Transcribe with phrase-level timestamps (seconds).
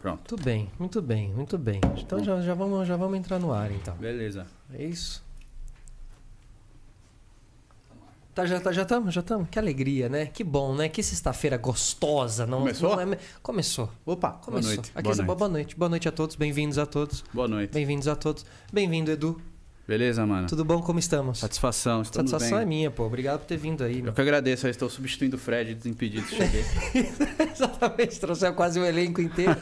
[0.00, 0.18] Pronto.
[0.30, 1.80] Muito bem, muito bem, muito bem.
[1.98, 3.94] Então já, já, vamos, já vamos entrar no ar, então.
[3.96, 4.46] Beleza.
[4.72, 5.24] É isso.
[8.34, 9.48] Tá, já tá, já estamos, já estamos.
[9.48, 10.26] Que alegria, né?
[10.26, 10.90] Que bom, né?
[10.90, 12.46] Que sexta-feira gostosa.
[12.46, 12.94] Não, Começou?
[12.94, 13.18] Não é...
[13.42, 13.90] Começou.
[14.04, 14.50] Opa, Começou.
[14.50, 14.92] boa noite.
[14.94, 15.38] Aqui, boa, noite.
[15.38, 15.76] boa noite.
[15.76, 16.36] Boa noite a todos.
[16.36, 17.24] Bem-vindos a todos.
[17.32, 17.72] boa noite.
[17.72, 18.44] Bem-vindos a todos.
[18.70, 19.40] Bem-vindo, Edu.
[19.86, 20.48] Beleza, mano?
[20.48, 20.82] Tudo bom?
[20.82, 21.38] Como estamos?
[21.38, 22.78] Satisfação, estamos Satisfação é bem.
[22.78, 23.04] minha, pô.
[23.04, 23.98] Obrigado por ter vindo aí.
[23.98, 24.12] Eu meu.
[24.12, 26.26] que agradeço, eu estou substituindo o Fred desimpedido.
[26.26, 26.64] Cheguei.
[27.54, 29.56] Exatamente, trouxeram quase o elenco inteiro.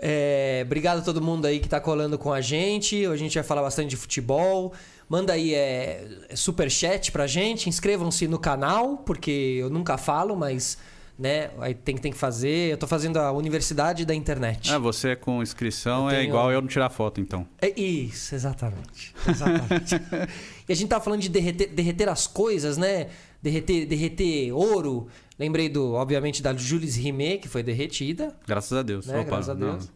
[0.00, 2.96] É, obrigado a todo mundo aí que tá colando com a gente.
[3.06, 4.72] Hoje a gente vai falar bastante de futebol.
[5.08, 7.68] Manda aí é, é, superchat pra gente.
[7.68, 10.78] Inscrevam-se no canal, porque eu nunca falo, mas
[11.18, 12.70] né, aí tem, tem que fazer.
[12.72, 14.72] Eu tô fazendo a Universidade da Internet.
[14.72, 17.46] ah, você com inscrição Eu é tenho- igual eu não tirar foto, então.
[17.60, 19.14] É isso, exatamente.
[19.28, 19.94] Exatamente.
[20.68, 23.08] e a gente tava falando de derreter, derreter as coisas, né?
[23.42, 25.08] Derreter, derreter ouro.
[25.38, 28.34] Lembrei do, obviamente, da Jules Rimet, que foi derretida.
[28.46, 29.06] Graças a Deus.
[29.06, 29.18] Né?
[29.20, 29.54] Opa, Graças a.
[29.54, 29.86] Deus.
[29.86, 29.92] Não,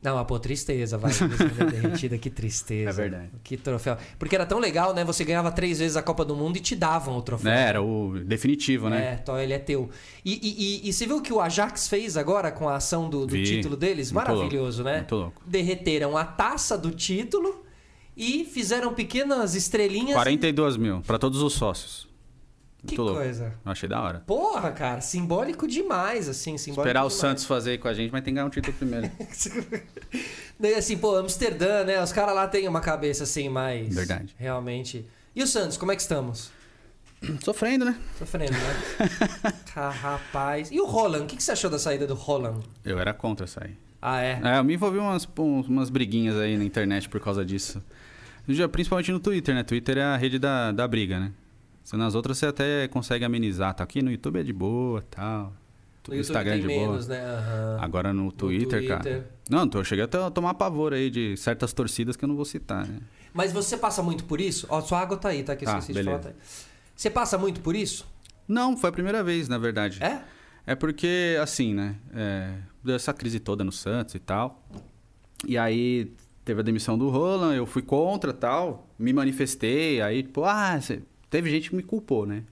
[0.00, 1.10] mas pô, tristeza, vai.
[1.70, 2.90] Derretida, que tristeza.
[2.90, 3.30] É verdade.
[3.42, 3.96] Que troféu.
[4.18, 5.04] Porque era tão legal, né?
[5.04, 7.50] Você ganhava três vezes a Copa do Mundo e te davam o troféu.
[7.50, 9.12] Né, era o definitivo, né?
[9.12, 9.90] É, então ele é teu.
[10.24, 13.10] E, e, e, e você viu o que o Ajax fez agora com a ação
[13.10, 13.42] do, do Vi.
[13.42, 14.12] título deles?
[14.12, 14.98] Maravilhoso, louco, né?
[14.98, 15.42] muito louco.
[15.44, 17.64] Derreteram a taça do título
[18.16, 20.14] e fizeram pequenas estrelinhas.
[20.14, 22.07] 42 mil para todos os sócios.
[22.86, 23.16] Que louco.
[23.16, 23.52] coisa.
[23.64, 24.20] Eu achei da hora.
[24.26, 27.20] Porra, cara, simbólico demais, assim, simbólico Esperar o demais.
[27.20, 29.10] Santos fazer aí com a gente, mas tem que ganhar um título primeiro.
[30.58, 32.02] Daí, assim, pô, Amsterdã, né?
[32.02, 33.94] Os caras lá têm uma cabeça assim mais.
[33.94, 34.34] Verdade.
[34.38, 35.04] Realmente.
[35.34, 36.50] E o Santos, como é que estamos?
[37.44, 37.96] Sofrendo, né?
[38.18, 39.50] Sofrendo, né?
[39.74, 40.70] Ca- Rapaz.
[40.70, 41.24] E o Roland?
[41.24, 42.60] O que você achou da saída do Roland?
[42.84, 43.76] Eu era contra aí.
[44.00, 44.40] Ah, é?
[44.42, 47.82] É, eu me envolvi umas, umas briguinhas aí na internet por causa disso.
[48.70, 49.62] Principalmente no Twitter, né?
[49.64, 51.32] Twitter é a rede da, da briga, né?
[51.88, 53.72] Se nas outras você até consegue amenizar.
[53.72, 55.54] Tá aqui no YouTube é de boa tal.
[56.06, 56.88] No No Instagram é tem de boa.
[56.88, 57.18] menos, né?
[57.18, 57.78] Aham.
[57.80, 58.98] Agora no Twitter, Twitter.
[58.98, 59.30] cara.
[59.48, 62.44] Não, eu cheguei até a tomar pavor aí de certas torcidas que eu não vou
[62.44, 62.98] citar, né?
[63.32, 64.66] Mas você passa muito por isso?
[64.68, 65.56] Ó, sua água tá aí, tá?
[65.56, 66.18] Que eu Tá, esqueci de falar.
[66.18, 66.36] beleza.
[66.38, 66.44] Tá.
[66.94, 68.06] Você passa muito por isso?
[68.46, 70.02] Não, foi a primeira vez, na verdade.
[70.04, 70.20] É?
[70.66, 71.96] É porque, assim, né?
[72.14, 72.52] É,
[72.84, 74.62] deu essa crise toda no Santos e tal.
[75.46, 76.12] E aí
[76.44, 81.00] teve a demissão do Roland, eu fui contra tal, me manifestei, aí, tipo, ah, cê-
[81.30, 82.42] teve gente que me culpou, né?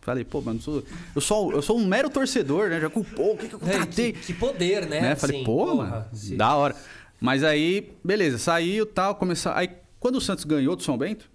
[0.00, 0.84] Falei, pô, mano, eu sou,
[1.16, 2.80] eu sou, eu sou um mero torcedor, né?
[2.80, 4.12] Já culpou, o que, que eu É, contratei?
[4.12, 5.00] que, que poder, né?
[5.00, 5.16] né?
[5.16, 6.76] Falei, pô, porra, mano, da hora.
[7.20, 9.52] Mas aí, beleza, saiu tal, começou.
[9.52, 11.28] Aí, quando o Santos ganhou do São Bento,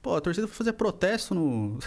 [0.00, 1.78] pô, a torcida foi fazer protesto no.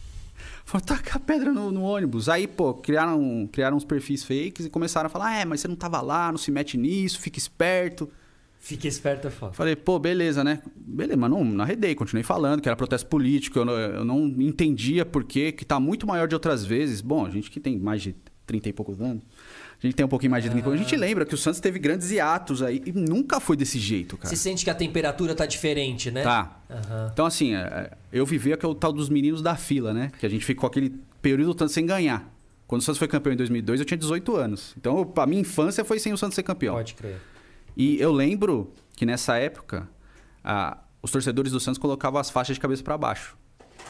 [0.64, 2.28] foi tacar pedra no, no ônibus.
[2.28, 5.68] Aí, pô, criaram, criaram uns perfis fakes e começaram a falar: ah, é, mas você
[5.68, 8.08] não tava lá, não se mete nisso, fica esperto.
[8.64, 9.52] Fique esperto, é foda.
[9.52, 10.62] Falei, pô, beleza, né?
[10.74, 14.24] Beleza, mas não, não arredei, continuei falando que era protesto político, eu não, eu não
[14.40, 17.02] entendia por quê, que tá muito maior de outras vezes.
[17.02, 18.16] Bom, a gente que tem mais de
[18.46, 19.22] 30 e poucos anos,
[19.78, 21.36] a gente tem um pouquinho mais de 30 e poucos, a gente lembra que o
[21.36, 24.30] Santos teve grandes hiatos aí e nunca foi desse jeito, cara.
[24.30, 26.22] Você sente que a temperatura tá diferente, né?
[26.22, 26.58] Tá.
[26.70, 27.10] Aham.
[27.12, 30.10] Então, assim, é, eu vivi aquele tal dos meninos da fila, né?
[30.18, 32.32] Que a gente ficou aquele período tanto sem ganhar.
[32.66, 34.74] Quando o Santos foi campeão em 2002, eu tinha 18 anos.
[34.78, 36.76] Então, a minha infância foi sem o Santos ser campeão.
[36.76, 37.20] Pode crer.
[37.76, 39.88] E eu lembro que nessa época,
[40.42, 43.36] a- os torcedores do Santos colocavam as faixas de cabeça para baixo.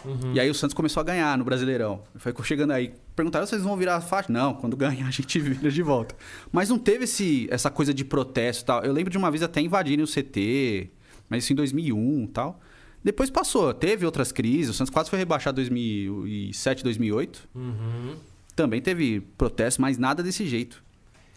[0.04, 0.34] Uhum.
[0.34, 2.02] E aí o Santos começou a ganhar no Brasileirão.
[2.16, 2.92] Foi chegando aí.
[3.16, 4.30] Perguntaram, vocês vão virar a faixa?
[4.32, 6.14] Não, quando ganhar a gente vira de volta.
[6.52, 8.82] Mas não teve esse, essa coisa de protesto e tal.
[8.84, 10.90] Eu lembro de uma vez até invadirem o CT,
[11.28, 12.60] mas isso em 2001 e tal.
[13.02, 14.70] Depois passou, teve outras crises.
[14.70, 17.48] O Santos quase foi rebaixado em 2007, 2008.
[17.54, 18.16] Uhum.
[18.56, 20.82] Também teve protesto, mas nada desse jeito.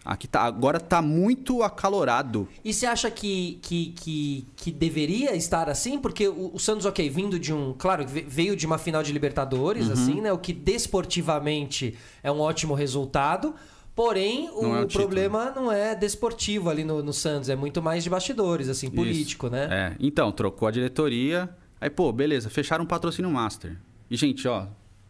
[0.04, 2.48] Aqui tá, agora tá muito acalorado.
[2.64, 5.98] E você acha que, que, que, que deveria estar assim?
[5.98, 7.74] Porque o, o Santos, ok, vindo de um.
[7.76, 9.92] Claro, ve- veio de uma final de Libertadores, Uhum.
[9.92, 10.32] assim, né?
[10.32, 13.54] O que desportivamente é um ótimo resultado.
[13.94, 15.04] Porém, o, é o título.
[15.04, 19.46] problema não é desportivo ali no, no Santos, é muito mais de bastidores, assim, político,
[19.46, 19.52] Isso.
[19.56, 19.68] né?
[19.70, 21.50] É, então, trocou a diretoria.
[21.80, 23.76] Aí, pô, beleza, fecharam um patrocínio master.
[24.08, 24.66] E, gente, ó,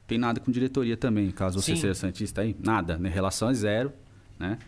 [0.07, 1.81] tem nada com diretoria também, caso você Sim.
[1.83, 2.57] seja Santista aí.
[2.59, 3.11] Nada, né?
[3.11, 3.93] Relação é zero,
[4.39, 4.59] né?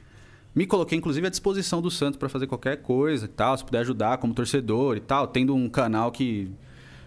[0.54, 3.80] Me coloquei, inclusive, à disposição do Santos para fazer qualquer coisa e tal, se puder
[3.80, 6.50] ajudar como torcedor e tal, tendo um canal que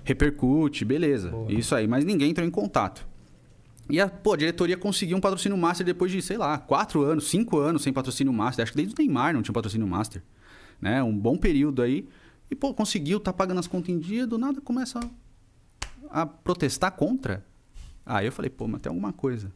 [0.03, 1.29] repercute, beleza.
[1.29, 1.51] Boa.
[1.51, 3.05] Isso aí, mas ninguém entrou em contato.
[3.89, 7.29] E a, pô, a diretoria conseguiu um patrocínio master depois de, sei lá, quatro anos,
[7.29, 8.63] cinco anos sem patrocínio master.
[8.63, 10.23] Acho que desde o Neymar não tinha patrocínio master.
[10.81, 11.03] Né?
[11.03, 12.07] Um bom período aí.
[12.49, 14.99] E, pô, conseguiu, tá pagando as contas em dia, do nada começa
[16.09, 17.45] a, a protestar contra.
[18.05, 19.51] Aí eu falei, pô, mas tem alguma coisa.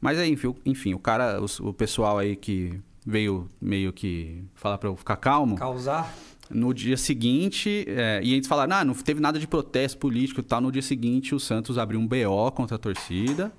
[0.00, 4.88] Mas aí, enfim, o cara, os- o, pessoal aí que veio meio que falar pra
[4.88, 5.56] eu ficar calmo.
[5.56, 6.14] Causar.
[6.50, 10.42] No dia seguinte, é, e eles falaram, ah, não teve nada de protesto político e
[10.42, 10.60] tal.
[10.60, 13.52] No dia seguinte, o Santos abriu um BO contra a torcida,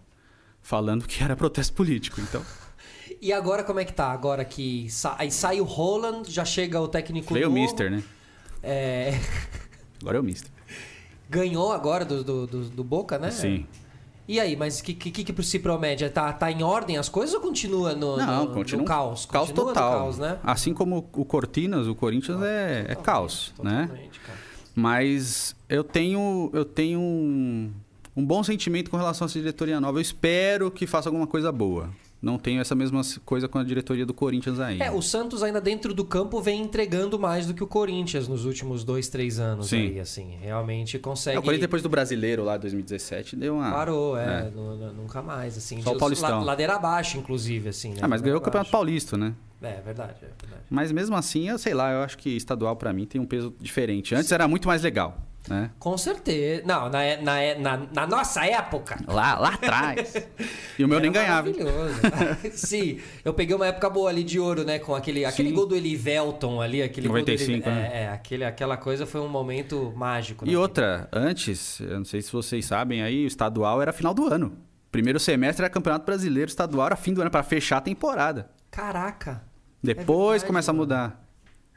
[0.62, 2.20] falando que era protesto político.
[2.20, 2.44] Então,
[3.22, 4.12] E agora como é que tá?
[4.12, 5.16] Agora que sa...
[5.20, 7.52] aí sai o Roland, já chega o técnico Veio o.
[7.52, 8.04] Mister, né?
[8.64, 9.20] É...
[10.02, 10.50] Agora é o Mister.
[11.30, 13.30] Ganhou agora do, do, do, do Boca, né?
[13.30, 13.68] Sim.
[14.30, 16.08] E aí, mas o que, que, que se promete?
[16.08, 19.26] Tá, tá em ordem as coisas ou continua no, Não, no, continua no caos?
[19.26, 19.92] Caos Continua total.
[19.92, 20.38] caos, né?
[20.44, 23.90] Assim como o Cortinas, o Corinthians é, é caos, né?
[24.24, 24.38] Cara.
[24.76, 27.72] Mas eu tenho, eu tenho um,
[28.16, 29.98] um bom sentimento com relação a essa diretoria nova.
[29.98, 31.90] Eu espero que faça alguma coisa boa.
[32.22, 34.82] Não tenho essa mesma coisa com a diretoria do Corinthians aí.
[34.82, 38.44] É, o Santos ainda dentro do campo vem entregando mais do que o Corinthians nos
[38.44, 39.78] últimos dois, três anos Sim.
[39.78, 40.36] aí, assim.
[40.42, 41.38] Realmente consegue...
[41.38, 43.72] É, o Corinthians depois do brasileiro lá 2017 deu uma.
[43.72, 44.52] Parou, é, é.
[44.54, 45.82] nu- nu- nunca mais, assim.
[45.82, 46.40] Só o Paulistão.
[46.40, 48.00] la- Ladeira abaixo, inclusive, assim, né?
[48.02, 49.34] Ah, mas ganhou o Campeonato Paulista, né?
[49.62, 50.64] É, verdade, é verdade.
[50.70, 53.54] Mas mesmo assim, eu sei lá, eu acho que estadual pra mim tem um peso
[53.62, 54.14] diferente.
[54.14, 55.18] Antes era muito mais legal,
[55.50, 55.72] né?
[55.80, 56.64] Com certeza.
[56.66, 58.98] Não, na, na, na, na nossa época...
[59.08, 60.16] Lá, lá atrás.
[60.78, 61.50] E o meu nem ganhava.
[61.50, 62.00] Maravilhoso.
[62.54, 64.80] Sim, eu peguei uma época boa ali de ouro, né?
[64.80, 65.56] Com aquele, aquele Sim.
[65.56, 67.90] gol do Elivelton ali, aquele 95, gol do Eli- né?
[67.94, 70.46] é, é, aquele, aquela coisa foi um momento mágico.
[70.46, 70.52] né?
[70.52, 74.26] E outra, antes, eu não sei se vocês sabem aí, o estadual era final do
[74.32, 74.58] ano.
[74.92, 78.50] Primeiro semestre era Campeonato Brasileiro, estadual era fim do ano pra fechar a temporada.
[78.72, 79.44] Caraca.
[79.82, 80.84] Depois verdade, começa a mano.
[80.84, 81.26] mudar.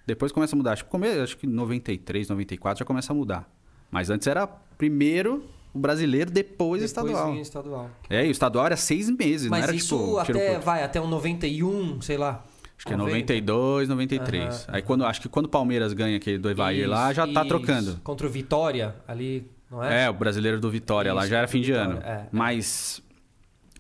[0.07, 0.73] Depois começa a mudar.
[0.73, 0.97] Acho que.
[1.23, 3.49] Acho que 93, 94 já começa a mudar.
[3.93, 4.47] Mas antes era
[4.77, 7.33] primeiro o brasileiro, depois, o Depois estadual.
[7.33, 7.91] o estadual.
[8.11, 10.19] É, e o estadual era seis meses, Mas não era isso tipo.
[10.19, 12.45] até, vai, até um 91, sei lá.
[12.77, 13.17] Acho que é 90.
[13.21, 14.45] 92, 93.
[14.45, 17.41] Aham, Aí quando, acho que quando o Palmeiras ganha aquele do Evair lá, já tá
[17.41, 17.91] Isso, trocando.
[17.91, 18.01] isso.
[18.03, 20.05] Contra o Vitória, ali, não é?
[20.07, 22.03] É, o brasileiro do Vitória lá Isso, já era fim de Vitória, ano.
[22.05, 22.27] é.
[22.33, 23.01] Mas.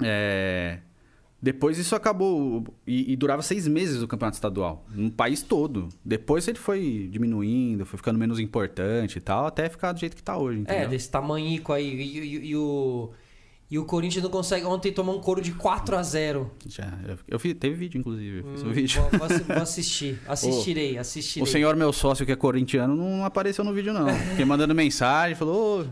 [0.03, 0.79] é,
[1.43, 2.65] depois isso acabou.
[2.87, 4.87] E, e durava seis meses o campeonato estadual.
[4.95, 5.89] No país todo.
[6.05, 10.23] Depois ele foi diminuindo, foi ficando menos importante e tal, até ficar do jeito que
[10.23, 10.59] tá hoje.
[10.59, 10.89] É, Entendeu?
[10.91, 11.89] desse tamanhico aí.
[11.89, 13.11] E, e- e o.
[13.71, 14.67] E o Corinthians não consegue.
[14.67, 16.93] Ontem tomou um couro de 4 a 0 Já,
[17.27, 18.41] eu, fiz- teve vídeo, inclusive.
[18.41, 19.01] Eu fiz um Hum, vídeo.
[19.01, 20.21] Vou, vou assi- vou assistir.
[20.29, 21.43] Assistirei, assistirei.
[21.43, 24.09] O senhor, meu sócio, que é corintiano, não apareceu no vídeo, não.
[24.15, 25.81] Fiquei mandando mensagem, falou.
[25.81, 25.85] "Ô,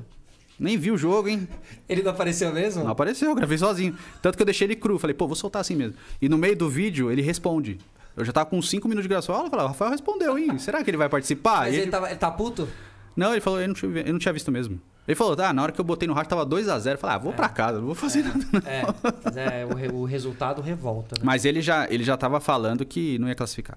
[0.60, 1.48] nem vi o jogo, hein?
[1.88, 2.84] Ele não apareceu mesmo?
[2.84, 3.96] Não apareceu, eu gravei sozinho.
[4.22, 4.98] Tanto que eu deixei ele cru.
[4.98, 5.94] Falei, pô, vou soltar assim mesmo.
[6.20, 7.78] E no meio do vídeo, ele responde.
[8.16, 9.34] Eu já tava com 5 minutos de gravação.
[9.44, 10.58] Eu falei, o Rafael respondeu, hein?
[10.58, 11.60] Será que ele vai participar?
[11.60, 12.68] Mas ele, ele- tava, ele tá puto?
[13.16, 14.80] Não, ele falou, ele não, tinha, ele não tinha visto mesmo.
[15.08, 16.92] Ele falou, tá, na hora que eu botei no rádio tava 2x0.
[16.92, 18.38] Eu falei, ah, vou pra casa, não vou fazer nada.
[18.52, 18.60] não.
[18.64, 18.82] É,
[19.24, 21.22] mas é o, re- o resultado revolta, né?
[21.24, 23.76] Mas ele já, ele já tava falando que não ia classificar.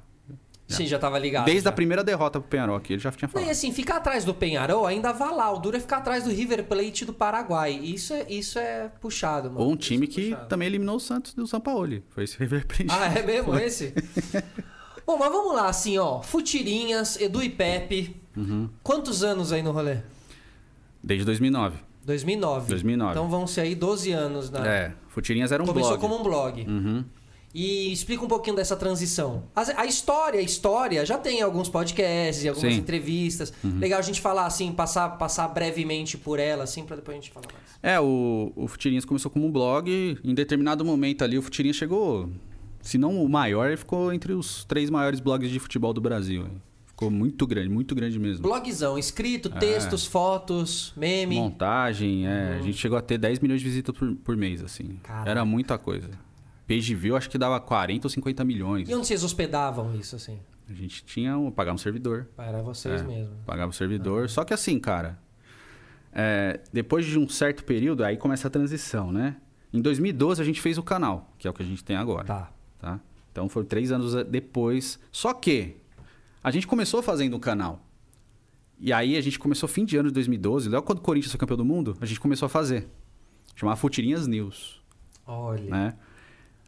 [0.68, 1.46] Sim, já tava ligado.
[1.46, 3.48] Desde a primeira derrota pro Penharol aqui, ele já tinha Não, falado.
[3.48, 5.52] e assim, ficar atrás do Penharol ainda vai lá.
[5.52, 7.74] O duro é ficar atrás do River Plate do Paraguai.
[7.74, 9.66] Isso é, isso é puxado, mano.
[9.66, 10.48] Ou um time é que puxado.
[10.48, 12.02] também eliminou o Santos do São Paulo.
[12.10, 12.88] Foi esse River Plate.
[12.90, 13.94] Ah, é mesmo esse?
[15.06, 16.22] Bom, mas vamos lá, assim, ó.
[16.22, 18.16] Futirinhas, Edu e Pepe.
[18.36, 18.70] Uhum.
[18.82, 19.98] Quantos anos aí no rolê?
[21.04, 21.78] Desde 2009.
[22.06, 22.70] 2009.
[22.70, 23.12] 2009.
[23.12, 24.62] Então vão ser aí 12 anos, né?
[24.66, 26.02] É, Futirinhas era um Começou blog.
[26.02, 26.62] como um blog.
[26.68, 27.04] Uhum.
[27.54, 29.44] E explica um pouquinho dessa transição.
[29.56, 32.78] As- A, história, a história já tem alguns podcasts e algumas Sim.
[32.78, 32.82] Uhum.
[32.84, 33.54] entrevistas.
[33.64, 37.32] Legal a gente falar assim, passar, passar brevemente por ela, assim, pra depois a gente
[37.32, 37.64] falar mais.
[37.84, 40.18] É, o, o Futirinhas começou como um blog.
[40.24, 42.28] Em determinado momento ali, o Futirinhas chegou,
[42.82, 46.48] se não o maior, ele ficou entre os três maiores blogs de futebol do Brasil.
[46.88, 48.42] Ficou muito grande, muito grande mesmo.
[48.42, 49.60] Blogzão, escrito, É.
[49.60, 51.36] textos, fotos, meme.
[51.36, 54.98] Montagem, é, a gente chegou a ter 10 milhões de visitas por, por mês, assim.
[55.04, 55.30] Caraca.
[55.30, 56.10] Era muita coisa.
[56.68, 58.90] Page view acho que dava 40 ou 50 milhões.
[58.90, 60.40] E onde vocês hospedavam isso, assim?
[60.70, 62.30] A gente tinha um, pagava um servidor.
[62.36, 63.04] Para vocês É.
[63.04, 63.36] mesmo.
[63.46, 64.30] Pagava o servidor.
[64.30, 65.20] Só que assim, cara,
[66.14, 69.36] é, depois de um certo período, aí começa a transição, né?
[69.74, 72.24] Em 2012 a gente fez o canal, que é o que a gente tem agora.
[72.26, 72.52] Tá.
[72.80, 73.00] tá?
[73.32, 75.00] Então foram três anos depois.
[75.12, 75.78] Só que
[76.44, 77.84] a gente começou fazendo o canal.
[78.80, 81.40] E aí a gente começou fim de ano de 2012, logo quando o Corinthians foi
[81.40, 82.88] campeão do mundo, a gente começou a fazer.
[83.56, 84.82] Chamava Futirinhas News,
[85.26, 85.70] Olha.
[85.70, 85.94] né?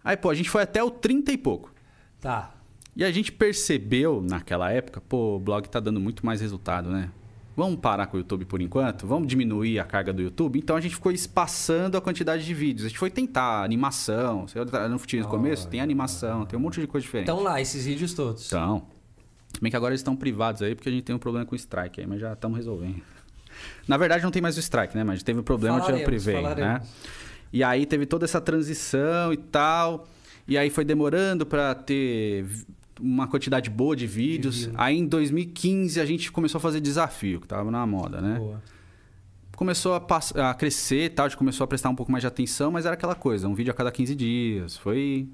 [0.06, 1.74] Aí, pô, a gente foi até o 30 e pouco.
[2.22, 2.54] Tá.
[2.96, 7.10] E a gente percebeu naquela época, pô, o blog tá dando muito mais resultado, né?
[7.58, 9.08] Vamos parar com o YouTube por enquanto?
[9.08, 10.60] Vamos diminuir a carga do YouTube?
[10.60, 12.86] Então a gente ficou espaçando a quantidade de vídeos.
[12.86, 14.48] A gente foi tentar animação.
[14.48, 17.26] Você no Futinho no começo, tem animação, tem um monte de coisa diferente.
[17.26, 18.46] Então lá, esses vídeos todos.
[18.48, 18.86] Então.
[19.54, 21.54] Se bem que agora eles estão privados aí, porque a gente tem um problema com
[21.54, 23.02] o strike aí, mas já estamos resolvendo.
[23.88, 25.06] Na verdade, não tem mais o strike, né?
[25.06, 26.82] Mas teve um problema, eu Falaremos, privei, né?
[27.54, 30.08] E aí teve toda essa transição e tal.
[30.48, 32.46] E aí foi demorando para ter
[33.00, 34.66] uma quantidade boa de vídeos.
[34.66, 34.74] vídeo.
[34.78, 38.38] Aí em 2015 a gente começou a fazer desafio, que tava na moda, né?
[38.40, 38.62] Boa.
[39.56, 42.28] Começou a, a crescer e tal, a gente começou a prestar um pouco mais de
[42.28, 44.76] atenção, mas era aquela coisa, um vídeo a cada 15 dias.
[44.78, 45.28] Foi.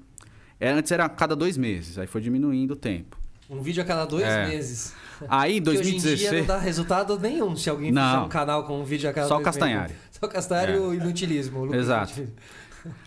[0.60, 3.18] Era, antes era a cada dois meses, aí foi diminuindo o tempo.
[3.50, 4.46] Um vídeo a cada dois É.
[4.46, 4.94] meses.
[5.28, 6.00] Aí em Que hoje em dia
[6.30, 6.40] 2016.
[6.40, 8.02] não dá resultado nenhum se alguém Não.
[8.12, 10.11] fizer um canal com um vídeo a cada Só o dois meses.
[10.22, 11.62] Só Castanhari e o inutilismo.
[11.62, 12.12] o Exato.
[12.12, 12.36] Inutilismo.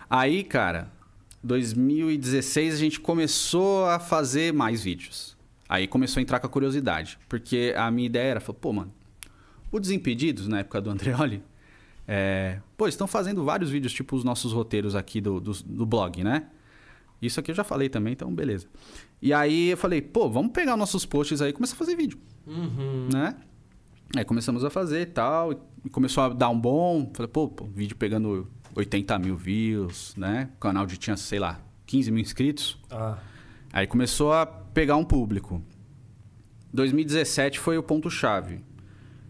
[0.10, 0.92] Aí, cara,
[1.42, 5.38] 2016 a gente começou a fazer mais vídeos.
[5.70, 7.18] Aí começou a entrar com a curiosidade.
[7.30, 8.92] Porque a minha ideia era, pô, mano,
[9.72, 11.42] o Desimpedidos, na época do Andreoli,
[12.06, 16.22] é, pô, estão fazendo vários vídeos, tipo os nossos roteiros aqui do, do, do, blog,
[16.22, 16.48] né?
[17.22, 18.68] Isso aqui eu já falei também, então beleza.
[19.22, 22.20] E aí eu falei, pô, vamos pegar nossos posts aí e começar a fazer vídeo.
[22.46, 23.08] Uhum.
[23.12, 23.36] Né?
[24.18, 25.54] Aí começamos a fazer e tal,
[25.92, 27.12] começou a dar um bom.
[27.14, 30.50] Falei, pô, pô, vídeo pegando 80 mil views, né?
[30.56, 32.78] O canal de tinha, sei lá, 15 mil inscritos.
[32.92, 33.18] Ah.
[33.72, 35.62] Aí começou a pegar um público.
[36.74, 38.64] 2017 foi o ponto-chave.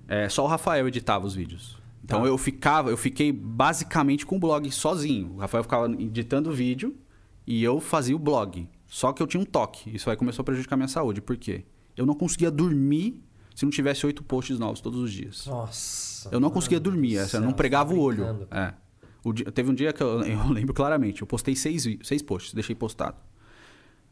[0.07, 1.77] É, só o Rafael editava os vídeos.
[2.03, 2.27] Então Tá.
[2.27, 5.33] eu ficava, eu fiquei basicamente com o blog sozinho.
[5.33, 6.95] O Rafael ficava editando o vídeo
[7.47, 8.67] e eu fazia o blog.
[8.87, 9.95] Só que eu tinha um toque.
[9.95, 11.21] Isso aí começou a prejudicar a minha saúde.
[11.21, 11.65] Por quê?
[11.97, 13.23] Eu não conseguia dormir
[13.55, 15.45] se não tivesse oito posts novos todos os dias.
[15.47, 16.29] Nossa.
[16.31, 18.47] Eu não conseguia dormir, essa, eu não pregava tá o olho.
[18.51, 18.73] É.
[19.23, 22.53] O dia- teve um dia que eu, eu lembro claramente, eu postei seis, seis posts,
[22.53, 23.15] deixei postado.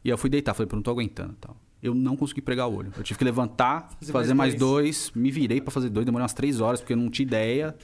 [0.04, 1.56] E eu fui deitar, falei, pô, não tô aguentando tal.
[1.82, 2.94] Eu não consegui pregar o olho.
[2.96, 5.12] Eu tive que levantar, Fazer fazer, mais mais, dois.
[5.14, 7.76] me virei pra fazer dois, demorou umas três horas, porque eu não tinha ideia.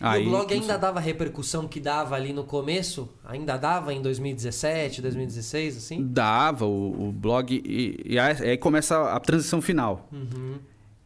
[0.00, 3.06] E o blog ainda dava a repercussão que dava ali no começo?
[3.24, 6.06] Ainda dava em 2017, 2016, assim?
[6.06, 10.08] Dava o, o blog e, e aí, aí começa a transição final.
[10.10, 10.58] Uhum.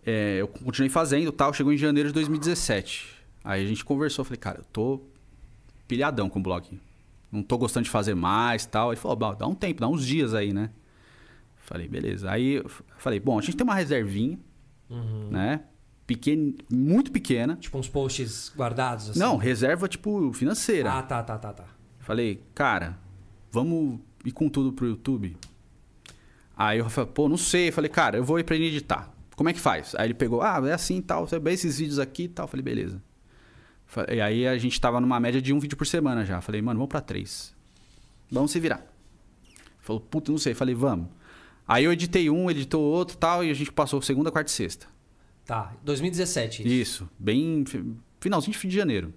[0.07, 3.09] É, eu continuei fazendo tal, chegou em janeiro de 2017.
[3.43, 5.01] Aí a gente conversou, falei, cara, eu tô
[5.89, 6.65] pilhadão com o blog.
[7.33, 8.93] Não tô gostando de fazer mais tal.
[8.93, 10.71] Ele falou, "Bom, dá um tempo, dá uns dias aí, né?
[11.57, 12.31] Falei, beleza.
[12.31, 14.39] Aí eu falei, bom, a gente tem uma reservinha,
[14.89, 15.29] Uhum.
[15.31, 15.63] né?
[16.07, 17.57] Pequena, muito pequena.
[17.57, 19.19] Tipo uns posts guardados, assim?
[19.19, 20.93] Não, reserva, tipo, financeira.
[20.93, 21.65] Ah, tá, tá, tá, tá.
[22.01, 22.99] Falei, cara,
[23.51, 25.37] vamos ir com tudo pro YouTube?
[26.57, 27.73] Aí o Rafael, pô, não sei.
[27.73, 29.11] Falei, cara, eu vou ir pra ele editar.
[29.35, 29.95] Como é que faz?
[29.97, 32.47] Aí ele pegou, ah, é assim e tal, você vê esses vídeos aqui e tal.
[32.47, 33.03] Falei, beleza.
[34.09, 36.41] E aí a gente tava numa média de um vídeo por semana já.
[36.41, 37.55] Falei, mano, vamos pra três.
[38.31, 38.85] Vamos se virar.
[39.81, 40.55] Falou, puta, não sei.
[40.55, 41.09] Falei, vamos.
[41.67, 44.55] Aí eu editei um, editou outro e tal, e a gente passou segunda, quarta e
[44.55, 44.87] sexta.
[45.47, 46.63] Tá, 2017.
[46.63, 46.69] isso.
[46.69, 47.85] Isso, bem fi-
[48.21, 49.13] finalzinho de fim de janeiro.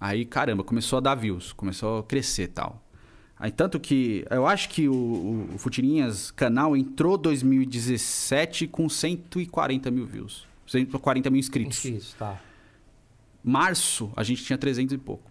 [0.00, 2.82] Aí, caramba, começou a dar views, começou a crescer e tal.
[3.38, 10.06] Aí, tanto que eu acho que o, o, Futirinhas canal entrou 2017 com 140 mil
[10.06, 10.46] views.
[10.66, 11.78] 140 mil inscritos.
[11.78, 12.40] Inscritos, tá.
[13.44, 15.30] Março, a gente tinha 300 e pouco.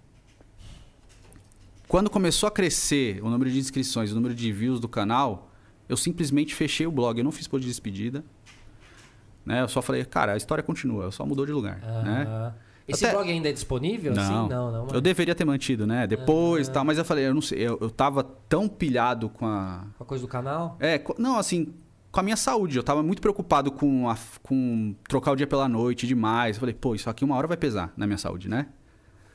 [1.87, 5.51] Quando começou a crescer o número de inscrições, o número de views do canal,
[5.89, 7.17] eu simplesmente fechei o blog.
[7.17, 8.23] Eu não fiz post de despedida.
[9.45, 9.61] Né?
[9.61, 11.79] Eu só falei, cara, a história continua, só mudou de lugar.
[12.03, 12.23] Né?
[12.27, 12.53] Aham.
[12.87, 14.13] Esse Até- blog ainda é disponível?
[14.13, 14.21] Não.
[14.21, 14.49] Assim?
[14.49, 14.87] Não, não.
[14.93, 16.05] Eu deveria ter mantido, né?
[16.07, 19.45] Depois e tal, mas eu falei, eu não sei, eu, eu tava tão pilhado com
[19.45, 19.85] a.
[19.99, 20.75] Uma coisa do canal?
[20.79, 21.73] É, não, assim,
[22.11, 22.75] com a minha saúde.
[22.77, 26.57] Eu tava muito preocupado com, a, com trocar o dia pela noite demais.
[26.57, 28.67] Eu falei, pô, isso aqui uma hora vai pesar na minha saúde, né?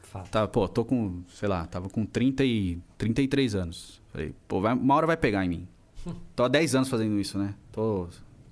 [0.03, 0.29] Fato.
[0.31, 4.03] Tava, pô, tô com, sei lá, tava com 30 e, 33 anos.
[4.13, 5.69] Falei, pô, vai- uma hora vai pegar em mim.
[6.37, 7.55] Tô há 10 anos fazendo isso, né?
[7.73, 8.07] Tô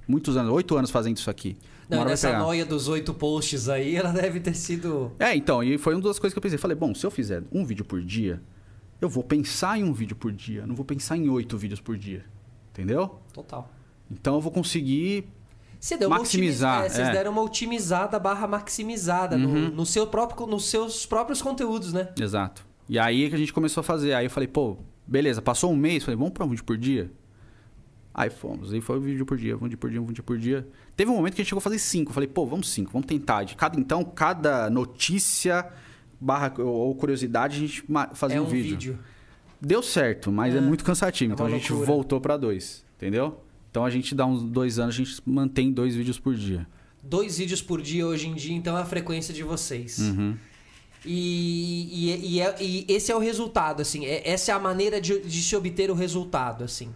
[0.06, 1.56] muitos anos, 8 anos fazendo isso aqui.
[1.88, 5.12] Não, nessa noia dos oito posts aí, ela deve ter sido.
[5.18, 6.56] É, então, e foi uma das coisas que eu pensei.
[6.58, 8.40] Falei, bom, se eu fizer um vídeo por dia,
[9.00, 11.96] eu vou pensar em um vídeo por dia, não vou pensar em oito vídeos por
[11.96, 12.24] dia.
[12.72, 13.18] Entendeu?
[13.32, 13.70] Total.
[14.10, 15.26] Então eu vou conseguir.
[15.78, 16.92] Você deu Maximizar, Uma otimiz...
[16.92, 17.12] é, vocês é.
[17.12, 19.68] deram uma otimizada barra maximizada no, Uhum.
[19.70, 22.08] no seu próprio, nos seus próprios conteúdos, né?
[22.18, 22.66] Exato.
[22.88, 24.14] E aí que a gente começou a fazer.
[24.14, 27.10] Aí eu falei, pô, beleza, passou um mês, falei, vamos pra um vídeo por dia?
[28.16, 30.38] Aí fomos, aí foi um vídeo por dia, um vídeo por dia, um vídeo por
[30.38, 30.64] dia.
[30.96, 32.10] Teve um momento que a gente chegou a fazer cinco.
[32.10, 33.42] Eu falei, pô, vamos cinco, vamos tentar.
[33.42, 35.66] De cada, então, cada notícia
[36.20, 38.70] barra ou curiosidade, a gente fazia é um, um vídeo.
[38.70, 38.98] vídeo.
[39.60, 40.60] Deu certo, mas é, É.
[40.60, 41.32] muito cansativo.
[41.32, 41.92] É então a gente loucura.
[41.92, 43.40] voltou pra dois, entendeu?
[43.70, 46.66] Então a gente dá uns dois anos, a gente mantém dois vídeos por dia.
[47.02, 49.98] Dois vídeos por dia hoje em dia, então é a frequência de vocês.
[49.98, 50.36] Uhum.
[51.04, 54.06] E, e, e é- e esse é o resultado, assim.
[54.06, 56.88] é- essa é a maneira de, de se obter o resultado, assim.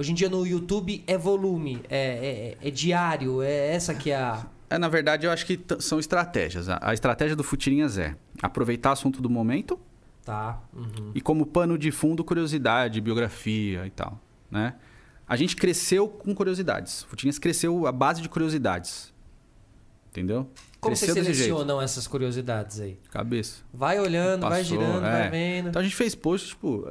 [0.00, 4.16] Hoje em dia no YouTube é volume, é, é- é diário, é essa que é
[4.16, 4.46] a.
[4.70, 6.70] É, na verdade, eu acho que são estratégias.
[6.70, 9.78] A, a estratégia do Futirinhas é aproveitar o assunto do momento
[10.24, 10.58] Tá.
[10.72, 11.12] uhum.
[11.14, 14.18] e como pano de fundo, curiosidade, biografia e tal,
[14.50, 14.72] né?
[15.28, 17.02] A gente cresceu com curiosidades.
[17.02, 19.12] Futirinhas cresceu a base de curiosidades.
[20.10, 20.48] Entendeu?
[20.80, 22.98] Como cresceu vocês selecionam essas curiosidades aí?
[23.10, 23.62] Cabeça.
[23.70, 25.10] Vai olhando, vai Passou, girando, é.
[25.10, 25.68] vai vendo.
[25.68, 26.88] Então a gente fez posts, tipo,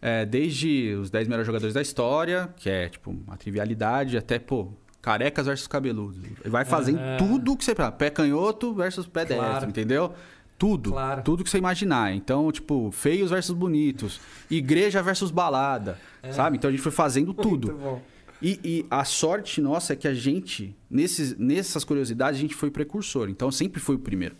[0.00, 4.72] é, desde os 10 melhores jogadores da história, que é, tipo, uma trivialidade, até, pô,
[5.02, 6.18] carecas versus cabeludos.
[6.44, 7.16] E Vai fazendo Aham.
[7.18, 7.74] tudo que você...
[7.98, 9.52] Pé canhoto versus pé Claro.
[9.52, 10.12] destro, entendeu?
[10.58, 10.90] Tudo.
[10.92, 11.22] Claro.
[11.22, 12.14] Tudo que você imaginar.
[12.14, 14.20] Então, tipo, feios versus bonitos.
[14.50, 15.98] Igreja versus balada,
[16.32, 16.58] sabe?
[16.58, 17.78] Então a gente foi fazendo tudo.
[17.82, 18.10] É.
[18.42, 22.70] E, e a sorte nossa é que a gente, nesses, nessas curiosidades, a gente foi
[22.70, 23.28] precursor.
[23.30, 24.36] Então sempre foi o primeiro.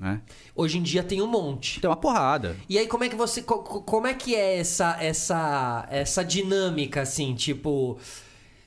[0.00, 0.22] Né?
[0.56, 1.78] Hoje em dia tem um monte.
[1.80, 2.56] Tem uma porrada.
[2.68, 3.42] E aí, como é que você.
[3.42, 7.98] co- co- Como é que é essa, essa, essa dinâmica, assim, tipo.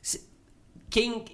[0.01, 0.21] se-
[0.89, 1.25] Quem.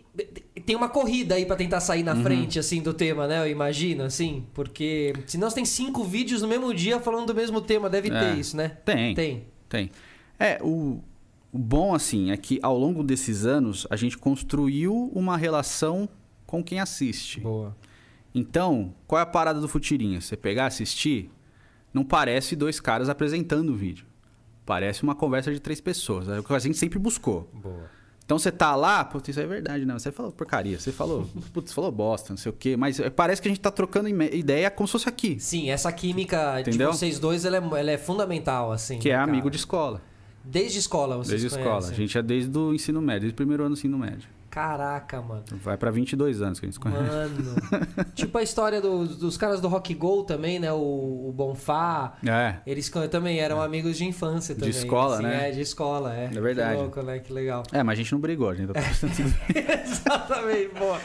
[0.65, 2.06] Tem uma corrida aí pra tentar sair Uhum.
[2.15, 3.39] na frente, assim, do tema, né?
[3.39, 4.46] Eu imagino, assim.
[4.53, 5.13] Porque.
[5.27, 7.89] Senão você tem cinco vídeos no mesmo dia falando do mesmo tema.
[7.89, 8.20] Deve É.
[8.20, 8.70] ter isso, né?
[8.86, 9.13] Tem.
[9.13, 9.46] Tem.
[9.68, 9.91] Tem.
[10.39, 11.01] É, o,
[11.51, 16.08] o bom, assim, é que ao longo desses anos a gente construiu uma relação
[16.46, 17.39] com quem assiste.
[17.41, 17.75] Boa.
[18.34, 20.22] Então, qual é a parada do Futirinha?
[20.22, 21.32] Você pegar assistir,
[21.94, 24.06] não parece dois caras apresentando o vídeo.
[24.66, 26.30] Parece uma conversa de três pessoas.
[26.30, 27.50] É o que a gente sempre buscou.
[27.54, 27.90] Boa.
[28.24, 29.98] Então você tá lá, putz, isso é verdade, não.
[29.98, 32.78] Você falou porcaria, você falou, putz, falou bosta, não sei o quê.
[32.78, 35.40] Mas é, parece que a gente tá trocando ideia como se fosse aqui.
[35.40, 36.92] Sim, essa química Entendeu?
[36.92, 39.00] de vocês dois, ela é, ela é fundamental, assim.
[39.00, 39.50] Que é né, amigo cara?
[39.50, 40.02] de escola.
[40.44, 41.78] Desde escola vocês Desde escola.
[41.78, 41.96] A conhecem?
[41.96, 44.30] gente é desde o ensino médio, desde o primeiro ano do ensino médio.
[44.60, 45.44] Caraca, mano.
[45.63, 47.01] Vai pra 22 anos que a gente se conhece.
[47.01, 47.56] Mano.
[48.13, 50.72] tipo a história do- dos caras do Rock Go também, né?
[50.74, 52.18] O, o Bonfá.
[52.28, 52.56] É.
[52.68, 54.75] Eles também eram amigos de infância De também.
[54.75, 55.48] escola, assim, né?
[55.48, 56.25] É, de escola, é.
[56.25, 56.75] É verdade.
[56.75, 57.20] Que louco, né?
[57.20, 57.63] Que legal.
[57.72, 59.36] É, mas a gente não brigou, a gente tá tudo
[59.86, 61.00] Exatamente, boa.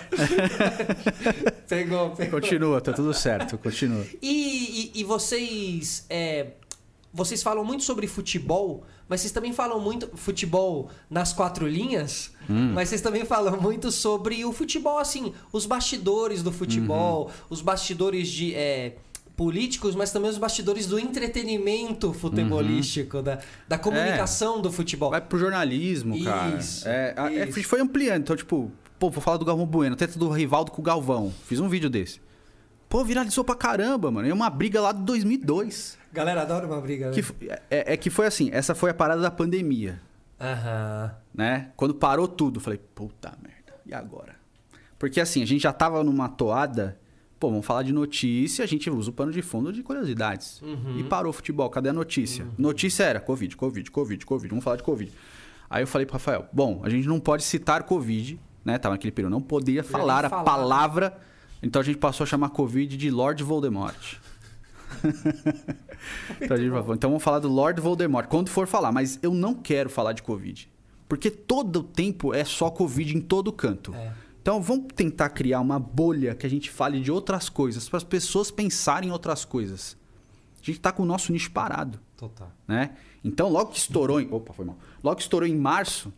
[1.68, 2.40] pegou, pegou.
[2.40, 4.04] Continua, tá tudo certo, continua.
[4.20, 6.04] E, e- e vocês.
[6.10, 6.48] é,
[7.14, 12.72] vocês falam muito sobre futebol, mas vocês também falam muito futebol nas quatro linhas, Hum.
[12.74, 17.30] mas vocês também falam muito sobre o futebol, assim, os bastidores do futebol, Uhum.
[17.50, 18.54] os bastidores de.
[18.54, 18.96] é,
[19.36, 25.08] políticos, mas também os bastidores do entretenimento futebolístico, da, da comunicação do futebol.
[25.08, 25.12] Uhum.
[25.12, 26.56] Vai pro jornalismo, cara.
[26.56, 28.22] Isso, É, a- é, foi ampliando.
[28.22, 31.32] Então, tipo, pô, vou falar do Galvão Bueno, tenta do Rivaldo com o Galvão.
[31.48, 32.20] Fiz um vídeo desse.
[32.88, 34.28] Pô, viralizou pra caramba, mano.
[34.28, 35.98] É uma briga lá de 2002.
[36.14, 37.12] Galera adora uma briga, né?
[37.12, 37.34] Que, f-
[37.70, 40.00] é, é que foi assim, essa foi a parada da pandemia,
[40.40, 41.14] Aham.
[41.34, 41.70] né?
[41.76, 44.36] Quando parou tudo, falei, puta merda, e agora?
[44.98, 46.98] Porque assim, a gente já tava numa toada,
[47.38, 50.62] pô, vamos falar de notícia, a gente usa o pano de fundo de curiosidades.
[50.62, 50.98] Uhum.
[50.98, 52.46] E parou o futebol, cadê a notícia?
[52.56, 55.12] Notícia era Covid, Covid, Covid, Covid, vamos falar de Covid.
[55.68, 58.78] Aí eu falei pro Rafael, bom, a gente não pode citar Covid, né?
[58.78, 60.44] Tava naquele período, não podia falar nem a falar, né?
[60.44, 61.18] palavra,
[61.62, 64.16] então a gente passou a chamar Covid de Lord Voldemort.
[66.40, 66.56] Então,
[66.94, 70.22] então vamos falar do Lord Voldemort quando for falar, mas eu não quero falar de
[70.22, 70.68] Covid.
[71.08, 73.94] Porque todo o tempo é só Covid em todo canto.
[73.94, 74.12] É.
[74.42, 78.04] Então vamos tentar criar uma bolha que a gente fale de outras coisas, para as
[78.04, 79.96] pessoas pensarem em outras coisas.
[80.60, 82.50] A gente tá com o nosso nicho parado, Total.
[82.68, 82.90] né?
[83.22, 84.30] Então logo que estourou em...
[84.30, 84.76] Opa, foi mal.
[85.02, 86.12] Logo que estourou em março,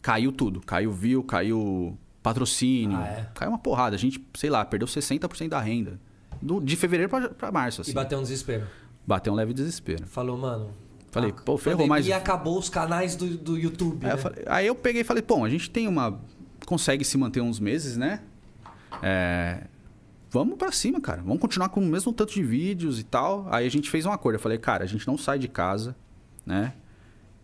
[0.00, 0.60] caiu tudo.
[0.60, 3.28] Caiu view, caiu patrocínio, Ah, é?
[3.34, 3.96] caiu uma porrada.
[3.96, 5.98] A gente, sei lá, perdeu 60% da renda.
[6.42, 7.92] Do- de fevereiro para março, assim.
[7.92, 8.66] E bateu um desespero.
[9.06, 10.06] Bateu um leve desespero.
[10.06, 10.70] Falou, mano.
[11.10, 14.04] Falei, pô, ferrou, mas- pandemia acabou os canais do, do YouTube.
[14.04, 14.14] Aí, né?
[14.14, 16.18] eu falei- aí eu peguei e falei, bom, a gente tem uma.
[16.66, 18.22] Consegue se manter uns meses, né?
[19.02, 19.64] É,
[20.30, 21.20] Vamos pra cima, cara.
[21.20, 23.46] Vamos continuar com o mesmo tanto de vídeos e tal.
[23.50, 24.36] Aí a gente fez um acordo.
[24.36, 25.94] Eu falei, cara, a gente não sai de casa,
[26.46, 26.72] né?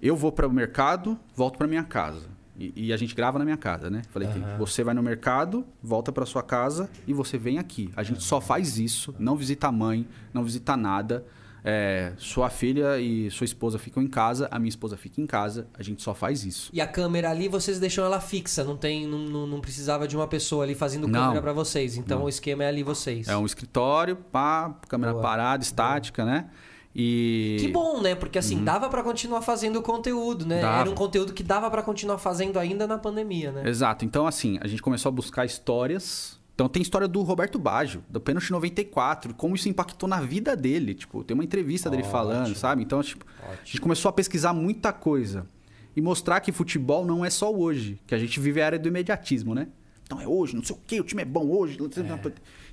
[0.00, 2.26] Eu vou para o mercado, volto para minha casa.
[2.58, 4.02] E, e a gente grava na minha casa, né?
[4.10, 4.56] Falei, Aham.
[4.58, 7.90] você vai no mercado, volta para sua casa e você vem aqui.
[7.96, 11.24] A gente só faz isso, não visita a mãe, não visita nada.
[11.64, 15.66] É, sua filha e sua esposa ficam em casa, a minha esposa fica em casa,
[15.76, 16.70] a gente só faz isso.
[16.72, 20.16] E a câmera ali, vocês deixam ela fixa, não tem, não, não, não precisava de
[20.16, 21.20] uma pessoa ali fazendo Não.
[21.20, 21.96] câmera pra vocês.
[21.96, 23.28] Então o esquema é ali vocês.
[23.28, 25.22] É um escritório, pá, câmera Boa.
[25.22, 26.48] parada, estática, né?
[26.94, 27.56] E.
[27.60, 28.14] Que bom, né?
[28.14, 30.56] Porque assim, dava pra continuar fazendo conteúdo, né?
[30.56, 30.62] Uhum.
[30.62, 30.80] Dava.
[30.80, 33.68] Era um conteúdo que dava pra continuar fazendo ainda na pandemia, né?
[33.68, 34.04] Exato.
[34.04, 36.38] Então, assim, a gente começou a buscar histórias.
[36.54, 40.92] Então, tem história do Roberto Baggio, do Pênalti 94, como isso impactou na vida dele.
[40.92, 42.12] Tipo, tem uma entrevista dele Ótimo.
[42.12, 42.82] falando, sabe?
[42.82, 43.58] Então, tipo, a Ótimo.
[43.66, 45.46] gente começou a pesquisar muita coisa.
[45.94, 48.88] E mostrar que futebol não é só hoje, que a gente vive a área do
[48.88, 49.68] imediatismo, né?
[50.04, 51.78] Então é hoje, não sei o quê, o time é bom hoje.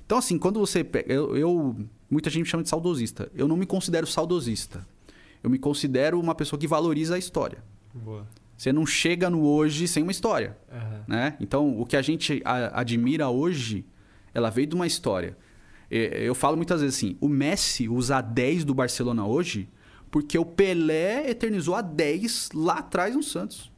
[0.04, 1.12] Então, assim, quando você pega.
[1.12, 1.76] Eu, eu-
[2.10, 3.30] muita gente me chama de saudosista.
[3.34, 4.86] Eu não me considero saudosista.
[5.42, 7.58] Eu me considero uma pessoa que valoriza a história.
[7.94, 8.26] Boa.
[8.56, 11.04] Você não chega no hoje sem uma história Aham.
[11.06, 11.36] né?
[11.40, 13.84] Então, o que a gente a- admira hoje,
[14.32, 15.36] ela veio de uma história.
[15.90, 19.68] Eu falo muitas vezes assim, o Messi usa a 10 do Barcelona hoje
[20.10, 23.70] porque o Pelé eternizou a 10 lá atrás no Santos.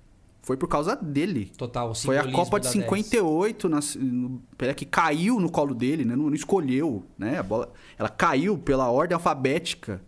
[0.49, 1.53] Foi por causa dele.
[1.59, 2.85] Total, o Foi a Copa de da 10.
[2.85, 6.17] 58, na, no, Pelé que caiu no colo dele, né?
[6.17, 7.39] não, não escolheu, né?
[7.39, 10.01] A bola, ela caiu pela ordem alfabética,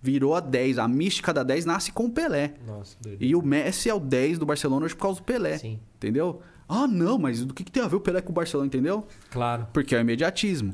[0.00, 0.78] virou a 10.
[0.78, 2.54] A mística da 10 nasce com o Pelé.
[2.64, 3.20] Nossa, doido.
[3.20, 5.58] E o Messi é o 10 do Barcelona hoje por causa do Pelé.
[5.58, 5.80] Sim.
[5.96, 6.40] Entendeu?
[6.68, 9.04] Ah, não, mas do que, que tem a ver o Pelé com o Barcelona, entendeu?
[9.28, 9.66] Claro.
[9.72, 10.72] Porque é o imediatismo.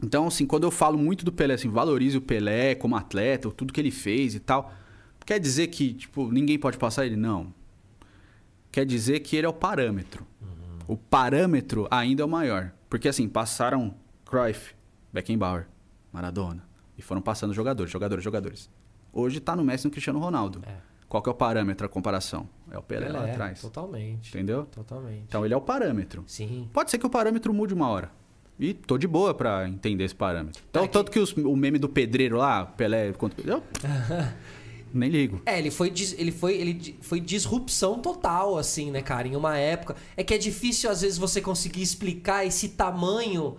[0.00, 3.72] Então, assim, quando eu falo muito do Pelé, assim, valorize o Pelé como atleta, tudo
[3.72, 4.72] que ele fez e tal,
[5.24, 7.16] quer dizer que, tipo, ninguém pode passar ele?
[7.16, 7.52] Não.
[8.76, 10.26] Quer dizer que ele é o parâmetro.
[10.86, 12.72] O parâmetro ainda é o maior.
[12.90, 13.94] Porque, assim, passaram
[14.26, 14.74] Cruyff,
[15.10, 15.66] Beckenbauer,
[16.12, 16.62] Maradona.
[16.98, 18.68] E foram passando jogadores, jogadores, jogadores.
[19.14, 20.60] Hoje tá no Messi e no Cristiano Ronaldo.
[20.66, 20.74] É.
[21.08, 22.46] Qual que é o parâmetro, a comparação?
[22.70, 23.62] É o Pelé, lá Pelé, atrás.
[23.62, 24.28] Totalmente.
[24.28, 24.66] Entendeu?
[24.66, 25.24] Totalmente.
[25.26, 26.22] Então ele é o parâmetro.
[26.26, 26.68] Sim.
[26.70, 28.10] Pode ser que o parâmetro mude uma hora.
[28.60, 30.62] E tô de boa pra entender esse parâmetro.
[30.68, 33.40] Então, É que- tanto que os- o meme do pedreiro lá, Pelé contra.
[33.50, 33.62] Eu
[34.96, 35.40] nem ligo.
[35.46, 39.28] É, ele foi, ele foi, ele foi disrupção total, assim, né, cara?
[39.28, 39.96] Em uma época.
[40.16, 43.56] É que é difícil, às vezes, você conseguir explicar esse tamanho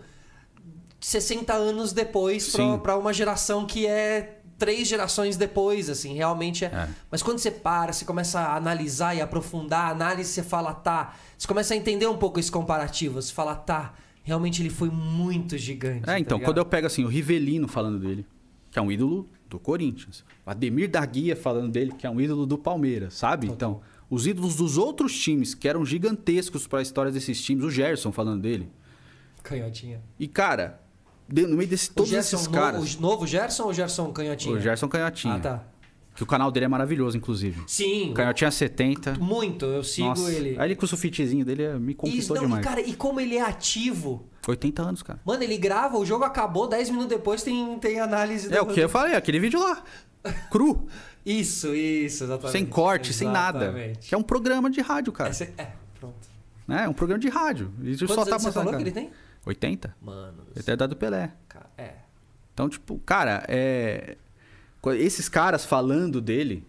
[0.99, 6.67] 60 anos depois pra uma geração que é três gerações depois, assim, realmente é.
[6.67, 6.89] É.
[7.11, 11.15] Mas quando você para, você começa a analisar e aprofundar a análise, você fala, tá.
[11.37, 13.21] Você começa a entender um pouco esse comparativo.
[13.21, 16.09] Você fala, tá, realmente ele foi muito gigante.
[16.09, 18.25] É, então, quando eu pego assim, o Rivelino falando dele,
[18.71, 20.23] que é um ídolo do Corinthians.
[20.45, 23.47] O Ademir da Guia falando dele, que é um ídolo do Palmeiras, sabe?
[23.47, 27.69] Então, os ídolos dos outros times, que eram gigantescos para a história desses times, o
[27.71, 28.69] Gerson falando dele.
[29.43, 30.01] Canhotinha.
[30.19, 30.81] E, cara,
[31.29, 32.95] no meio desses todos Gerson, esses no- caras.
[32.95, 34.55] o novo Gerson ou o Gerson Canhotinha?
[34.55, 35.35] O Gerson Canhotinha.
[35.35, 35.63] Ah, tá.
[36.17, 37.61] Que o canal dele é maravilhoso, inclusive.
[37.67, 39.13] Sim, Canhotinha 70.
[39.19, 39.65] muito.
[39.67, 40.31] Eu sigo Nossa.
[40.31, 40.59] ele.
[40.59, 42.65] Aí ele com o sulfitezinho dele é- me Isso, conquistou não, e, demais.
[42.65, 44.27] cara, e como ele é ativo.
[44.47, 45.19] 80 anos, cara.
[45.23, 48.79] Mano, ele grava, o jogo acabou, 10 minutos depois tem, tem análise É o que
[48.79, 49.83] eu falei, aquele vídeo lá.
[50.51, 50.87] Cru,
[51.25, 52.51] Isso, isso, exatamente.
[52.51, 53.65] sem corte, sem nada.
[53.65, 54.09] Exatamente.
[54.09, 55.29] Que é um programa de rádio, cara.
[55.29, 56.27] Essa- é, pronto.
[56.67, 56.85] né?
[56.85, 57.71] É um programa de rádio.
[57.83, 58.77] E Quantos só tá anos você falou cara.
[58.83, 59.11] que ele tem?
[59.45, 59.95] 80?
[60.01, 61.31] Mano, Ele tem a idade do Pelé.
[61.47, 61.91] cara, é.
[62.53, 64.17] Então, tipo, cara, é...
[64.97, 66.63] esses caras falando dele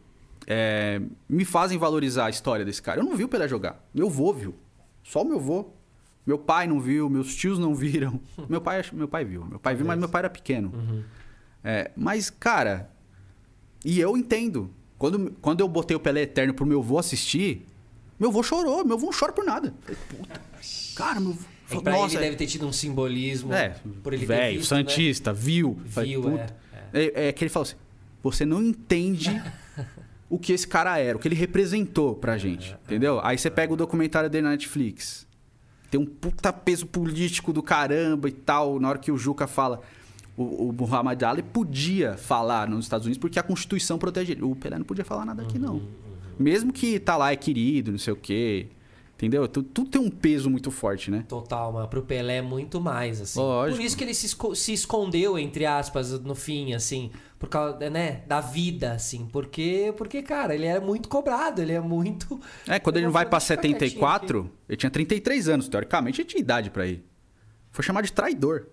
[0.47, 3.01] é, me fazem valorizar a história desse cara.
[3.01, 3.85] Eu não vi o Pelé jogar.
[3.95, 4.55] Meu vô viu.
[5.05, 5.71] Só o meu vô.
[6.27, 8.21] Meu pai não viu, meus tios não viram.
[8.49, 9.45] meu, pai, meu pai viu.
[9.45, 10.73] Meu pai viu, mas meu pai era pequeno.
[10.75, 11.03] Uhum.
[11.65, 12.91] É, mas, cara,
[13.85, 14.71] e eu entendo.
[14.99, 17.65] Quando, quando eu botei o Pelé Eterno pro meu vô assistir,
[18.19, 18.85] meu vô chorou.
[18.85, 19.73] Meu vô não chora por nada.
[19.83, 20.41] Falei, puta.
[20.97, 21.47] Cara, meu vô.
[21.71, 23.53] É pra Nossa, ele deve ter tido um simbolismo.
[23.53, 24.81] é, por ele ter velho, visto, né?
[24.81, 25.79] Santista, viu.
[25.87, 26.57] Falei, Viu, puta.
[26.95, 27.77] é, É, é que ele falou assim:
[28.31, 29.41] você não entende
[30.31, 32.77] o que esse cara era, o que ele representou pra É, gente.
[32.85, 33.21] entendeu?
[33.23, 35.27] Aí você pega o documentário dele na Netflix.
[35.91, 38.79] Tem um puta peso político do caramba e tal.
[38.79, 39.81] Na hora que o Juca fala.
[40.37, 44.43] O, o Muhammad Ali podia falar nos Estados Unidos porque a Constituição protege ele.
[44.43, 45.83] O Pelé não podia falar nada aqui, Uhum, não.
[46.39, 48.69] Mesmo que tá lá, é querido, não sei o quê.
[49.19, 49.49] Entendeu?
[49.49, 51.25] Tu- Tudo tem um peso muito forte, né?
[51.29, 53.41] Total, mas pro Pelé é muito mais, assim.
[53.41, 53.77] Lógico.
[53.77, 57.91] Por isso que ele se, esco- se escondeu, entre aspas, no fim, assim, por causa,
[57.91, 59.27] né, da vida, assim.
[59.27, 62.41] Porque, porque, cara, ele era muito cobrado, ele é muito.
[62.69, 66.29] É, quando ele não vai vou pra ficar 74, ele tinha 33 anos, teoricamente ele
[66.29, 67.05] tinha idade pra ir.
[67.73, 68.69] Foi chamado de traidor.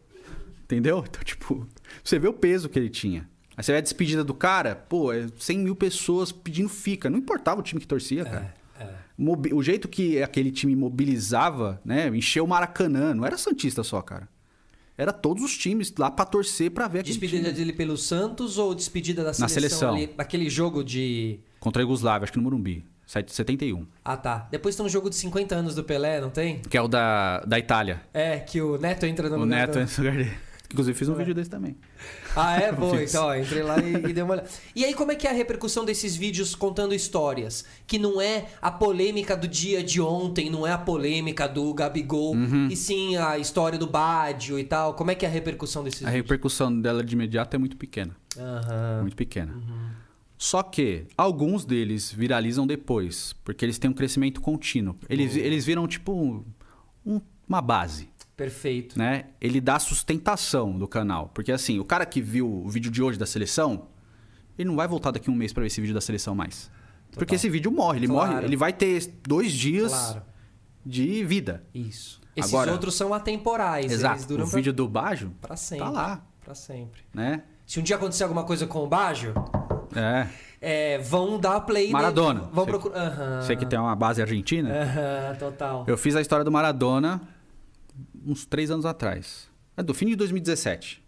[0.64, 1.04] Entendeu?
[1.10, 1.68] Então, tipo,
[2.04, 3.28] você vê o peso que ele tinha.
[3.58, 7.10] Aí você vê a despedida do cara, pô, é 100 mil pessoas pedindo fica.
[7.10, 8.54] Não importava o time que torcia, cara.
[8.56, 8.65] É, é.
[9.18, 12.08] O jeito que aquele time mobilizava, né?
[12.10, 13.14] Encheu o Maracanã.
[13.14, 14.28] Não era Santista só, cara.
[14.98, 17.58] Era todos os times lá pra torcer pra ver aquele Despedida time.
[17.58, 19.54] dele pelo Santos ou despedida da seleção?
[19.54, 19.94] seleção.
[19.96, 21.40] Ali, naquele jogo de.
[21.60, 22.86] Contra a Yugoslávia, acho que no Morumbi.
[23.06, 23.86] 71.
[24.04, 24.48] Ah, tá.
[24.52, 26.60] Depois tem um jogo de 50 anos do Pelé, não tem?
[26.60, 28.02] Que é o da, da Itália.
[28.14, 30.32] É, que o Neto entra no O lugar Neto do- é esse lugar dele.
[30.76, 31.78] Inclusive fiz um vídeo desse também.
[32.36, 32.74] Ah, é?
[33.00, 33.10] Fiz.
[33.14, 34.50] então, ó, entrei lá e, e dei uma olhada.
[34.76, 37.64] E aí, como é que é a repercussão desses vídeos contando histórias?
[37.88, 42.36] Que não é a polêmica do dia de ontem, não é a polêmica do Gabigol,
[42.36, 42.68] Uhum.
[42.70, 44.94] e sim a história do Bádio e tal.
[44.96, 46.24] Como é que é a repercussão desses A vídeos?
[46.24, 48.16] repercussão dela de imediato é muito pequena.
[48.38, 49.02] Aham.
[49.04, 49.56] Muito pequena.
[50.38, 54.96] Só que alguns deles viralizam depois, porque eles têm um crescimento contínuo.
[55.10, 56.12] Eles, eles viram tipo
[57.06, 58.98] um- uma base, Perfeito.
[59.00, 59.26] né?
[59.40, 61.30] Ele dá sustentação do canal.
[61.34, 63.88] Porque assim, o cara que viu o vídeo de hoje da seleção,
[64.58, 66.70] ele não vai voltar daqui um mês pra ver esse vídeo da seleção mais.
[67.14, 68.34] Porque esse vídeo morre, ele Claro.
[68.34, 70.22] morre, ele vai ter dois dias Claro.
[70.86, 71.64] de vida.
[71.74, 72.20] Isso.
[72.36, 73.86] Esses Agora- outros são atemporais.
[73.86, 74.34] Eles Exato.
[74.34, 75.86] O pra, vídeo do Bajo pra sempre.
[75.86, 77.02] tá lá, Pra sempre.
[77.14, 77.44] né?
[77.66, 79.34] Se um dia acontecer alguma coisa com o Bajo,
[79.96, 80.28] É.
[80.60, 82.42] é, vão dar play Maradona.
[82.42, 82.52] nele.
[82.54, 83.00] Vão procurar.
[83.00, 83.42] Aham.
[83.42, 84.70] Você que tem uma base argentina.
[84.70, 85.86] Aham, total.
[85.88, 87.22] Eu fiz a história do Maradona
[88.26, 89.50] uns três anos atrás.
[89.78, 91.04] É do fim de 2017.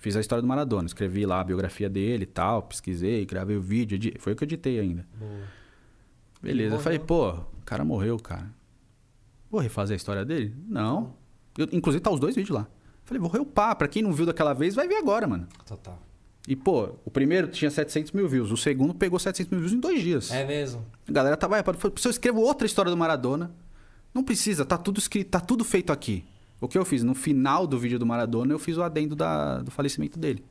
[0.00, 0.86] Fiz a história do Maradona.
[0.86, 2.62] Escrevi lá a biografia dele e tal.
[2.62, 3.96] Pesquisei, gravei o vídeo.
[3.96, 5.06] edi- Foi o que eu editei ainda.
[5.18, 5.40] Boa.
[6.40, 6.76] Beleza.
[6.76, 8.48] Eu falei, pô, o cara morreu, cara.
[9.50, 10.54] Vou refazer a história dele?
[10.68, 11.14] Não.
[11.56, 12.66] Eu- inclusive tá os dois vídeos lá.
[13.04, 13.74] Falei, vou reupar.
[13.76, 15.48] Pra quem não viu daquela vez, vai ver agora, mano.
[15.66, 16.00] Total.
[16.46, 18.50] E, pô, o primeiro tinha 700 mil views.
[18.52, 20.30] O segundo pegou 700 mil views em dois dias.
[20.30, 20.84] É mesmo?
[21.06, 23.50] A galera tava, "Ah, pode- se eu escrevo outra história do Maradona,
[24.14, 26.24] não precisa, tá tudo escrito, tá tudo feito aqui.
[26.60, 27.02] O que eu fiz?
[27.02, 30.44] No final do vídeo do Maradona, eu fiz o adendo da- do falecimento dele.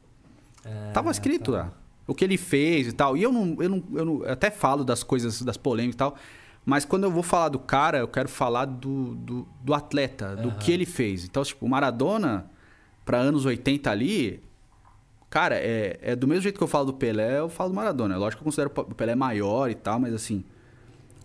[0.64, 1.58] É, Tava escrito tá.
[1.58, 1.74] lá.
[2.08, 3.18] O que ele fez e tal.
[3.18, 5.98] E eu não, eu não, eu não- eu até falo das coisas, das polêmicas e
[5.98, 6.16] tal.
[6.66, 10.52] Mas quando eu vou falar do cara, eu quero falar do, do, do atleta, do
[10.52, 11.24] que ele fez.
[11.26, 12.46] Então, tipo, o Maradona,
[13.06, 14.42] para anos 80 ali,
[15.30, 18.16] Cara, é, é do mesmo jeito que eu falo do Pelé, eu falo do Maradona.
[18.16, 20.44] É Lógico que eu considero o Pelé maior e tal, mas assim.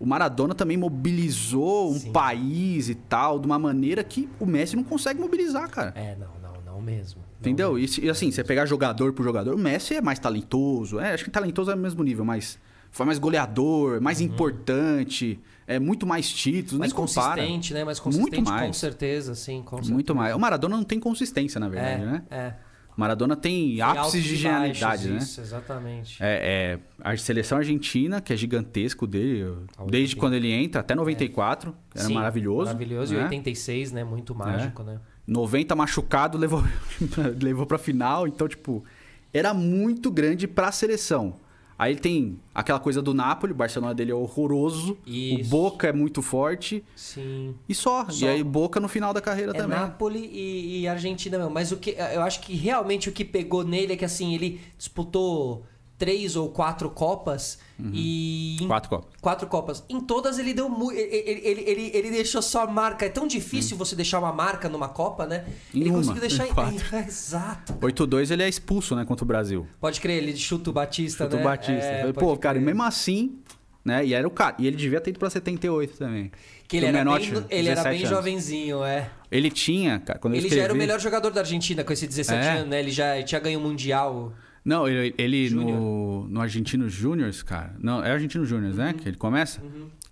[0.02, 2.10] O Maradona também mobilizou um Sim.
[2.10, 5.92] país e tal, de uma maneira que o Messi não consegue mobilizar, cara.
[5.94, 7.20] É, não, não, não mesmo.
[7.20, 7.74] Não Entendeu?
[7.74, 8.04] mesmo.
[8.04, 10.98] E, assim, você pegar jogador por jogador, o Messi é mais talentoso.
[10.98, 12.58] É, acho que talentoso é o mesmo nível, mas
[12.90, 15.38] foi mais goleador, mais importante,
[15.68, 16.78] é muito mais títulos, Uhum.
[16.80, 17.40] Mais nem compara.
[17.40, 17.84] consistente, né?
[17.84, 18.66] Mais consistente, Muito mais.
[18.66, 19.62] com certeza, sim.
[19.62, 19.94] Com certeza.
[19.94, 20.34] Muito mais.
[20.34, 22.22] O Maradona não tem consistência, na verdade, é, né?
[22.28, 22.54] É.
[22.96, 25.18] Maradona tem ápices de e genialidade, né?
[25.18, 26.22] Isso, exatamente.
[26.22, 29.44] É, é, a seleção argentina, que é gigantesco dele,
[29.78, 30.20] Ah, desde 80.
[30.20, 32.66] quando ele entra até 94, era Sim, maravilhoso.
[32.66, 33.14] Maravilhoso.
[33.14, 33.24] E né?
[33.24, 34.04] 86, né?
[34.04, 35.00] Muito mágico, né?
[35.26, 36.62] 90 machucado, levou,
[37.40, 38.26] levou pra final.
[38.26, 38.84] Então, tipo,
[39.32, 41.36] era muito grande pra seleção.
[41.78, 44.96] Aí tem aquela coisa do Napoli, o Barcelona dele é horroroso.
[45.06, 45.44] Isso.
[45.44, 46.84] O Boca é muito forte.
[46.94, 47.54] Sim.
[47.68, 48.08] E só.
[48.08, 48.24] Só.
[48.24, 49.78] E aí Boca no final da carreira É também.
[49.78, 51.52] Napoli e, e Argentina mesmo.
[51.52, 54.60] Mas o que eu acho que realmente o que pegou nele é que assim, ele
[54.78, 55.64] disputou
[56.02, 57.60] três ou quatro Copas
[57.92, 58.56] e.
[58.60, 58.66] Uhum.
[58.66, 59.10] Quatro copas.
[59.20, 59.84] Quatro Copas.
[59.88, 60.98] Em todas ele deu muito.
[60.98, 63.06] Ele, ele, ele, ele deixou sua marca.
[63.06, 65.44] É tão difícil você deixar uma marca numa Copa, né?
[65.72, 66.84] Em ele uma, conseguiu deixar em quatro.
[67.06, 67.74] Exato.
[67.74, 69.64] 8-2 ele é expulso, né, contra o Brasil.
[69.80, 71.42] Pode crer, ele chuta o Batista, Chuta né?
[71.42, 71.84] o Batista.
[71.86, 72.66] É, Pô, cara, e crer.
[72.74, 73.38] mesmo assim,
[73.84, 74.04] né?
[74.04, 74.56] E era o cara.
[74.58, 76.32] E ele devia ter ido pra 78 também.
[76.66, 78.08] Que ele era Menotti, bem, ele era 17 bem anos.
[78.18, 79.08] jovenzinho, é.
[79.30, 82.06] Ele tinha, cara, quando Ele já era o escrevi- melhor jogador da Argentina com esse
[82.08, 82.50] 17 É.
[82.58, 82.80] anos, né?
[82.80, 84.32] Ele já tinha ganho o Mundial.
[84.64, 85.76] Não, ele, ele Júnior.
[85.80, 87.74] no, no Argentino Júniors, cara.
[87.80, 88.84] Não, é Argentino Júniors, Uhum.
[88.84, 88.92] né?
[88.92, 89.60] Que ele começa.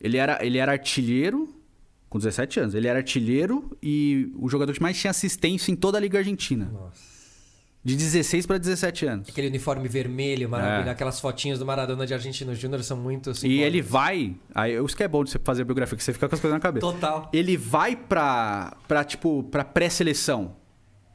[0.00, 1.48] Ele, era, ele era artilheiro
[2.08, 2.74] com 17 anos.
[2.74, 6.68] Ele era artilheiro e o jogador que mais tinha assistência em toda a Liga Argentina.
[6.72, 7.10] Nossa.
[7.82, 9.28] De 16 para 17 anos.
[9.30, 10.90] Aquele uniforme vermelho, maravilha.
[10.90, 10.92] É.
[10.92, 13.66] Aquelas fotinhas do Maradona de Argentino Júnior são muito E simbólicas.
[13.66, 14.36] ele vai.
[14.54, 16.40] Aí, isso que é bom de você fazer a biografia, que você fica com as
[16.42, 16.84] coisas na cabeça.
[16.86, 17.30] Total.
[17.32, 20.56] Ele vai pra, pra tipo, pra pré-seleção.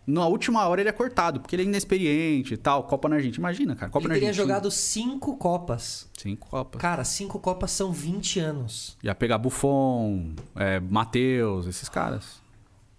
[0.08, 2.84] Na última hora ele é cortado, porque ele é inexperiente e tal.
[2.84, 3.40] Copa na Argentina.
[3.42, 3.92] Imagina, cara.
[3.92, 4.48] Copa Ele na teria Argentina.
[4.54, 6.08] jogado cinco Copas.
[6.18, 6.80] Cinco Copas.
[6.82, 8.98] Cara, cinco Copas são 20 anos.
[9.04, 12.40] Ia pegar Buffon, é, Matheus, esses caras.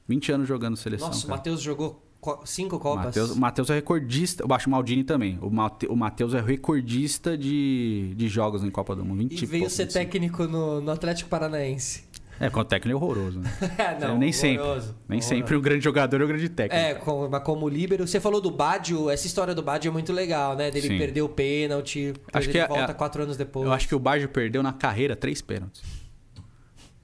[0.08, 1.08] 20 anos jogando seleção.
[1.08, 1.30] Nossa, o.
[1.30, 3.06] Matheus jogou co- cinco Copas.
[3.06, 4.44] Matheus, o Matheus é recordista.
[4.48, 5.38] Eu acho o Maldini também.
[5.40, 9.18] O, Mate, o Matheus é recordista de, de jogos em Copa do Mundo.
[9.18, 9.92] 20 E veio ser 25.
[9.92, 12.04] técnico no, no Atlético Paranaense.
[12.38, 13.40] É, com o técnico é horroroso.
[13.40, 13.51] Né?
[13.79, 14.62] É, não, Nem sempre.
[14.62, 14.94] horroroso.
[15.09, 15.29] Nem Horroroso.
[15.29, 16.85] sempre o grande jogador é o grande técnico.
[16.85, 18.07] É, como, mas como líbero.
[18.07, 20.70] Você falou do Baggio, essa história do Baggio é muito legal, né?
[20.70, 20.99] Dele Sim.
[20.99, 23.66] perder o pênalti, Acho que ele é- volta é- quatro anos depois.
[23.66, 25.83] Eu acho que o Baggio perdeu na carreira três pênaltis.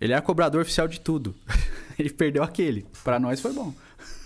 [0.01, 1.35] Ele era cobrador oficial de tudo.
[1.99, 2.87] Ele perdeu aquele.
[3.05, 3.73] Pra nós foi bom.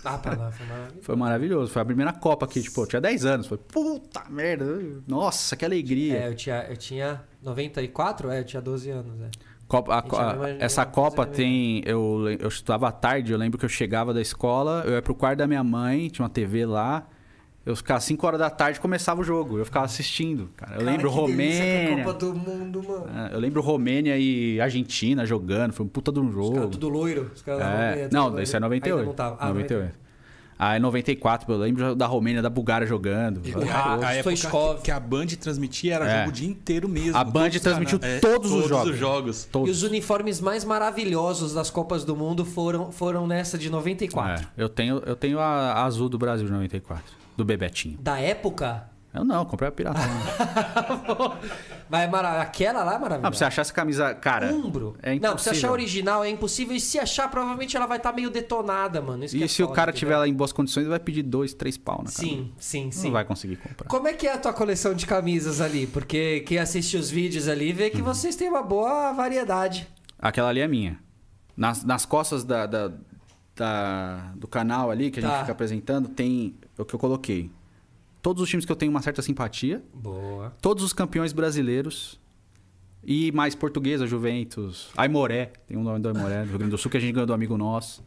[0.03, 1.01] Ah, pra lá, foi maravilhoso.
[1.03, 1.71] Foi maravilhoso.
[1.73, 2.61] Foi a primeira Copa aqui.
[2.61, 3.45] Tipo, eu tinha 10 anos.
[3.45, 4.65] Foi puta merda.
[5.05, 6.17] Nossa, que alegria.
[6.17, 8.31] É, eu tinha, eu tinha 94?
[8.31, 9.29] É, eu tinha 12 anos, é.
[9.67, 11.81] Copa- a- A essa Copa tem.
[11.85, 15.13] Eu, eu estudava à tarde, eu lembro que eu chegava da escola, eu ia pro
[15.13, 17.05] quarto da minha mãe, tinha uma TV lá.
[17.65, 19.57] Eu ficava 5 horas da tarde começava o jogo.
[19.57, 20.75] Eu ficava assistindo, cara.
[20.79, 22.03] Eu lembro Cara, que é Romênia.
[22.05, 23.05] Copa do Mundo, mano.
[23.29, 25.73] É, Eu lembro Romênia e Argentina jogando.
[25.73, 26.67] Foi um puta de um Os caras jogo.
[26.69, 27.29] tudo loiro.
[27.35, 28.41] Os caras É, Romênia, tudo não, loiro.
[28.41, 29.05] esse é Ainda 98.
[29.05, 29.35] não tava.
[29.37, 29.99] Ah, 98.
[30.59, 33.41] Aí 94, eu lembro da Romênia, da Bulgária jogando.
[33.45, 33.71] E Horroroso.
[33.71, 34.35] a, a época
[34.77, 36.17] que, que a Band transmitia era É.
[36.19, 37.15] jogo o dia inteiro mesmo.
[37.15, 38.89] A Band todos os transmitiu todos os todos jogos.
[38.93, 39.43] os jogos.
[39.43, 39.69] E Todos.
[39.77, 44.47] os uniformes mais maravilhosos das Copas do Mundo foram, foram nessa de 94.
[44.57, 47.03] É, eu tenho, eu tenho a, a azul do Brasil de 94,
[47.35, 47.97] do Bebetinho.
[48.01, 49.99] Da época, Eu não, comprei a pirata.
[51.89, 53.35] mas é mara- aquela lá é Ah, pra maravilhosa.
[53.37, 54.13] você achar essa camisa.
[54.15, 54.53] Cara.
[54.53, 54.95] Umbro.
[55.01, 55.71] É não, pra você achar impossível.
[55.71, 56.75] original é impossível.
[56.75, 59.23] E se achar, provavelmente ela vai estar meio detonada, mano.
[59.23, 60.09] Isso E é se o foda, cara entendeu?
[60.17, 62.21] tiver em boas condições, ele vai pedir dois, três pau na camisa.
[62.21, 63.05] Sim, sim, sim.
[63.07, 63.87] Não vai conseguir comprar.
[63.87, 65.87] Como é que é a tua coleção de camisas ali?
[65.87, 67.91] Porque quem assiste os vídeos ali vê Uhum.
[67.91, 69.87] que vocês têm uma boa variedade.
[70.19, 70.99] Aquela ali é minha.
[71.55, 72.91] Nas, nas costas da, da-
[73.55, 75.29] da- do canal ali, que a Tá.
[75.29, 77.49] gente fica apresentando, tem o que eu coloquei.
[78.21, 79.83] Todos os times que eu tenho uma certa simpatia.
[79.93, 80.53] Boa.
[80.61, 82.19] Todos os campeões brasileiros.
[83.03, 84.89] E mais portuguesa, Juventus.
[84.97, 85.53] Aimoré.
[85.67, 87.33] Tem um nome do Aimoré, do Rio Grande do Sul, que a gente ganhou do
[87.33, 88.03] amigo nosso.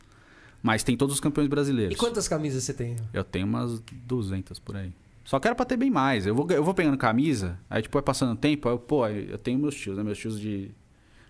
[0.63, 1.95] Mas tem todos os campeões brasileiros.
[1.95, 2.97] E quantas camisas você tem?
[3.15, 4.93] Eu tenho umas 200 por aí.
[5.25, 6.27] Só que era pra ter bem mais.
[6.27, 9.07] Eu vou, eu vou pegando camisa, aí tipo, vai passando o tempo, aí eu, pô,
[9.07, 10.03] eu tenho meus tios, né?
[10.03, 10.71] Meus tios de...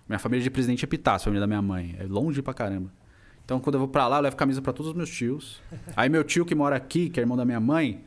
[0.09, 1.95] Minha família de Presidente é Epitácio, família da minha mãe.
[1.99, 2.91] É longe pra caramba.
[3.45, 5.61] Então, quando eu vou pra lá, eu levo camisa pra todos os meus tios.
[5.95, 8.03] Aí meu tio que mora aqui, que é irmão da minha mãe,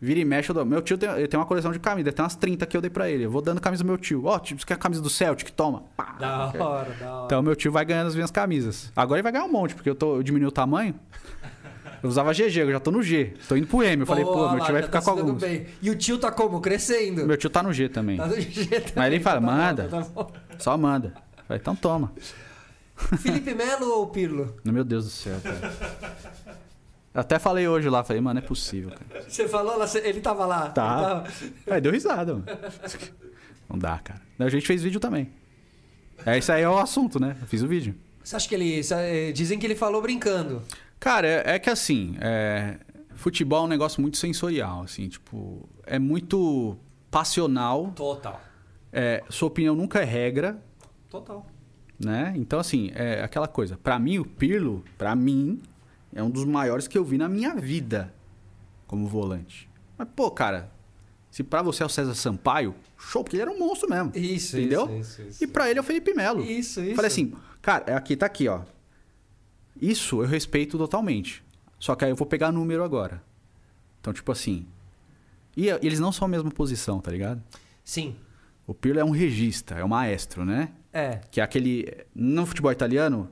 [0.00, 0.50] vira e mexe.
[0.50, 0.64] Eu dou.
[0.64, 2.90] Meu tio tem, ele tem uma coleção de camisas, tem umas 30 que eu dei
[2.90, 3.24] pra ele.
[3.24, 4.24] Eu vou dando camisa do meu tio.
[4.24, 5.50] Ó, tio, você quer a camisa do Celtic?
[5.50, 5.84] Toma.
[5.96, 6.16] Pá.
[6.18, 6.68] Da hora, da
[7.14, 7.24] hora.
[7.26, 8.92] Então, meu tio vai ganhando as minhas camisas.
[8.96, 10.94] Agora ele vai ganhar um monte, porque eu, tô, eu diminui o tamanho.
[12.00, 13.34] Eu usava GG, eu já tô no G.
[13.48, 14.02] Tô indo pro M.
[14.02, 15.40] Eu falei, pô, meu lá, tio vai já ficar tá com alguns.
[15.40, 15.66] bem.
[15.82, 16.60] E o tio tá como?
[16.60, 17.26] Crescendo.
[17.26, 18.16] Meu tio tá no G também.
[18.18, 19.88] Tá do jeito Mas ele fala, tá manda.
[19.88, 20.26] tá.
[20.58, 21.12] Só manda.
[21.38, 22.12] Eu falei, então toma.
[23.18, 24.54] Felipe Melo ou Pirlo?
[24.64, 25.72] Meu Deus do céu, cara.
[27.14, 29.22] Até falei hoje lá, falei, mano, não é possível, cara.
[29.28, 30.70] Você falou lá, ele tava lá.
[30.70, 31.00] Tá.
[31.00, 31.28] tava-
[31.70, 32.44] Aí deu risada, mano.
[33.68, 34.20] Não dá, cara.
[34.38, 35.28] A gente fez vídeo também.
[36.24, 37.36] É, isso aí é o assunto, né?
[37.40, 37.94] Eu fiz o vídeo.
[38.24, 38.82] Você acha que ele.
[38.82, 40.62] cê- Dizem que ele falou brincando.
[40.98, 42.78] Cara, é, é que assim, é,
[43.14, 46.76] futebol é um negócio muito sensorial, assim, tipo, é muito
[47.10, 47.92] passional.
[47.94, 48.40] Total.
[48.92, 50.58] É, sua opinião nunca é regra,
[51.10, 51.46] Total.
[52.00, 52.32] né?
[52.36, 53.76] Então, assim, é aquela coisa.
[53.76, 55.60] Pra mim, o Pirlo, pra mim,
[56.14, 58.12] é um dos maiores que eu vi na minha vida
[58.86, 59.68] como volante.
[59.96, 60.70] Mas, pô, cara,
[61.30, 64.12] se pra você é o César Sampaio, show, porque ele era um monstro mesmo.
[64.14, 64.84] Isso, entendeu?
[64.98, 65.44] isso, isso, isso.
[65.44, 66.42] E pra ele é o Felipe Melo.
[66.42, 66.96] Isso, isso.
[66.96, 68.62] Falei assim, cara, é aqui, tá aqui, ó.
[69.80, 71.44] Isso eu respeito totalmente.
[71.78, 73.22] Só que aí eu vou pegar número agora.
[74.00, 74.66] Então, tipo assim.
[75.56, 77.42] E eles não são a mesma posição, tá ligado?
[77.84, 78.16] Sim.
[78.66, 80.70] O Pirlo é um regista, é um maestro, né?
[80.92, 81.20] É.
[81.30, 82.04] Que é aquele.
[82.14, 83.30] No futebol italiano,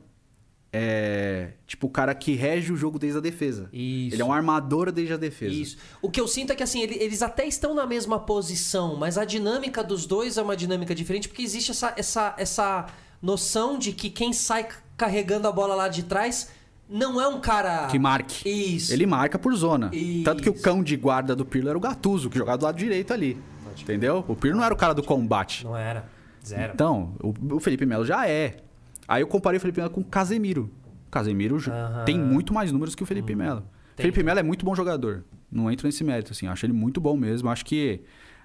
[0.72, 3.68] é tipo o cara que rege o jogo desde a defesa.
[3.72, 4.14] Isso.
[4.14, 5.54] Ele é um armador desde a defesa.
[5.54, 5.76] Isso.
[6.02, 9.16] O que eu sinto é que assim, ele- eles até estão na mesma posição, mas
[9.18, 12.86] a dinâmica dos dois é uma dinâmica diferente, porque existe essa, essa, essa
[13.22, 16.50] noção de que quem sai carregando a bola lá de trás
[16.88, 17.86] não é um cara.
[17.88, 18.48] Que marque.
[18.48, 18.92] Isso.
[18.92, 19.90] Ele marca por zona.
[19.92, 20.24] Isso.
[20.24, 22.76] Tanto que o cão de guarda do Pirlo era o Gattuso, que jogava do lado
[22.78, 23.36] direito ali.
[23.78, 24.24] Entendeu?
[24.28, 25.64] O Pirlo não era o cara do combate.
[25.64, 26.08] Não era.
[26.46, 26.72] Zero.
[26.74, 27.14] Então,
[27.50, 28.58] o Felipe Melo já é.
[29.08, 30.70] Aí eu comparei o Felipe Melo com o Casemiro.
[31.06, 32.00] O Casemiro já Aham.
[32.00, 33.62] Hum, tem muito mais números que o Felipe Melo.
[33.94, 34.04] tem.
[34.04, 35.24] Felipe Melo é muito bom jogador.
[35.50, 36.46] Não entro nesse mérito, assim.
[36.46, 37.48] Acho ele muito bom mesmo.
[37.48, 38.02] Acho que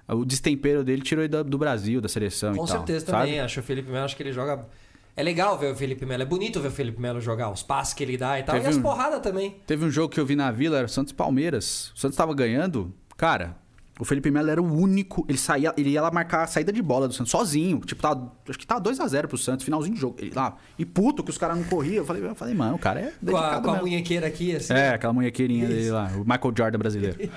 [0.08, 2.78] o destempero dele tirou ele do Brasil, da seleção Com e tal.
[2.78, 3.26] certeza sabe?
[3.26, 3.40] também.
[3.40, 4.68] Acho o Felipe Melo, acho que ele joga.
[5.16, 6.22] É legal ver o Felipe Melo.
[6.24, 8.56] É bonito ver o Felipe Melo jogar, os passes que ele dá e tal.
[8.56, 9.58] Teve e as um- porradas também.
[9.68, 11.92] Teve um jogo que eu vi na Vila, era Santos Palmeiras.
[11.96, 12.94] O Santos tava ganhando.
[13.18, 13.58] Cara,
[14.02, 15.24] o Felipe Melo era o único.
[15.30, 17.78] Ele saía, ele ia lá marcar a saída de bola do Santos sozinho.
[17.82, 20.16] Tipo, tava, acho que tava 2x0 pro Santos, finalzinho de jogo.
[20.18, 20.58] Ele lá.
[20.76, 21.98] E puto que os caras não corriam.
[21.98, 24.74] Eu falei, eu falei, mano, o cara é Com a, com a munhequeira aqui, assim.
[24.74, 27.18] É, aquela munhequeirinha dele lá, o Michael Jordan brasileiro.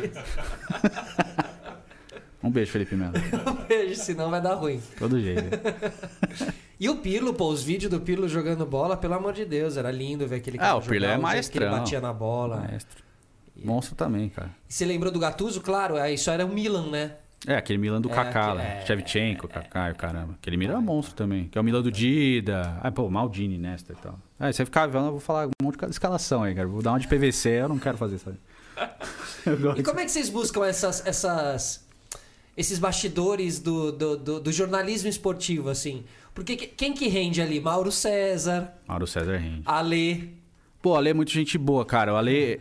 [2.42, 3.12] um beijo, Felipe Melo.
[3.46, 4.80] Um beijo, senão vai dar ruim.
[4.98, 5.42] Todo jeito.
[6.80, 9.92] E o Pirlo, pô, os vídeos do Pirlo jogando bola, pelo amor de Deus, era
[9.92, 11.70] lindo ver aquele Ah, cara o Pirlo é o jeito que ele maestrão.
[11.70, 12.56] batia na bola.
[12.56, 13.04] Maestro.
[13.62, 14.50] Monstro também, cara.
[14.68, 15.60] E você lembrou do Gattuso?
[15.60, 17.12] Claro, é, isso era o Milan, né?
[17.46, 18.62] É, aquele Milan do É, Kaká lá.
[18.62, 20.34] é, Shevchenko, Kaká e o caramba.
[20.40, 21.46] Aquele Milan é um monstro também.
[21.48, 22.78] Que é o Milan do Dida.
[22.82, 24.18] Ah, pô, Maldini, Nesta e tal.
[24.40, 26.66] Aí você ficar vendo, eu vou falar um monte de escalação aí, cara.
[26.66, 28.36] Vou dar uma de PVC, eu não quero fazer isso aí.
[29.46, 29.78] Eu gosto.
[29.80, 31.86] E como é que vocês buscam essas, essas,
[32.56, 36.02] esses bastidores do, do, do- do jornalismo esportivo, assim?
[36.34, 37.60] Porque que- quem que rende ali?
[37.60, 39.62] Mauro César, Mauro César Rende.
[39.66, 40.34] Ale.
[40.80, 42.14] Pô, Ale é muito gente boa, cara.
[42.14, 42.60] O Ale.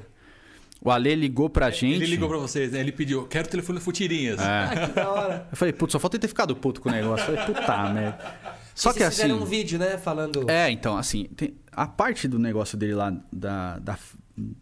[0.85, 1.95] O Ale ligou pra gente.
[1.95, 2.79] Ele ligou pra vocês, né?
[2.81, 4.39] Ele pediu, quero o telefone do Futirinhas.
[4.39, 4.43] É.
[4.73, 5.47] Ah, que da hora.
[5.51, 7.31] Eu falei, putz, só falta ele ter ficado puto com o negócio.
[7.31, 8.35] Eu falei, puta merda.
[8.75, 9.21] Só E que vocês assim.
[9.21, 10.49] fizeram um vídeo, né, falando...
[10.49, 13.97] É, então, assim, tem- a parte do negócio dele lá, da, da,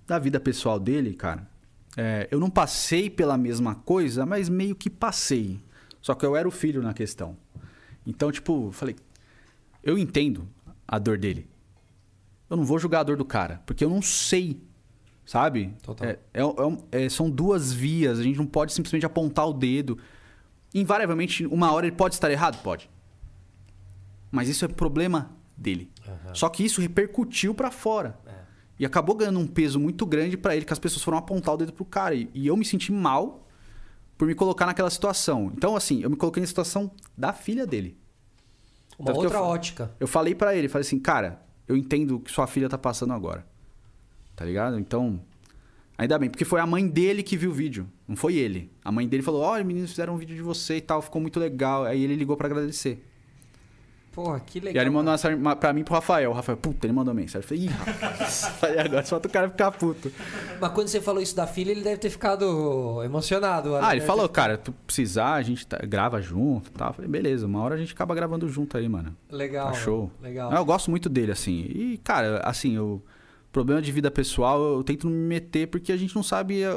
[0.06, 1.48] da vida pessoal dele, cara,
[1.98, 5.60] é, eu não passei pela mesma coisa, mas meio que passei.
[6.02, 7.38] Só que eu era o filho na questão.
[8.06, 8.96] Então, tipo, eu falei,
[9.84, 10.48] eu entendo
[10.88, 11.48] a dor dele.
[12.50, 14.62] Eu não vou julgar a dor do cara, porque eu não sei,
[15.26, 15.74] sabe?
[15.82, 16.08] Total.
[16.08, 19.98] É, é, é é, são duas vias, a gente não pode simplesmente apontar o dedo.
[20.74, 22.62] Invariavelmente, uma hora ele pode estar errado?
[22.62, 22.90] Pode.
[24.32, 25.92] Mas isso é problema dele.
[26.34, 28.18] Só que isso repercutiu pra fora.
[28.26, 28.32] É.
[28.80, 31.58] E acabou ganhando um peso muito grande pra ele, que as pessoas foram apontar o
[31.58, 32.16] dedo pro cara.
[32.16, 33.48] E, e eu me senti mal
[34.18, 35.52] por me colocar naquela situação.
[35.56, 37.98] Então, assim, eu me coloquei na situação da filha dele.
[38.98, 39.92] Uma Tanto eu outra fa- ótica.
[40.00, 43.14] Eu falei pra ele, falei assim, cara, eu entendo o que sua filha tá passando
[43.14, 43.46] agora.
[44.42, 44.80] Tá ligado?
[44.80, 45.22] Então,
[45.96, 48.72] ainda bem, porque foi a mãe dele que viu o vídeo, não foi ele.
[48.84, 51.40] A mãe dele falou: "Olha, meninos fizeram um vídeo de você e tal, ficou muito
[51.40, 51.84] legal".
[51.84, 53.06] Aí ele ligou pra agradecer.
[54.12, 54.82] Porra, que e legal.
[54.82, 55.36] aí ele mandou cara.
[55.38, 56.32] uma pra mim e pro Rafael.
[56.32, 57.44] O Rafael, puta, ele mandou mensagem.
[57.44, 58.46] Eu falei, ih, rapaz.
[58.60, 60.12] Falei, agora só o cara ficar puto.
[60.60, 63.76] Mas quando você falou isso da filha, ele deve ter ficado emocionado.
[63.76, 66.90] Ah, ele falou, ter- cara, tu precisar, a gente tá- grava junto e tal.
[66.90, 69.16] Eu falei, beleza, uma hora a gente acaba gravando junto aí, mano.
[69.30, 69.68] Legal.
[69.68, 70.12] Tá show.
[70.22, 70.52] Legal.
[70.52, 71.62] Eu gosto muito dele, assim.
[71.70, 73.02] E, cara, assim, o
[73.52, 76.74] problema de vida pessoal, eu tento não me meter porque a gente não sabe a,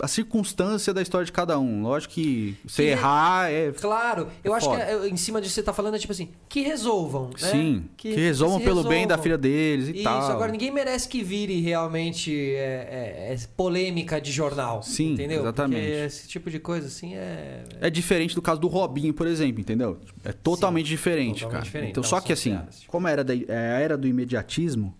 [0.00, 1.82] a circunstância da história de cada um.
[1.82, 3.72] Lógico que você Que- errar é.
[3.72, 6.12] Claro, eu É acho que é- em cima disso que você tá falando é tipo
[6.12, 7.48] assim, que resolvam, né?
[7.50, 9.22] Sim, que, resolvam se pelo bem da resolvam.
[9.22, 10.30] filha deles e Isso, tal.
[10.30, 14.82] agora ninguém merece que vire realmente é, é- polêmica de jornal.
[14.82, 15.40] Sim, entendeu?
[15.40, 15.80] exatamente.
[15.80, 17.64] Porque esse tipo de coisa assim é.
[17.80, 19.98] É diferente do caso do Robinho, por exemplo, entendeu?
[20.24, 21.64] É totalmente diferente, totalmente cara.
[21.64, 21.90] diferente.
[21.92, 22.90] Então, Não, só que assim, tipo.
[22.92, 24.94] como era da, a era do imediatismo,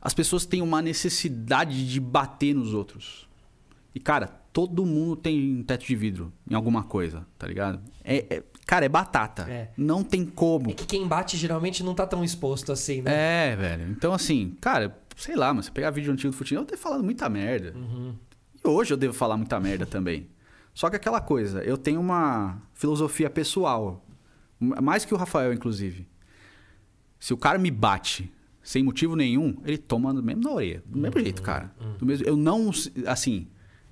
[0.00, 3.28] as pessoas têm uma necessidade de bater nos outros.
[3.94, 7.80] E, cara, todo mundo tem um teto de vidro em alguma coisa, tá ligado?
[8.02, 9.42] É, é- cara, é batata.
[9.50, 9.70] É.
[9.76, 10.70] Não tem como.
[10.70, 13.52] É que quem bate geralmente não tá tão exposto assim, né?
[13.52, 13.90] É, velho.
[13.90, 17.02] Então, assim, cara, sei lá, mas você pegar vídeo antigo do Futinha, eu devo falado
[17.04, 17.74] muita merda.
[17.76, 18.14] Uhum.
[18.64, 20.28] E hoje eu devo falar muita merda também.
[20.72, 24.04] Só que aquela coisa, eu tenho uma filosofia pessoal.
[24.58, 26.08] Mais que o Rafael, inclusive.
[27.18, 28.32] Se o cara me bate
[28.62, 30.82] sem motivo nenhum, ele toma do mesmo na orelha.
[30.86, 31.72] Do mesmo jeito, cara.
[31.98, 32.70] Do mesmo, eu não.
[33.06, 33.46] Assim.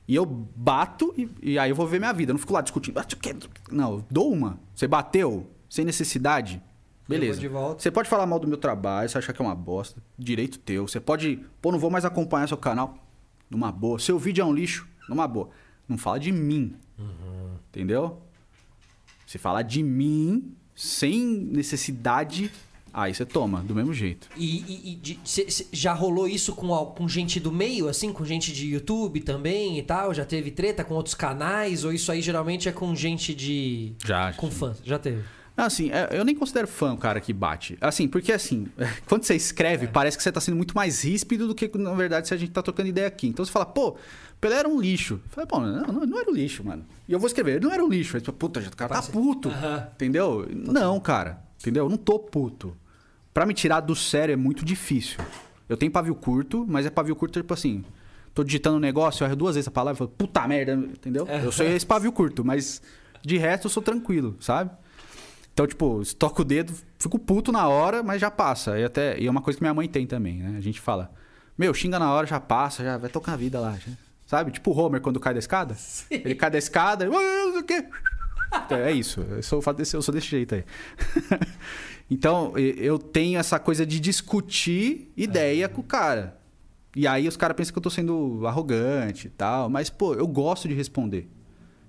[0.07, 2.31] E eu bato e, e aí eu vou ver minha vida.
[2.31, 2.99] Eu não fico lá discutindo.
[2.99, 3.05] "Ah,
[3.71, 4.59] Não, eu dou uma.
[4.75, 6.63] Você bateu sem necessidade.
[7.09, 7.41] Beleza.
[7.83, 10.03] Você pode falar mal do meu trabalho, você achar que é uma bosta.
[10.19, 10.87] Direito teu.
[10.89, 11.41] Você pode.
[11.61, 12.99] Pô, não vou mais acompanhar seu canal.
[13.51, 13.99] Numa boa.
[13.99, 14.87] Seu vídeo é um lixo.
[15.09, 15.49] Numa boa.
[15.89, 16.75] Não fala de mim.
[17.71, 18.21] Entendeu?
[19.27, 22.51] Se falar de mim, sem necessidade,
[23.03, 24.29] aí você toma, do mesmo jeito.
[24.37, 28.13] E, e- e de- cê- cê- já rolou isso com, com gente do meio, assim?
[28.13, 30.13] Com gente de YouTube também e tal?
[30.15, 31.85] Já teve treta com outros canais?
[31.85, 33.93] Ou isso aí geralmente é com gente de.
[34.05, 34.33] Já.
[34.35, 34.79] Com fãs?
[34.85, 35.23] Já teve.
[35.57, 37.77] Assim, é, eu nem considero fã o cara que bate.
[37.81, 38.69] Assim, porque assim,
[39.09, 42.29] quando você escreve, parece que você tá sendo muito mais ríspido do que, na verdade,
[42.29, 43.27] se a gente tá trocando ideia aqui.
[43.27, 43.97] Então você fala, pô,
[44.41, 45.15] Pelé era um lixo.
[45.15, 46.87] Eu falei, pô, não, não, era um lixo, mano.
[47.09, 48.17] E eu vou escrever, ele não era um lixo.
[48.17, 49.51] Aí, puta, o cara tá puto.
[49.97, 50.47] Entendeu?
[50.49, 51.43] Não, cara.
[51.61, 51.87] Entendeu?
[51.87, 52.77] Eu não tô puto.
[53.39, 55.17] Pra me tirar do sério é muito difícil.
[55.69, 57.85] Eu tenho pavio curto, mas é pavio curto, tipo assim.
[58.35, 61.25] Tô digitando um negócio, eu erro duas vezes a palavra e falo, puta merda, entendeu?
[61.25, 62.83] Eu sou esse pavio curto, mas
[63.23, 64.73] de resto eu sou tranquilo, sabe?
[65.55, 68.77] Então, tipo, estoco o dedo, fico puto na hora, mas já passa.
[68.77, 70.59] E, até, e é uma coisa que minha mãe tem também, né?
[70.59, 71.09] A gente fala,
[71.57, 73.75] meu, xinga na hora, já passa, já vai tocar a vida lá.
[73.75, 73.93] já.
[74.27, 74.51] Sabe?
[74.51, 75.77] Tipo o Homer quando cai da escada.
[76.11, 77.85] Ele cai da escada, e, "Ah, não sei o quê."
[78.67, 79.21] Então, é isso.
[79.21, 79.63] Eu sou,
[79.95, 80.65] eu sou desse jeito aí.
[82.11, 86.39] então, eu tenho essa coisa de discutir ideia com o cara.
[86.97, 89.69] E aí os caras pensam que eu tô sendo arrogante e tal.
[89.69, 91.29] Mas, pô, eu gosto de responder.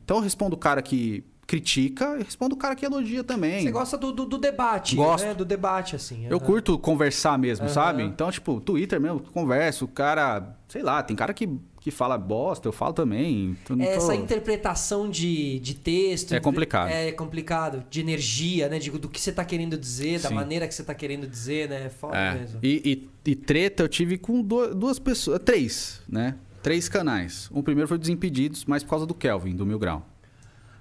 [0.04, 3.64] Então eu respondo o cara que critica e respondo o cara que elogia também.
[3.64, 5.26] Você gosta do, do, do debate, Gosto.
[5.26, 5.34] né?
[5.34, 6.28] Do debate, assim.
[6.28, 6.46] Eu aham.
[6.46, 7.74] curto conversar mesmo, Aham.
[7.74, 8.04] sabe?
[8.04, 11.50] Então, tipo, Twitter mesmo, converso, o cara, sei lá, tem cara que,
[11.92, 13.58] que fala bosta, eu falo também.
[13.64, 16.34] então não tô- Essa interpretação de, de texto.
[16.34, 16.90] É complicado.
[16.90, 17.84] É complicado.
[17.90, 18.80] De energia, né?
[18.80, 20.36] De, do que você tá querendo dizer, da Sim.
[20.36, 21.86] maneira que você tá querendo dizer, né?
[21.86, 22.34] É foda É.
[22.36, 22.60] mesmo.
[22.64, 26.36] E, e- e treta eu tive com du- duas pessoas, três, né?
[26.64, 27.48] Três canais.
[27.52, 30.06] O primeiro foi Desimpedidos, mas por causa do Kelvin, do Mil Grau.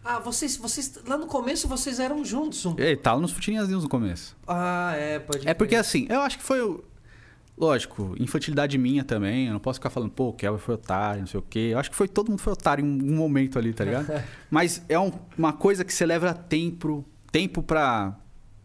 [0.04, 0.98] Ah, vocês, vocês.
[1.06, 2.64] Lá no começo vocês eram juntos.
[2.64, 2.74] Um...
[2.78, 4.34] Ele tava nos Futirinhas News no começo.
[4.46, 6.80] Ah, é, pode É porque assim, eu acho que foi.
[7.58, 9.46] Lógico, infantilidade minha também.
[9.48, 11.70] Eu não posso ficar falando, pô, o Kelvin foi otário, não sei o quê.
[11.72, 14.06] Eu acho que foi todo mundo foi otário em um momento ali, tá ligado?
[14.50, 18.16] Mas é um- uma coisa que você leva tempo, tempo pra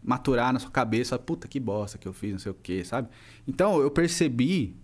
[0.02, 1.18] maturar na sua cabeça.
[1.18, 3.08] Puta que bosta que eu fiz, não sei o quê, sabe?
[3.48, 4.76] Então eu percebi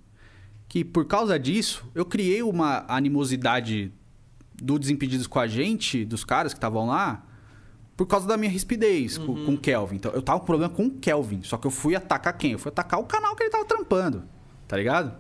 [0.69, 3.93] que por causa disso, eu criei uma animosidade
[4.61, 7.25] do Desimpedidos com a gente, dos caras que estavam lá,
[8.01, 9.97] por causa da minha rispidez com- com o Kelvin.
[9.97, 11.43] Então, eu tava com problema com o Kelvin.
[11.43, 12.53] Só que eu fui atacar quem?
[12.53, 14.23] Eu fui atacar o canal que ele tava trampando.
[14.67, 15.13] Tá ligado?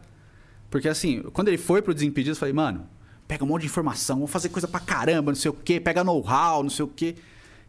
[0.70, 2.86] Porque assim, quando ele foi pro Desimpedidos, eu falei, mano,
[3.28, 6.02] pega um monte de informação, vamos fazer coisa pra caramba, não sei o quê, pega
[6.02, 7.16] know-how, não sei o quê.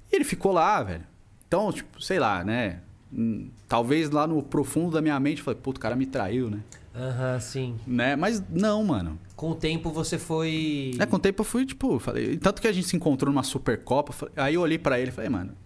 [0.10, 1.04] E ele ficou lá, velho.
[1.46, 2.80] Então, tipo, sei lá, né?
[3.14, 6.50] Hum, Talvez lá no profundo da minha mente, eu falei, puto, o cara me traiu,
[6.50, 6.60] né?
[6.96, 7.76] Aham, sim.
[7.86, 8.16] né?
[8.16, 9.20] Mas não, mano.
[9.42, 10.92] Com o tempo você foi.
[11.00, 12.38] É, com o tempo eu fui, tipo, falei.
[12.38, 14.14] Tanto que a gente se encontrou numa Supercopa.
[14.14, 15.58] falei- Aí eu olhei pra ele e falei, mano.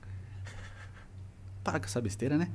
[1.61, 2.49] Para com essa besteira, né?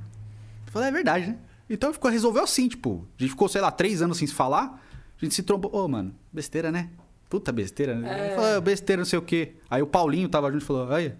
[0.66, 1.37] Eu falei, é verdade, né?
[1.68, 3.07] Então ficou, resolveu assim, tipo.
[3.18, 4.83] A gente ficou, sei lá, três anos sem se falar.
[5.21, 5.71] A gente se trombou.
[5.75, 6.89] Ô, mano, besteira, né?
[7.29, 8.31] Puta besteira, né?
[8.33, 8.35] É.
[8.35, 9.57] Falei, "Ah, besteira, não sei o quê.
[9.68, 11.12] Aí o Paulinho tava junto e falou, aí.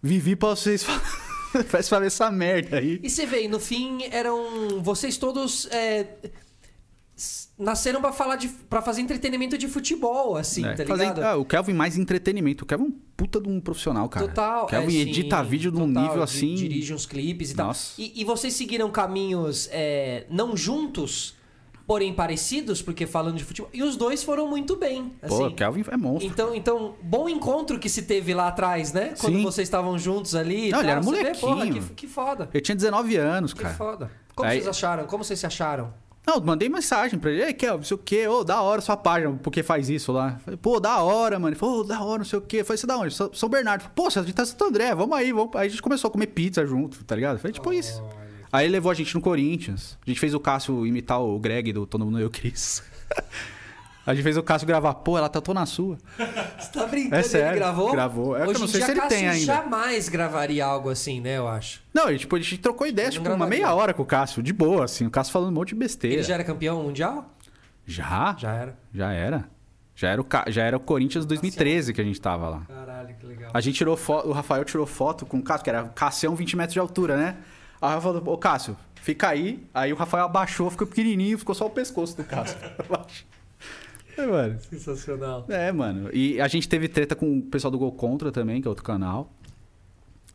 [0.00, 0.84] Vivi pra vocês
[1.68, 3.00] Faz pra ver essa merda aí.
[3.02, 4.80] E você vê, no fim eram.
[4.80, 5.66] Vocês todos.
[5.72, 6.06] é,
[7.58, 8.48] Nasceram pra falar de.
[8.48, 10.74] para fazer entretenimento de futebol, assim, né?
[10.74, 11.22] tá Fazer- ligado?
[11.22, 12.64] ah, o Kelvin mais entretenimento.
[12.64, 14.28] O Kelvin é um puta de um profissional, cara.
[14.28, 14.64] Total.
[14.64, 16.54] O Kelvin é, edita sim, vídeo num total, nível di- assim.
[16.54, 17.68] Dirige uns clipes e tal.
[17.68, 17.94] Nossa.
[17.98, 21.34] E, e vocês seguiram caminhos é, não juntos,
[21.86, 23.70] porém parecidos, porque falando de futebol.
[23.72, 25.14] E os dois foram muito bem.
[25.26, 25.44] Pô, Assim.
[25.46, 26.28] o Kelvin é monstro.
[26.30, 29.14] Então, então, bom encontro que se teve lá atrás, né?
[29.18, 29.42] Quando Sim.
[29.42, 30.68] vocês estavam juntos ali.
[30.68, 30.90] e Não, ele tal.
[30.90, 31.40] era Você vê, molequinho.
[31.54, 32.50] porra, que, que foda.
[32.52, 33.74] Ele tinha 19 anos, Que cara.
[33.74, 34.10] foda.
[34.34, 35.06] Como Aí- vocês acharam?
[35.06, 35.94] Como vocês se acharam?
[36.26, 37.44] Não, mandei mensagem pra ele.
[37.44, 38.26] Ei, Kelvin, não sei o quê.
[38.26, 40.38] Ô, da hora sua página, porque faz isso lá.
[40.44, 41.50] Falei, pô, da hora, mano.
[41.50, 42.64] Ele falou, ô, da hora, não sei o quê.
[42.64, 43.14] Falei, você da onde?
[43.14, 43.82] São, São Bernardo.
[43.82, 45.54] Falei, Pô, você tá em Santo André, vamos aí, vamos.
[45.54, 47.38] Aí a gente começou a comer pizza junto, tá ligado?
[47.38, 48.02] Foi tipo isso.
[48.52, 49.96] Aí ele levou a gente no Corinthians.
[50.04, 52.82] A gente fez o Cássio imitar o Greg do Todo Mundo Eu Cris.
[54.06, 55.98] a gente fez o Cássio gravar, pô, ela tatuou na sua.
[56.58, 57.16] Você tá brincando?
[57.16, 57.90] É Ele sério, gravou?
[57.92, 58.36] gravou.
[58.36, 59.44] É que eu Hoje não sei se ele tem Cássio ainda.
[59.44, 61.36] jamais gravaria algo assim, né?
[61.38, 61.82] Eu acho.
[61.92, 63.58] Não, ele, tipo, a gente trocou ideia, tipo, uma gravaria.
[63.64, 65.06] meia hora com o Cássio, de boa, assim.
[65.06, 66.14] O Cássio falando um monte de besteira.
[66.16, 67.30] Ele já era campeão mundial?
[67.84, 68.34] Já?
[68.38, 68.78] Já era.
[68.94, 69.48] Já era.
[69.94, 72.62] Já era o, já era o Corinthians 2013 que a gente tava lá.
[72.68, 73.50] Caralho, que legal.
[73.54, 76.56] A gente tirou foto, o Rafael tirou foto com o Cássio, que era Cassião 20
[76.56, 77.36] metros de altura, né?
[77.80, 79.66] Aí o Rafael falou, ô Cássio, fica aí.
[79.72, 82.58] Aí o Rafael abaixou, ficou pequenininho, ficou só o pescoço do Cássio.
[84.16, 84.60] é, mano.
[84.60, 85.44] Sensacional.
[85.48, 86.10] É, mano.
[86.12, 88.84] E a gente teve treta com o pessoal do Gol Contra também, que é outro
[88.84, 89.32] canal.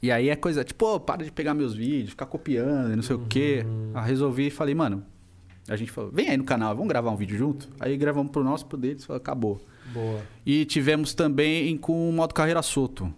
[0.02, 3.04] E aí é coisa, tipo, pô, para de pegar meus vídeos, ficar copiando, e não
[3.04, 3.64] sei o quê.
[3.94, 5.06] Aí resolvi e falei, mano,
[5.68, 7.70] a gente falou, vem aí no canal, vamos gravar um vídeo junto?
[7.80, 9.62] Aí gravamos pro nosso, pro deles, falou, acabou.
[9.94, 10.22] Boa.
[10.44, 13.14] E tivemos também com o modo carreira solto.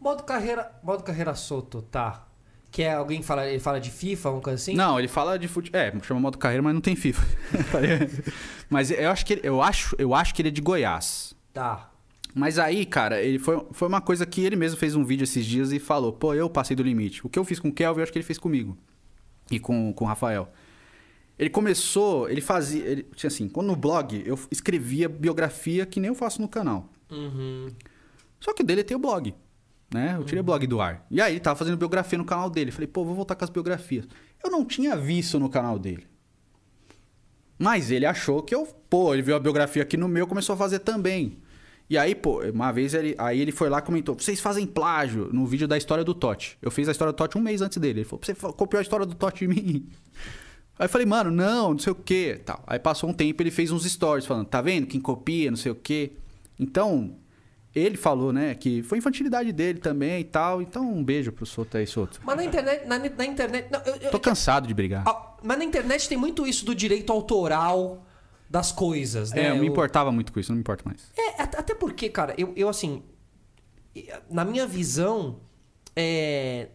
[0.00, 2.28] Modo carreira, modo carreira solto, tá.
[2.72, 4.74] Que é alguém que fala, ele fala de FIFA, uma coisa assim?
[4.74, 5.78] Não, ele fala de futebol.
[5.78, 7.22] É, chama modo carreira, mas não tem FIFA.
[8.70, 11.34] mas eu acho que ele, eu acho, eu acho que ele é de Goiás.
[11.52, 11.90] Tá.
[12.34, 15.44] Mas aí, cara, ele foi, foi uma coisa que ele mesmo fez um vídeo esses
[15.44, 17.24] dias e falou: pô, eu passei do limite.
[17.26, 18.74] O que eu fiz com o Kelvin, eu acho que ele fez comigo.
[19.50, 20.50] E com, com o Rafael.
[21.38, 22.82] Ele começou, ele fazia.
[22.82, 26.88] Ele, tinha assim, quando no blog eu escrevia biografia que nem eu faço no canal.
[27.10, 27.68] Uhum.
[28.40, 29.34] Só que dele tem o blog.
[29.92, 30.14] Né?
[30.18, 31.06] Eu tirei o blog do ar.
[31.10, 32.70] E aí ele tava fazendo biografia no canal dele.
[32.70, 34.06] Falei, pô, vou voltar com as biografias.
[34.42, 36.06] Eu não tinha visto no canal dele.
[37.58, 40.56] Mas ele achou que eu, pô, ele viu a biografia aqui no meu, começou a
[40.56, 41.38] fazer também.
[41.88, 45.28] E aí, pô, uma vez ele, aí ele foi lá e comentou: vocês fazem plágio
[45.32, 46.56] no vídeo da história do Totti.
[46.62, 48.00] Eu fiz a história do Totti um mês antes dele.
[48.00, 49.86] Ele falou: você copiou a história do Totti de mim.
[50.78, 52.40] Aí eu falei, mano, não, não sei o que.
[52.44, 52.64] Tal.
[52.66, 54.86] Aí passou um tempo ele fez uns stories falando, tá vendo?
[54.86, 56.12] Quem copia, não sei o que.
[56.58, 57.14] Então,
[57.74, 60.60] ele falou, né, que foi infantilidade dele também e tal.
[60.60, 62.20] Então, um beijo pro Soto aí, Soto.
[62.24, 62.86] Mas na internet.
[62.86, 65.02] Na, na internet não, eu- eu- Tô cansado de brigar.
[65.06, 68.04] Ah, mas na internet tem muito isso do direito autoral
[68.50, 69.46] das coisas, né?
[69.46, 71.00] é, eu me importava muito com isso, não me importo mais.
[71.16, 73.02] É, at- até porque, cara, eu, eu assim.
[74.30, 75.40] Na minha visão,
[75.94, 76.68] é,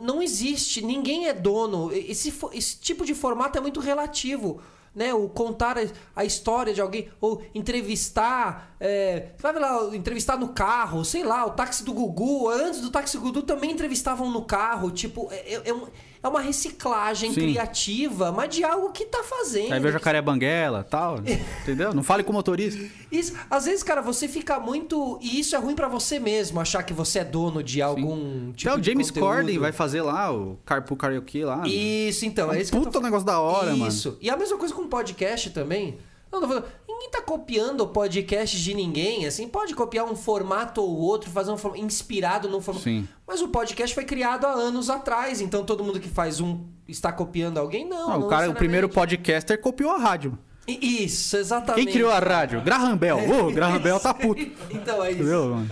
[0.00, 1.92] não existe, ninguém é dono.
[1.92, 4.60] Esse, esse tipo de formato é muito relativo.
[4.94, 5.76] Né, o contar
[6.14, 11.50] a- história de alguém, ou entrevistar, é, vai lá, entrevistar no carro, sei lá, o
[11.50, 15.74] táxi do Gugu, antes do táxi do Gugu também entrevistavam no carro, tipo, é, é
[15.74, 15.88] um-
[16.24, 17.40] é uma reciclagem Sim.
[17.42, 19.74] criativa, mas de algo que tá fazendo.
[19.74, 21.18] Aí veio que jacaré banguela e tal,
[21.62, 21.92] entendeu?
[21.92, 22.82] Não fale com o motorista.
[23.12, 25.18] isso, às vezes, cara, você fica muito.
[25.20, 28.70] E isso é ruim pra você mesmo, achar que você é dono de algum tipo
[28.72, 29.10] Até o James.
[29.10, 31.62] Corden vai fazer lá o Carpool Karaoke lá.
[31.66, 32.50] Isso, então.
[32.50, 33.86] É um isso que eu tô puta negócio da hora, mano.
[33.86, 34.16] Isso.
[34.22, 35.98] E a mesma coisa com podcast também.
[36.40, 39.48] Não, não, ninguém tá copiando o podcast de ninguém, assim.
[39.48, 42.84] Pode copiar um formato ou outro, fazer um formato inspirado num formato.
[42.84, 43.08] Sim.
[43.26, 47.12] Mas o podcast foi criado há anos atrás, então todo mundo que faz um está
[47.12, 47.88] copiando alguém?
[47.88, 48.08] Não.
[48.08, 50.38] Não, não o cara, o primeiro podcaster copiou a rádio.
[50.66, 51.84] Isso, exatamente.
[51.84, 52.60] Quem criou a rádio?
[52.62, 53.18] Graham Bell.
[53.18, 54.40] Ô, Graham Bell tá puto.
[54.70, 55.20] Então é isso.
[55.20, 55.70] Entendeu, mano?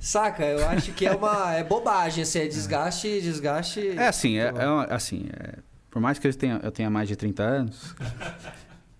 [0.00, 0.44] Saca?
[0.44, 3.90] Eu acho que é uma é bobagem, assim, é desgaste, desgaste.
[3.96, 5.58] É assim, é, é uma- assim, é-
[5.90, 7.94] por mais que eu tenha, eu tenha mais de 30 anos,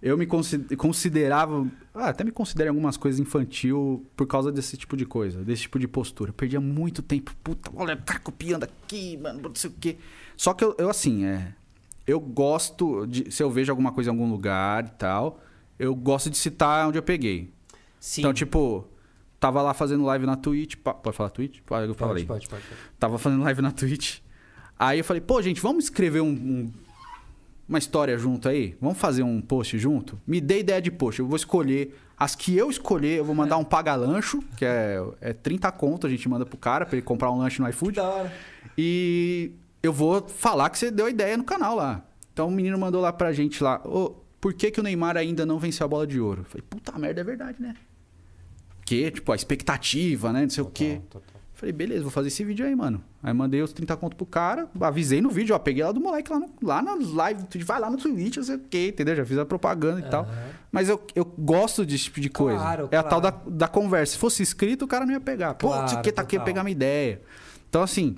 [0.02, 4.76] eu me consi- considerava, ah, até me considero em algumas coisas infantil por causa desse
[4.76, 6.30] tipo de coisa, desse tipo de postura.
[6.30, 9.96] Eu perdia muito tempo, puta, olha, tá copiando aqui, mano, não sei o quê.
[10.36, 11.52] Só que eu, eu, assim, é,
[12.06, 15.40] eu gosto de, se eu vejo alguma coisa em algum lugar e tal,
[15.78, 17.50] eu gosto de citar onde eu peguei.
[18.00, 18.22] Sim.
[18.22, 18.84] Então, tipo,
[19.38, 21.60] tava lá fazendo live na Twitch, pode falar Twitch?
[21.64, 22.24] Pode, eu falei.
[22.24, 22.80] pode, pode, pode.
[22.98, 24.18] Tava fazendo live na Twitch.
[24.78, 26.72] Aí eu falei, pô, gente, vamos escrever um- um-
[27.72, 28.76] uma história junto aí?
[28.80, 30.20] Vamos fazer um post junto?
[30.26, 31.20] Me dê ideia de post.
[31.20, 31.96] Eu vou escolher.
[32.18, 36.10] As que eu escolher, eu vou mandar um paga-lancho, que é, é 30 conto, a
[36.10, 37.96] gente manda pro cara pra ele comprar um lanche no iFood.
[37.96, 38.32] Da hora.
[38.78, 39.52] E
[39.82, 42.04] eu vou falar que você deu ideia no canal lá.
[42.32, 44.10] Então o menino mandou lá pra gente lá, ô,
[44.40, 46.42] por que, que o Neymar ainda não venceu a bola de ouro?
[46.42, 47.74] Eu falei, puta merda, é verdade, né?
[48.76, 50.42] Porque, tipo, a expectativa, né?
[50.42, 51.00] Não sei o quê.
[51.62, 53.00] Falei, beleza, vou fazer esse vídeo aí, mano.
[53.22, 56.28] Aí mandei os 30 conto pro cara, avisei no vídeo, ó, peguei lá do moleque
[56.28, 59.14] lá, no, lá na live, vai lá no Twitch, não sei o quê, entendeu?
[59.14, 60.26] Já fiz a propaganda e tal.
[60.72, 62.58] Mas eu, eu gosto desse tipo de coisa.
[62.58, 63.48] Claro, é a tal da, claro.
[63.48, 64.14] da conversa.
[64.14, 65.54] Se fosse escrito, o cara não ia pegar.
[65.54, 67.22] Pô, Claro, o que, tá aqui, pegar minha ideia.
[67.68, 68.16] Então, assim,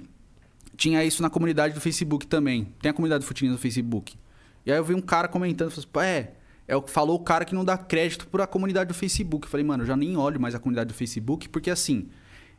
[0.74, 2.72] tinha isso na comunidade do Facebook também.
[2.80, 4.16] Tem a comunidade do Futirinhas no Facebook.
[4.64, 6.30] E aí eu vi um cara comentando, falou assim, pô, é,
[6.66, 9.46] é o que falou o cara que não dá crédito pra comunidade do Facebook.
[9.46, 12.08] Eu falei, mano, eu já nem olho mais a comunidade do Facebook, porque assim,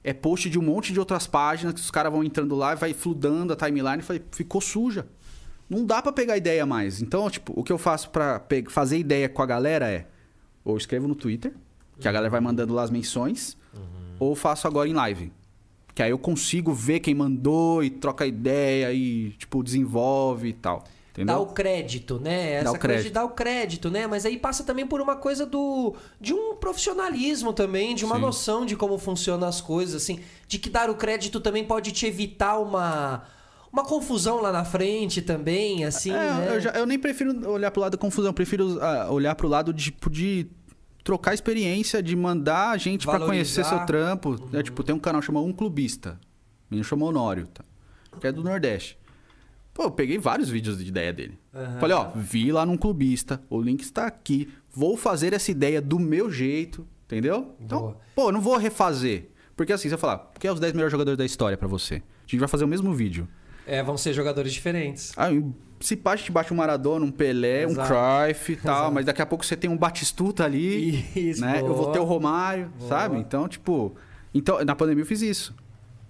[0.06, 2.76] é post de um monte de outras páginas que os caras vão entrando lá e
[2.76, 4.02] vai fludando a timeline.
[4.04, 5.08] Falei, ficou suja.
[5.70, 7.02] Não dá pra pegar ideia mais.
[7.02, 10.06] Então, tipo, o que eu faço pra pe- fazer ideia com a galera é,
[10.64, 11.54] ou escrevo no Twitter,
[12.00, 13.58] que a galera vai mandando lá as menções,
[14.20, 15.34] ou faço agora em live.
[15.96, 20.84] Que aí eu consigo ver quem mandou e troca ideia e, tipo, desenvolve e tal.
[21.16, 21.36] Entendeu?
[21.36, 22.56] Dá o crédito, né?
[22.56, 23.14] Essa Dá o coisa de crédito.
[23.14, 24.06] dar o crédito, né?
[24.06, 28.22] Mas aí passa também por uma coisa do de um profissionalismo também, de uma Sim.
[28.22, 32.06] noção de como funcionam as coisas, assim, de que dar o crédito também pode te
[32.06, 33.24] evitar uma
[33.72, 36.48] uma confusão lá na frente também, assim, É, né?
[36.56, 39.48] eu, já- eu nem prefiro olhar pro lado da confusão, eu prefiro ah, olhar pro
[39.50, 40.48] lado de, tipo, de
[41.04, 44.38] trocar experiência, de mandar a gente pra conhecer seu trampo.
[44.54, 46.18] É, tipo, tem um canal chamado Um Clubista.
[46.70, 47.64] O menino chamou Honório, tá?
[48.20, 48.98] Que é do Nordeste.
[49.76, 51.38] Pô, eu peguei vários vídeos de ideia dele.
[51.54, 51.80] Aham.
[51.82, 54.48] Falei, ó, vi lá num clubista, o link está aqui.
[54.74, 57.54] Vou fazer essa ideia do meu jeito, entendeu?
[57.60, 57.98] Então, Boa.
[58.16, 59.32] pô, eu não vou refazer.
[59.54, 61.96] Porque assim, eu falar, quem é os 10 melhores jogadores da história pra você?
[61.96, 63.28] A gente vai fazer o mesmo vídeo.
[63.68, 65.12] É, vão ser jogadores diferentes.
[65.18, 65.44] Aí,
[65.82, 67.82] se pá, a gente bate um Maradona, um Pelé, Exato.
[67.82, 67.86] um
[68.26, 68.94] Cruyff e tal, Exato.
[68.94, 71.60] mas daqui a pouco você tem um Batistuta ali, Isso, né?
[71.60, 71.92] Eu vou boa.
[71.92, 72.88] ter o Romário, Boa.
[72.90, 73.18] sabe?
[73.18, 73.94] Então, tipo...
[74.34, 75.54] Então, na pandemia eu fiz isso.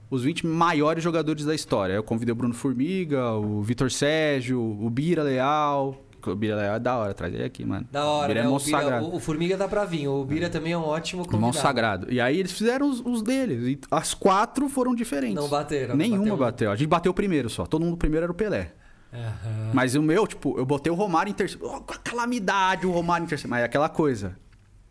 [0.09, 1.93] Os 20 maiores jogadores da história.
[1.93, 6.01] Eu convidei o Bruno Formiga, o Vitor Sérgio, o Bira Leal.
[6.25, 7.87] O Bira Leal é da hora, traz ele aqui, mano.
[7.91, 8.45] Da o hora, Bira né?
[8.45, 9.05] é o, monstro Bira, sagrado.
[9.05, 10.07] o, o Formiga dá pra vir.
[10.07, 11.37] O Bira também é um ótimo convidado.
[11.47, 12.11] Irmão sagrado.
[12.11, 13.63] E aí eles fizeram os, os deles.
[13.67, 15.35] E as quatro foram diferentes.
[15.35, 15.95] Não bateram.
[15.95, 16.37] Nenhuma bateu.
[16.37, 16.71] bateu.
[16.71, 17.65] A gente bateu o primeiro só.
[17.65, 18.73] Todo mundo primeiro era o Pelé.
[19.13, 19.71] Aham.
[19.73, 21.65] Mas o meu, tipo, eu botei o Romário em terceiro.
[21.67, 23.49] Oh, calamidade o Romário em terceiro.
[23.49, 24.35] Mas é aquela coisa.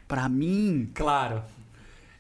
[0.07, 1.43] Pra mim, Claro.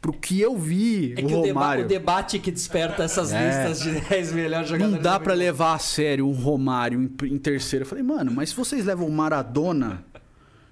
[0.04, 1.84] Pro que eu vi, É o que o, deba- Romário.
[1.86, 3.46] o debate que desperta essas É.
[3.46, 4.96] listas de 10 melhores jogadores.
[4.96, 7.84] Não dá é pra muito levar a sério um Romário em, em terceiro.
[7.84, 10.04] Eu falei, mano, mas se vocês levam o Maradona,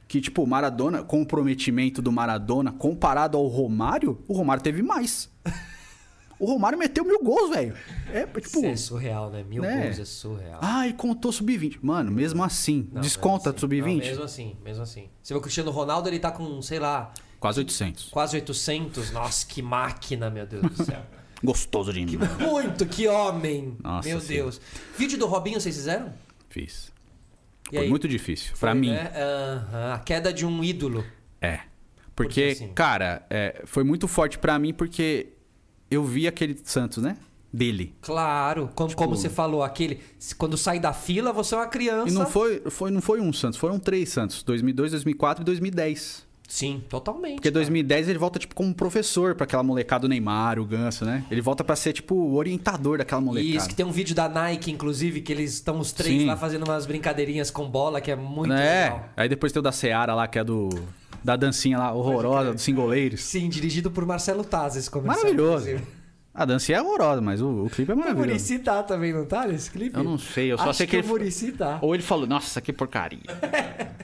[0.06, 5.30] que, tipo, o Maradona, comprometimento do Maradona, comparado ao Romário, o Romário teve mais.
[6.38, 7.74] O Romário meteu mil gols, velho.
[8.12, 8.38] É, bom.
[8.38, 8.58] tipo.
[8.58, 9.42] Isso é surreal, né?
[9.48, 9.84] Mil né?
[9.84, 10.58] gols é surreal.
[10.60, 11.78] Ai, contou sub-20.
[11.80, 13.76] Mano, mesmo assim, Não, desconta mesmo assim.
[13.80, 13.98] Não, sub-20?
[14.08, 15.08] mesmo assim, mesmo assim.
[15.22, 18.04] Você vê o Cristiano Ronaldo, ele tá com, sei lá, Quase 800.
[18.10, 19.10] quase 800.
[19.10, 21.02] Nossa, que máquina, meu Deus do céu.
[21.42, 22.24] Gostoso de Que mim.
[22.40, 23.76] muito, que homem.
[23.82, 24.44] Nossa meu Senhora.
[24.44, 24.60] Deus.
[24.96, 26.12] Vídeo do Robinho vocês fizeram?
[26.48, 26.92] Fiz.
[27.72, 27.90] E Foi aí?
[27.90, 28.52] muito difícil.
[28.60, 28.90] Pra Foi, mim.
[28.90, 29.10] né?
[29.16, 31.04] Aham, A queda de um ídolo.
[31.40, 31.56] É.
[32.14, 32.68] Por Porque, que assim?
[32.72, 35.30] cara, é, foi muito forte pra mim porque
[35.90, 37.16] eu vi aquele Santos, né?
[37.52, 37.92] Dele.
[38.02, 40.00] Claro, como, Tipo- como você falou, aquele.
[40.38, 42.08] Quando sai da fila, você é uma criança.
[42.08, 44.42] E não foi, foi, não foi um Santos, foram três Santos.
[44.44, 46.24] 2002, 2004 e 2010.
[46.52, 47.36] Sim, totalmente.
[47.36, 47.60] Porque cara.
[47.60, 51.24] 2010 ele volta, tipo, como professor pra aquela molecada do Neymar, o Ganso, né?
[51.30, 53.56] Ele volta pra ser, tipo, o orientador daquela molecada.
[53.56, 56.26] Isso, que tem um vídeo da Nike, inclusive, que eles estão os três Sim.
[56.26, 58.82] lá fazendo umas brincadeirinhas com bola, que é muito é.
[58.84, 59.08] legal.
[59.16, 60.68] Aí depois tem o da Seara lá, que é do...
[61.24, 63.22] Da dancinha lá, horrorosa, dos singoleiros.
[63.22, 65.24] Sim, dirigido por Marcelo Taz, esse comercial.
[65.24, 65.70] Maravilhoso.
[65.70, 65.90] inclusive.
[66.34, 68.28] A dancinha é horrorosa, mas o, o clipe é O maravilhoso.
[68.28, 69.96] Murici tá também, não tá nesse clipe?
[69.96, 71.06] Eu não sei, eu só Acho sei que, que ele...
[71.06, 71.78] o Murici tá.
[71.80, 73.20] Ou ele falou, nossa, que porcaria.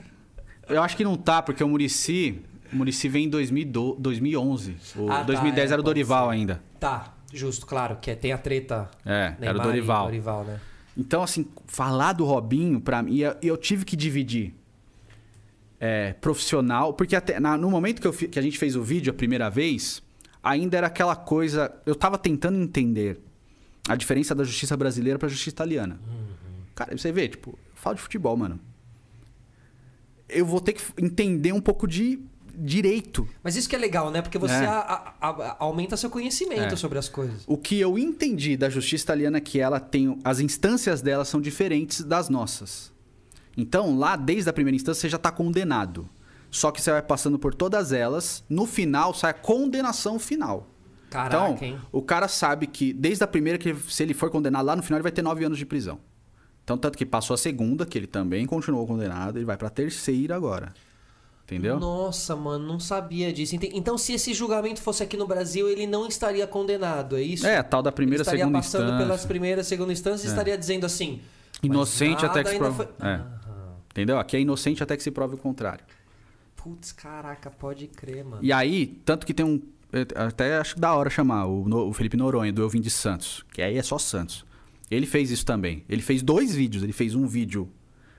[0.69, 2.41] eu acho que não tá, porque o Murici...
[2.71, 4.77] O Murici vem em 2012, 2011.
[4.95, 6.61] O Ah, tá, 2010 é, era o Dorival ainda.
[6.79, 10.05] Tá, justo, claro, que é- tem a treta É, Neymar era o Dorival.
[10.05, 10.59] Dorival, né?
[10.95, 14.53] Então, assim, falar do Robinho, pra mim, eu, eu tive que dividir
[15.79, 19.09] é, profissional, porque até na- no momento que, eu que a gente fez o vídeo
[19.11, 20.03] a primeira vez,
[20.43, 21.73] ainda era aquela coisa.
[21.85, 23.19] Eu tava tentando entender
[23.87, 25.99] a diferença da justiça brasileira pra justiça italiana.
[26.75, 28.59] Cara, você vê, tipo, eu falo de futebol, mano.
[30.29, 32.19] Eu vou ter que entender um pouco de
[32.61, 33.27] direito.
[33.43, 34.21] Mas isso que é legal, né?
[34.21, 34.65] Porque você É.
[34.65, 36.75] a- a- a- aumenta seu conhecimento É.
[36.75, 37.43] sobre as coisas.
[37.47, 40.19] O que eu entendi da justiça italiana é que ela tem.
[40.23, 42.91] As instâncias dela são diferentes das nossas.
[43.55, 46.07] Então, lá, desde a primeira instância, você já está condenado.
[46.51, 50.67] Só que você vai passando por todas elas, no final sai a condenação final.
[51.09, 51.79] Caraca, então, hein?
[51.91, 54.97] o cara sabe que, desde a primeira, que se ele for condenado lá no final,
[54.97, 55.99] ele vai ter nove anos de prisão.
[56.69, 60.35] Então, tanto que passou a segunda, que ele também continuou condenado, ele vai pra terceira
[60.35, 60.71] agora.
[61.43, 61.79] Entendeu?
[61.79, 63.55] Nossa, mano, não sabia disso.
[63.73, 67.47] Então, se esse julgamento fosse aqui no Brasil, ele não estaria condenado, é isso?
[67.47, 69.03] É, a tal da primeira, ele estaria segunda passando instância.
[69.03, 71.19] pelas primeiras, segunda instância e estaria dizendo assim.
[71.63, 72.75] Inocente até que se prove.
[72.75, 73.13] foi- É.
[73.15, 73.23] Aham.
[73.89, 74.19] Entendeu?
[74.19, 75.83] Aqui é inocente até que se prove o contrário.
[76.55, 78.43] Putz, caraca, pode crer, mano.
[78.43, 79.59] E aí, tanto que tem um.
[79.91, 83.43] eu Até acho da hora chamar o, o Felipe Noronha, do Eu Vim de Santos.
[83.51, 84.45] Que aí é só Santos.
[84.89, 85.83] Ele fez isso também.
[85.89, 86.83] Ele fez dois vídeos.
[86.83, 87.69] Ele fez um vídeo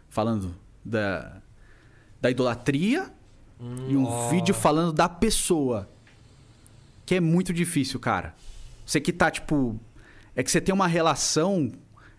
[0.09, 0.55] falando
[0.85, 1.41] da,
[2.21, 3.11] da idolatria
[3.89, 4.29] e um ó.
[4.29, 5.89] vídeo falando da pessoa.
[7.05, 8.35] Que é muito difícil, cara.
[8.87, 9.79] Você que tá, tipo.
[10.37, 11.73] É que você tem uma relação.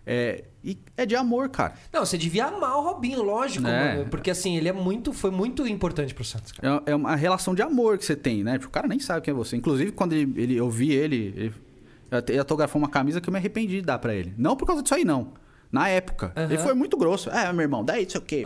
[0.04, 1.74] É, e é de amor, cara.
[1.92, 3.94] Não, você devia amar o Robinho, lógico, É.
[3.96, 4.10] mano.
[4.10, 6.82] Porque assim, ele é muito, foi muito importante pro Santos, cara.
[6.86, 8.54] É, é uma relação de amor que você tem, né?
[8.54, 9.56] Tipo, O cara nem sabe quem é você.
[9.56, 11.54] Inclusive, quando ele, ele- eu vi ele, ele
[12.28, 14.34] ele autografou uma camisa que eu me arrependi de dar pra ele.
[14.36, 15.32] Não por causa disso aí, não.
[15.70, 16.32] Na época.
[16.36, 16.46] Aham.
[16.46, 17.30] Ele foi muito grosso.
[17.30, 18.44] É, meu irmão, daí sei o quê.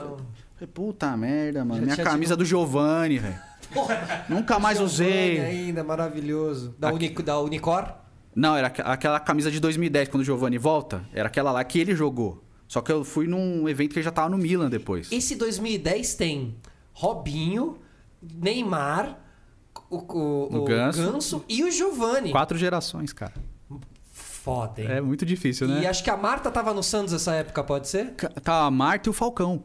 [0.54, 1.80] Falei, puta merda, mano.
[1.86, 3.38] Já Minha camisa do Giovanni, velho.
[4.28, 5.40] Nunca mais usei.
[5.40, 6.74] ainda, maravilhoso.
[6.78, 7.92] Da, Aqui- Uni, da Unicor?
[8.34, 11.04] Não, era aqu- aquela camisa de 2010, quando o Giovanni volta.
[11.12, 12.44] Era aquela lá que ele jogou.
[12.68, 15.10] Só que eu fui num evento que ele já tava no Milan depois.
[15.10, 16.56] Esse 2010 tem
[16.92, 17.78] Robinho,
[18.22, 19.18] Neymar,
[19.90, 21.12] o, o, O o Ganso.
[21.12, 22.30] Ganso e o Giovanni.
[22.30, 23.34] Quatro gerações, cara.
[24.46, 24.86] Foda, hein?
[24.88, 25.80] É muito difícil, né?
[25.82, 28.12] E acho que a Marta tava no Santos nessa época, pode ser?
[28.44, 29.64] Tá a Marta e o Falcão.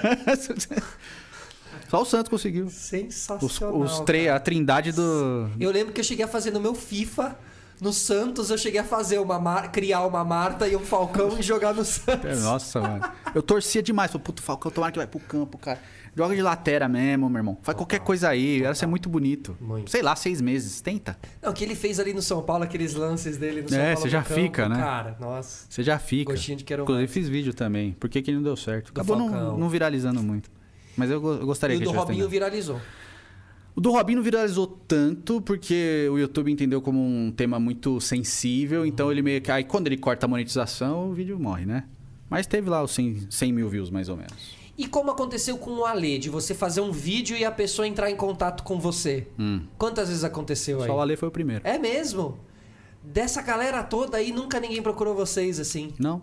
[1.90, 2.64] Só o Santos conseguiu.
[2.64, 3.78] Os, Sensacional.
[3.78, 4.36] os três, cara.
[4.38, 5.50] a trindade do.
[5.60, 7.36] Eu lembro que eu cheguei a fazer no meu FIFA
[7.78, 9.70] No Santos eu cheguei a fazer uma mar...
[9.70, 12.42] criar uma Marta e um Falcão e jogar no Santos.
[12.42, 13.04] Nossa, mano.
[13.34, 14.10] Eu torcia demais.
[14.10, 15.78] Falei, puto, Falcão, tomara que vai pro campo, cara.
[16.16, 17.58] Joga de lateira mesmo, meu irmão.
[17.62, 18.62] Faz qualquer coisa aí.
[18.62, 19.56] Era ser muito bonito.
[19.60, 19.90] Muito.
[19.90, 20.80] Sei lá, seis meses.
[20.80, 21.18] Tenta.
[21.42, 23.82] Não, o que ele fez ali no São Paulo, aqueles lances dele no São É,
[23.94, 23.98] Paulo.
[23.98, 24.76] você no já campo, fica, né?
[24.76, 25.66] Cara, nossa.
[25.68, 26.32] Você já fica.
[26.32, 27.92] Gostinho de quero Inclusive fiz vídeo também.
[27.92, 28.92] Por que, que não deu certo?
[28.92, 30.50] Do Acabou não, não viralizando muito.
[30.96, 32.30] Mas eu, eu gostaria E o que do tivesse Robinho tentado.
[32.30, 32.80] viralizou.
[33.74, 38.86] O do Robinho não viralizou tanto porque o YouTube entendeu como um tema muito sensível.
[38.86, 39.50] Então ele meio que.
[39.50, 41.82] Aí quando ele corta a monetização, o vídeo morre, né?
[42.30, 44.63] Mas teve lá os 100, 100 mil views, mais ou menos.
[44.76, 48.10] E como aconteceu com o Ale, de você fazer um vídeo e a pessoa entrar
[48.10, 49.28] em contato com você?
[49.78, 50.84] Quantas vezes aconteceu aí?
[50.84, 50.92] Hum.
[50.92, 51.66] Só o Ale foi o primeiro.
[51.66, 52.38] É mesmo?
[53.02, 55.92] Dessa galera toda aí, nunca ninguém procurou vocês assim.
[55.98, 56.22] Não.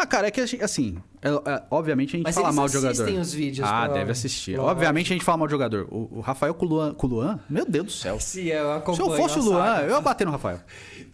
[0.00, 2.66] Ah, cara, é que a gente- assim, é- é, obviamente a gente Mas fala mal
[2.66, 2.92] do jogador.
[2.92, 4.52] assistem os vídeos, Ah, deve assistir.
[4.56, 4.70] Lógico.
[4.70, 5.86] Obviamente a gente fala mal do jogador.
[5.90, 8.18] O, o Rafael Culuan, Culuan, meu Deus do céu.
[8.18, 9.86] Se eu Se eu fosse o Luan, saga.
[9.86, 10.58] eu ia bater no Rafael.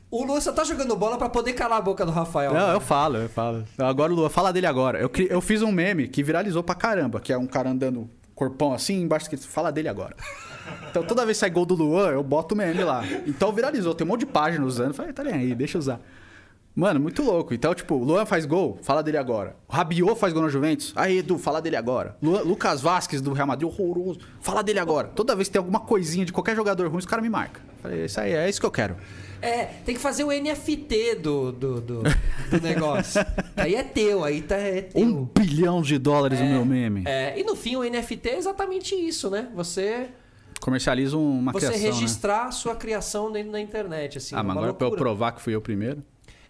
[0.09, 2.55] O Luan só tá jogando bola pra poder calar a boca do Rafael.
[2.55, 3.64] Não, eu falo, eu falo.
[3.76, 5.01] Agora o Luan, fala dele agora.
[5.01, 8.72] Eu, eu fiz um meme que viralizou pra caramba, que é um cara andando corpão
[8.72, 10.14] assim, embaixo escrito, fala dele agora.
[10.91, 13.03] Então toda vez que sai gol do Luan, eu boto o meme lá.
[13.26, 14.95] Então viralizou, tem um monte de página usando.
[14.95, 16.01] Falei, tá nem aí, deixa eu usar.
[16.76, 17.54] Mano, muito louco.
[17.54, 19.56] Então, tipo, o Luan faz gol, fala dele agora.
[19.66, 22.14] O Rabiot faz gol na Juventus, aí Edu, fala dele agora.
[22.22, 25.08] Luan- Lucas Vasquez do Real Madrid, horroroso, fala dele agora.
[25.08, 27.62] Toda vez que tem alguma coisinha de qualquer jogador ruim, os caras me marcam.
[27.82, 28.94] Falei, isso aí, é isso que eu quero.
[29.40, 33.24] É, tem que fazer o NFT do, do, do, do negócio.
[33.56, 35.02] aí é teu, aí tá, é teu.
[35.02, 37.04] Um bilhão de dólares no meu meme.
[37.06, 39.48] É, e no fim, o NFT é exatamente isso, né?
[39.54, 40.08] Você,
[40.60, 41.94] Comercializa uma você criação, né?
[41.94, 44.34] registrar a sua criação dentro da internet, assim.
[44.34, 45.10] Ah, é mas agora pra eu loucura.
[45.10, 46.02] provar que fui eu primeiro.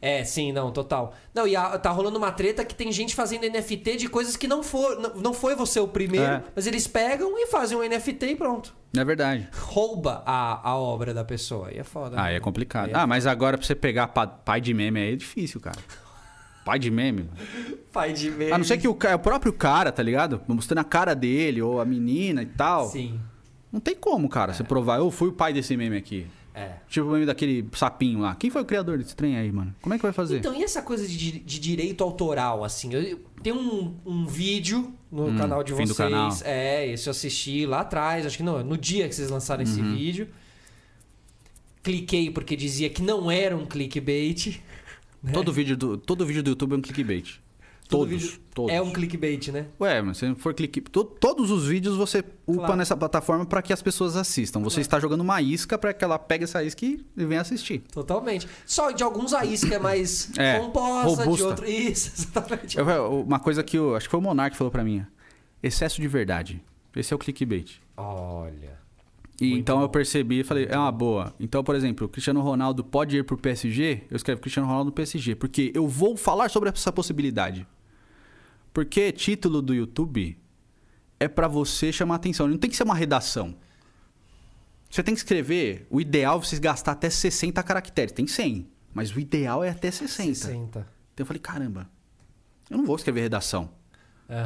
[0.06, 1.14] É, sim, não, total.
[1.34, 4.46] Não, e a- tá rolando uma treta que tem gente fazendo NFT de coisas que
[4.46, 6.42] não, for, não, não foi você o primeiro, É.
[6.54, 8.74] mas eles pegam e fazem um NFT e pronto.
[8.96, 9.48] É verdade.
[9.58, 11.68] Rouba a, a obra da pessoa.
[11.68, 12.16] Aí é foda.
[12.18, 12.36] Ah, né?
[12.36, 12.90] é complicado.
[12.90, 15.78] É Ah, mas agora pra você pegar pa- pai de meme aí é difícil, cara.
[16.64, 17.28] Pai de meme.
[17.92, 18.52] Pai de meme.
[18.52, 20.40] A não ser que o, é o próprio cara, tá ligado?
[20.48, 22.88] Mostrando a cara dele, ou a menina e tal.
[22.88, 23.20] Sim.
[23.72, 24.98] Não tem como, cara, você provar.
[24.98, 26.26] Eu fui o pai desse meme aqui.
[26.58, 26.76] É.
[26.88, 28.34] Tipo o meme daquele sapinho lá.
[28.34, 29.74] Quem foi o criador desse trem aí, mano?
[29.82, 30.38] Como é que vai fazer?
[30.38, 32.94] Então, e essa coisa de, de direito autoral, assim?
[32.94, 36.08] Eu, eu- tem um, um vídeo no canal de Hum, fim do vocês.
[36.10, 36.32] canal.
[36.44, 39.78] É, esse eu assisti lá atrás, acho que no, no dia que vocês lançaram esse
[39.80, 39.94] Uhum.
[39.94, 40.28] vídeo.
[41.82, 44.60] Cliquei porque dizia que não era um clickbait.
[45.22, 45.32] né?
[45.32, 47.38] todo, vídeo do, todo vídeo do YouTube é um clickbait.
[47.88, 48.22] Todo todos.
[48.22, 48.72] vídeo todos.
[48.72, 49.66] É um clickbait, né?
[49.80, 52.76] Ué, mas se for to- todos os vídeos você upa Claro.
[52.76, 54.60] nessa plataforma para que as pessoas assistam.
[54.62, 57.80] Você está jogando uma isca para que ela pegue essa isca e venha assistir.
[57.92, 58.48] Totalmente.
[58.64, 61.46] Só de alguns a isca é mais É, composta, de robusta.
[61.46, 61.68] outro.
[61.68, 62.78] Isso, exatamente.
[62.78, 63.94] Eu- Uma coisa que eu.
[63.94, 65.04] Acho que foi o Monark que falou para mim.
[65.62, 66.62] Excesso de verdade.
[66.94, 67.80] Esse é o clickbait.
[67.96, 68.76] Olha.
[69.38, 69.92] E Muito então eu bom.
[69.92, 71.34] percebi e falei, é uma boa.
[71.38, 74.04] Então, por exemplo, o Cristiano Ronaldo pode ir pro PSG?
[74.10, 77.66] Eu escrevo Cristiano Ronaldo no PSG, porque eu vou falar sobre essa possibilidade.
[78.76, 80.38] Porque título do YouTube
[81.18, 82.46] é pra você chamar atenção.
[82.46, 83.56] Não tem que ser uma redação.
[84.90, 88.12] Você tem que escrever, o ideal é vocês gastar até 60 caracteres.
[88.12, 90.34] Tem 100, mas o ideal é até 60.
[90.34, 90.78] 60.
[90.78, 91.88] Então eu falei, caramba,
[92.68, 93.70] eu não vou escrever redação.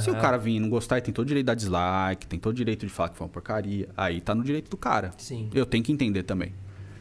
[0.00, 2.28] Se o cara vir e não gostar, ele tem todo o direito de dar dislike,
[2.28, 3.88] tem todo o direito de falar que foi uma porcaria.
[3.96, 5.10] Aí tá no direito do cara.
[5.18, 5.50] Sim.
[5.52, 6.54] Eu tenho que entender também.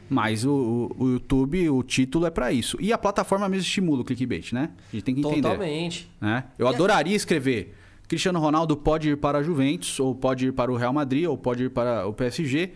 [0.09, 0.51] Mas o,
[0.97, 2.77] o- o YouTube, o título é pra isso.
[2.81, 4.71] E a plataforma mesmo estimula o clickbait, né?
[4.91, 5.41] A gente tem que entender.
[5.41, 6.09] Totalmente.
[6.19, 6.45] Né?
[6.57, 7.75] Eu E a- adoraria escrever
[8.07, 11.37] Cristiano Ronaldo pode ir para a Juventus, ou pode ir para o Real Madrid, ou
[11.37, 12.71] pode ir para o PSG.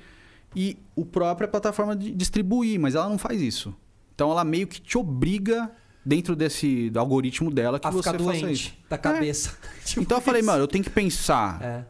[0.55, 3.73] E o própria plataforma de distribuir, mas ela não faz isso.
[4.13, 5.71] Então ela meio que te obriga,
[6.05, 8.73] dentro desse do algoritmo dela, que A você ficar faça doente isso.
[8.87, 8.99] da É.
[8.99, 9.57] cabeça.
[9.83, 11.59] Tipo Então eu falei, mano, eu tenho que pensar.
[11.63, 11.83] É.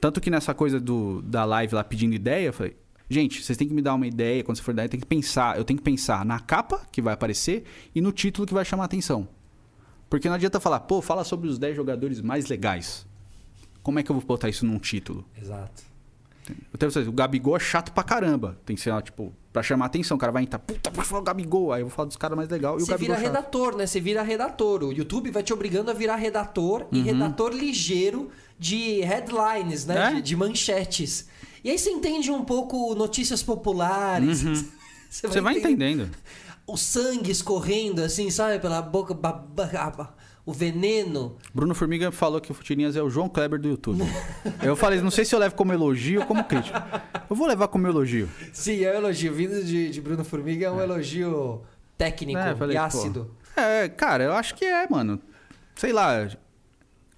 [0.00, 2.76] Tanto que nessa coisa do, da live lá pedindo ideia, eu falei,
[3.08, 5.56] gente, vocês têm que me dar uma ideia, quando você for dar, tem que pensar,
[5.56, 8.84] eu tenho que pensar na capa que vai aparecer e no título que vai chamar
[8.84, 9.28] a atenção.
[10.08, 13.06] Porque não adianta falar, pô, fala sobre os 10 jogadores mais legais.
[13.82, 15.24] Como é que eu vou botar isso num título?
[15.40, 15.82] Exato.
[16.72, 18.56] Eu tenho certeza, o Gabigol é chato pra caramba.
[18.64, 20.16] Tem que ser, tipo, pra chamar a atenção.
[20.16, 21.72] O cara vai entrar, puta, vai falar o Gabigol.
[21.72, 23.26] Aí eu vou falar dos caras mais legais Você vira é chato.
[23.26, 23.86] redator, né?
[23.86, 24.84] Você vira redator.
[24.84, 29.94] O YouTube vai te obrigando a virar redator e redator ligeiro de headlines, né?
[29.94, 30.02] Uhum.
[30.02, 30.14] É?
[30.14, 31.28] De, de manchetes.
[31.66, 34.44] E aí você entende um pouco notícias populares.
[35.10, 36.08] Você, Você vai entendendo.
[36.66, 38.58] O sangue escorrendo, assim, sabe?
[38.60, 39.14] Pela boca.
[39.14, 40.14] ba- ba- ba-
[40.44, 41.36] o veneno.
[41.54, 44.04] Bruno Formiga falou que o Futirinhas é o João Kleber do YouTube.
[44.62, 47.02] eu falei, não sei se eu levo como elogio ou como crítica.
[47.28, 48.28] Eu vou levar como elogio.
[48.52, 49.32] Sim, é um elogio.
[49.34, 51.62] Vindo de, de Bruno Formiga é um elogio
[51.98, 53.30] técnico É, falei, e pô, ácido.
[53.56, 55.20] É, cara, eu acho que é, mano.
[55.74, 56.28] Sei lá.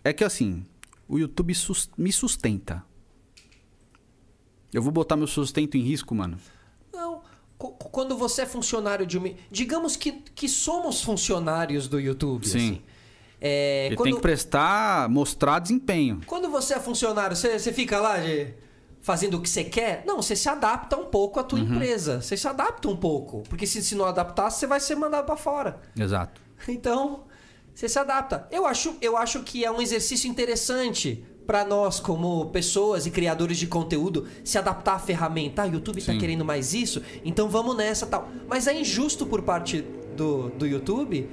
[0.05, 0.65] É que assim,
[1.09, 2.83] o YouTube sus- me sustenta.
[4.73, 6.39] Eu vou botar meu sustento em risco, mano.
[6.93, 7.23] Não,
[7.59, 9.31] quando você é funcionário de uma.
[9.51, 12.47] Digamos que, que somos funcionários do YouTube.
[12.47, 12.59] Sim.
[12.59, 12.83] assim.
[13.41, 16.21] É, Ele quando, tem que prestar, mostrar desempenho.
[16.27, 18.53] quando você é funcionário, você, você fica lá de-
[19.01, 20.03] fazendo o que você quer?
[20.05, 21.75] Não, você se adapta um pouco à tua Uhum.
[21.77, 22.21] empresa.
[22.21, 23.45] Você se adapta um pouco.
[23.49, 25.81] Porque se, se não adaptar, você vai ser mandado pra fora.
[25.99, 26.41] Exato.
[26.67, 27.23] Então,
[27.73, 28.49] você se adapta.
[28.51, 33.57] Eu acho, eu acho que é um exercício interessante para nós, como pessoas e criadores
[33.57, 35.63] de conteúdo, se adaptar à ferramenta.
[35.63, 36.19] Ah, o YouTube tá Sim.
[36.19, 38.29] querendo mais isso, então vamos nessa tal.
[38.47, 39.83] Mas é injusto por parte
[40.15, 41.27] do, do YouTube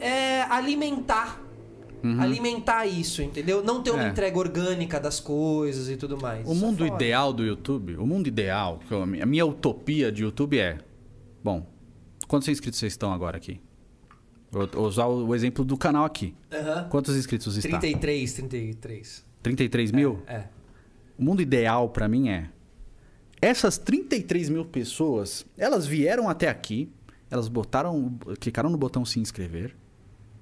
[0.00, 1.42] é alimentar.
[2.18, 3.62] Alimentar isso, entendeu?
[3.62, 4.06] Não ter uma Uhum.
[4.06, 4.10] É.
[4.10, 6.48] entrega orgânica das coisas e tudo mais.
[6.48, 8.80] O é mundo ideal do YouTube, o mundo ideal,
[9.20, 10.78] a minha utopia de YouTube é.
[11.44, 11.66] Bom,
[12.26, 13.60] quantos inscritos vocês estão agora aqui?
[14.50, 16.34] Vou usar o exemplo do canal aqui.
[16.52, 16.88] Aham.
[16.88, 17.78] Quantos inscritos está?
[17.78, 19.24] 33, 33.
[19.42, 20.22] 33 mil?
[20.26, 20.44] É.
[21.18, 22.48] O mundo ideal pra mim é.
[23.40, 26.90] Essas 33 mil pessoas, elas vieram até aqui,
[27.30, 29.76] elas botaram, clicaram no botão se inscrever,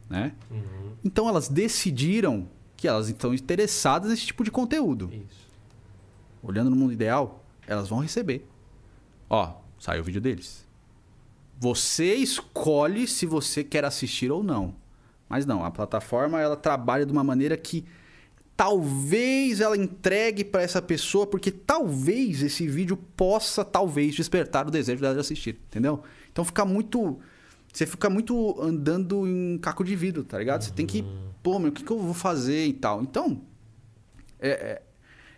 [0.08, 0.32] né?
[1.04, 5.10] Então elas decidiram que elas estão interessadas nesse tipo de conteúdo.
[5.12, 5.46] Isso.
[6.42, 8.46] Olhando no mundo ideal, elas vão receber.
[9.28, 10.65] Ó, saiu o vídeo deles.
[11.58, 14.74] Você escolhe se você quer assistir ou não.
[15.28, 17.84] Mas não, a plataforma ela trabalha de uma maneira que
[18.56, 25.00] talvez ela entregue para essa pessoa, porque talvez esse vídeo possa talvez despertar o desejo
[25.00, 26.02] dela de assistir, entendeu?
[26.32, 27.18] Então fica muito
[27.72, 30.62] você fica muito andando em caco de vidro, tá ligado?
[30.62, 31.04] Você tem que,
[31.42, 33.02] pô, meu, o que, que eu vou fazer e tal.
[33.02, 33.42] Então,
[34.40, 34.82] é- é,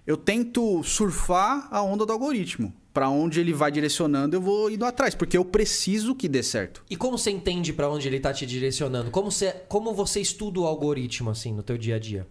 [0.09, 2.73] eu tento surfar a onda do algoritmo.
[2.95, 6.83] Pra onde ele vai direcionando, eu vou indo atrás, porque eu preciso que dê certo.
[6.91, 9.11] E como você entende pra onde ele tá te direcionando?
[9.11, 12.27] Como você, como você estuda o algoritmo, assim, no teu dia a dia?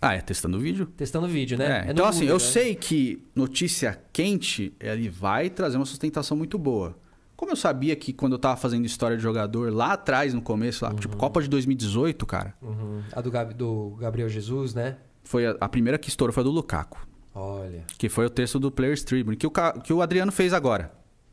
[0.00, 0.86] Ah, é testando o vídeo.
[0.96, 1.84] Testando vídeo, né?
[1.86, 2.52] É, É então, assim, Google, eu né?
[2.52, 6.96] sei que notícia quente, ele vai trazer uma sustentação muito boa.
[7.34, 10.84] Como eu sabia que quando eu tava fazendo história de jogador lá atrás, no começo,
[10.84, 13.00] lá, tipo Copa de 2018, cara, Uhum.
[13.12, 14.98] A do, Gab- do Gabriel Jesus, né?
[15.28, 17.06] Foi a, a primeira que estourou foi a do Lukaku.
[17.34, 17.84] Olha.
[17.98, 19.50] Que foi o texto do Players Tribune, que o,
[19.84, 20.90] que o Adriano fez agora.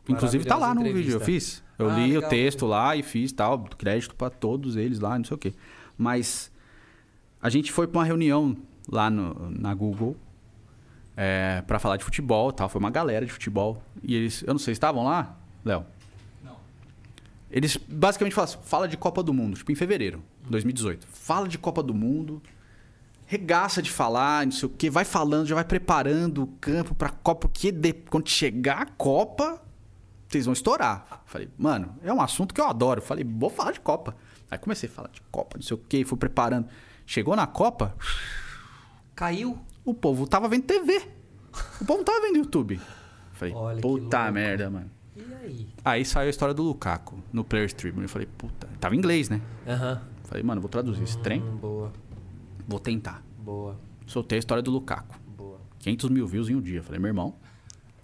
[0.08, 1.56] Inclusive tá lá no Maravilhosa vídeo, eu entrevista.
[1.62, 1.64] fiz.
[1.80, 2.24] Eu Ah, li legal.
[2.24, 5.54] o texto lá e fiz tal, crédito pra todos eles lá, não sei o quê.
[5.98, 6.52] Mas
[7.42, 8.56] a gente foi pra uma reunião
[8.92, 10.16] lá no- na Google
[11.18, 12.68] é, para falar de futebol, e tal.
[12.70, 15.86] Foi uma galera de futebol e eles, eu não sei, estavam lá, Léo.
[16.44, 16.58] Não.
[17.50, 21.08] Eles basicamente falam assim, fala de Copa do Mundo, tipo em fevereiro de 2018.
[21.08, 22.42] Fala de Copa do Mundo,
[23.26, 27.10] regaça de falar, não sei o quê, vai falando, já vai preparando o campo pra
[27.10, 29.62] Copa, porque de- quando chegar a Copa,
[30.28, 31.24] vocês vão estourar.
[31.26, 33.02] Falei, mano, é um assunto que eu adoro.
[33.02, 34.16] Falei, vou falar de Copa.
[34.50, 36.68] Aí comecei a falar de Copa, não sei o quê, fui preparando.
[37.06, 37.96] Chegou na Copa,
[39.16, 39.58] Caiu?
[39.84, 41.02] o povo tava vendo TV.
[41.80, 42.80] O povo tava vendo YouTube.
[43.34, 44.90] Falei, Olha que puta merda, mano.
[45.16, 45.68] E aí?
[45.86, 48.04] Aí saiu a história do Lukaku no Players Tribune.
[48.06, 49.42] Eu falei, puta, tava em inglês, né?
[49.68, 50.02] Aham.
[50.24, 51.94] Falei, mano, vou traduzir esse trem, Hum, boa,
[52.68, 53.24] vou tentar.
[53.40, 55.16] boa, Soltei a história do Lukaku.
[55.38, 55.60] boa.
[55.80, 56.82] 500 mil views em um dia.
[56.84, 57.36] Falei, meu irmão,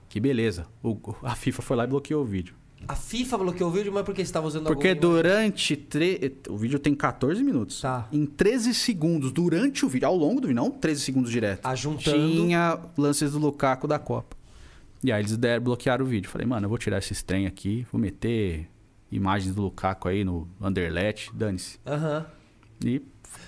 [0.09, 0.65] que beleza.
[0.83, 2.55] O- a FIFA foi lá e bloqueou o vídeo.
[2.87, 5.75] A FIFA bloqueou o vídeo, mas por que você tava usando Porque durante.
[5.75, 6.35] Tre...
[6.49, 7.79] O vídeo tem 14 minutos.
[7.79, 8.07] Tá.
[8.11, 11.63] Em 13 segundos, durante o vídeo, ao longo do vídeo, não 13 segundos direto.
[11.63, 12.17] Ah, juntando.
[12.31, 14.35] Tinha lances do Lukaku da Copa.
[15.03, 16.29] E aí eles deram, bloquearam o vídeo.
[16.29, 18.67] Falei, mano, eu vou tirar esse trem aqui, vou meter
[19.11, 21.79] imagens do Lukaku aí no underlet, dane-se.
[21.85, 22.25] Aham.
[22.83, 22.99] E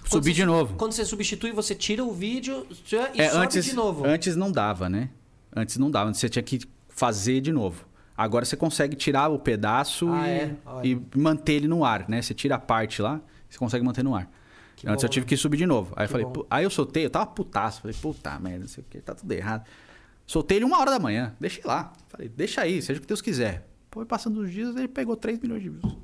[0.01, 0.75] Quando subi você- de novo.
[0.75, 2.65] Quando você substitui, você tira o vídeo
[3.15, 4.05] e É, sobe antes, de novo.
[4.05, 5.09] antes não dava, né?
[5.55, 6.59] Antes não dava, você tinha que
[6.89, 7.85] fazer de novo.
[8.15, 10.55] Agora você consegue tirar o pedaço Ah, e, é?
[10.83, 12.21] E manter ele no ar, né?
[12.21, 13.19] Você tira a parte lá,
[13.49, 14.29] você consegue manter no ar.
[14.75, 15.29] Que Antes bom, eu tive né?
[15.29, 15.93] que subir de novo.
[15.95, 16.31] Aí eu Que falei, bom.
[16.33, 17.81] pu- aí eu soltei, eu tava putaço.
[17.81, 19.65] Falei, puta merda, não sei o que, tá tudo errado.
[20.27, 21.91] Soltei ele uma hora da manhã, deixei lá.
[22.07, 23.67] Falei, deixa aí, seja o que Deus quiser.
[23.91, 25.97] Foi passando os dias, ele pegou 3 milhões de views.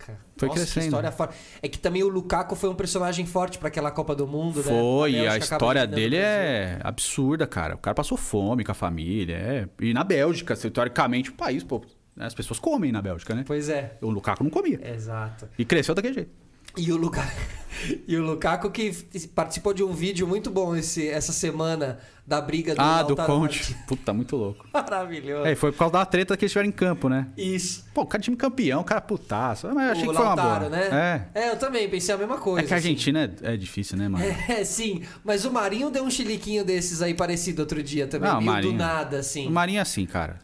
[0.00, 0.18] Caraca.
[0.36, 0.82] Foi Nossa, crescendo.
[0.82, 1.34] Que história forte.
[1.62, 4.62] É que também o Lukaku foi um personagem forte pra aquela Copa do Mundo, né?
[4.62, 7.74] Foi, a história dele é absurda, cara.
[7.74, 9.68] O cara passou fome com a família, é.
[9.80, 11.82] E na Bélgica, teoricamente, o país, pô,
[12.16, 13.44] né, as pessoas comem na Bélgica, né?
[13.46, 13.96] Pois é.
[14.00, 14.80] O Lukaku não comia.
[14.82, 15.48] Exato.
[15.58, 16.30] E cresceu daquele jeito.
[16.76, 17.22] E o, Luka...
[18.06, 18.92] e o Lukaku que
[19.34, 23.32] participou de um vídeo muito bom esse, essa semana da briga do ah, do Lautaro
[23.32, 23.58] Conte.
[23.58, 23.76] Martins.
[23.86, 24.64] Puta, muito louco.
[24.72, 25.46] Maravilhoso.
[25.46, 27.26] É, foi por causa da treta que eles tiveram em campo, né?
[27.36, 27.84] Isso.
[27.92, 29.66] Pô, o cara é time campeão, o cara putaço.
[29.74, 30.70] Mas eu achei o que foi uma Lautaro, boa.
[30.70, 31.28] né?
[31.34, 31.40] É.
[31.46, 32.60] É, eu também pensei a mesma coisa.
[32.60, 32.88] É que a assim.
[32.88, 34.24] Argentina é, é difícil, né, mano?
[34.48, 35.02] É, sim.
[35.24, 38.30] Mas o Marinho deu um chiliquinho desses aí parecido outro dia também.
[38.30, 39.48] Não, Marinho- do nada, assim.
[39.48, 40.38] O Marinho é assim, cara.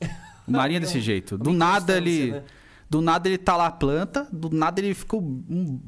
[0.47, 1.37] O Marinho é desse jeito.
[1.39, 2.33] Do uma nada ele.
[2.33, 2.43] né?
[2.89, 5.81] Do nada ele tá lá planta, do nada ele fica um,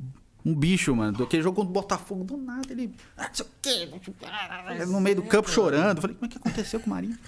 [0.48, 1.18] um bicho, mano.
[1.18, 2.92] Do Aquele jogo contra o Botafogo, do nada ele.
[3.16, 3.88] Ah, não sei o quê.
[4.86, 6.00] No meio do campo chorando.
[6.00, 7.18] Falei, como é que aconteceu com o Marinho?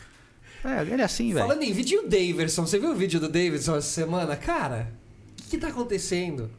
[0.65, 1.47] É, ele é assim, velho.
[1.47, 2.67] Falando em vídeo, o Daverson?
[2.67, 4.37] Você viu o vídeo do Davidson essa semana?
[4.37, 4.93] Cara,
[5.33, 6.51] o que, que tá acontecendo?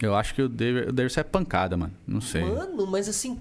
[0.00, 1.92] Eu acho que o Davidson é pancada, mano.
[2.06, 2.42] Não sei.
[2.42, 3.38] Mano, mas assim.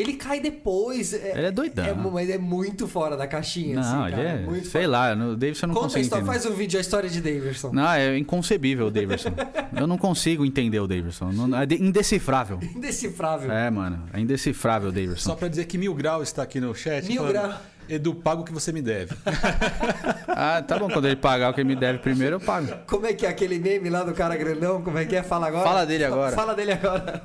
[0.00, 1.12] Ele cai depois.
[1.12, 1.84] Ele é doidão.
[1.84, 4.28] É, mas é muito fora da caixinha, não, assim, ele cara.
[4.28, 4.38] é.
[4.44, 4.88] muito sei fora.
[4.88, 6.38] lá, no Davidson não Conta a história, entender.
[6.40, 7.70] faz um vídeo, a história de Daverson.
[7.72, 9.30] Não, é inconcebível o Davidson.
[9.76, 11.30] eu não consigo entender o Davidson.
[11.32, 12.58] Não- é de- indecifrável.
[12.74, 13.50] Indecifrável.
[13.52, 14.02] É, mano.
[14.12, 15.30] É indecifrável o Davidson.
[15.30, 17.06] Só pra dizer que Mil Grau está aqui no chat.
[17.06, 17.60] Mil falando, Grau.
[17.88, 19.14] Edu, paga o que você me deve.
[20.28, 20.88] Ah, tá bom.
[20.88, 22.68] Quando ele pagar o que ele me deve primeiro, eu pago.
[22.86, 24.80] Como é que é aquele meme lá do cara grandão?
[24.80, 25.22] Como é que é?
[25.22, 25.64] Fala agora.
[25.68, 26.34] Fala dele agora.
[26.36, 27.22] Fala dele agora.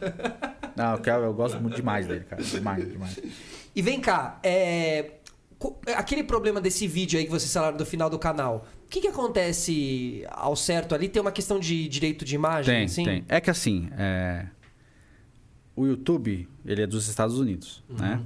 [0.76, 2.42] Não, eu, quero- eu gosto muito demais dele, cara.
[2.44, 3.20] Demais, demais.
[3.76, 5.12] E vem cá, é...
[5.58, 9.02] co- aquele problema desse vídeo aí que vocês falaram do final do canal, o que,
[9.02, 11.08] que acontece ao certo ali?
[11.10, 13.04] Tem uma questão de direito de imagem, Tem, assim?
[13.04, 13.26] tem.
[13.28, 14.48] É que assim, é...
[15.76, 18.22] o YouTube, ele é dos Estados Unidos, né?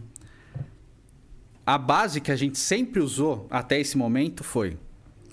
[1.66, 4.78] A base que a gente sempre usou até esse momento foi...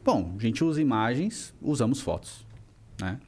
[0.04, 2.46] Bom, a gente usa imagens, usamos fotos,
[3.00, 3.18] né?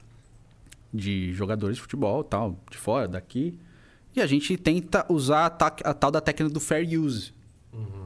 [0.94, 3.58] De jogadores de futebol tal, de fora, daqui.
[4.18, 7.32] E a gente tenta usar a, ta- a tal da técnica do fair use.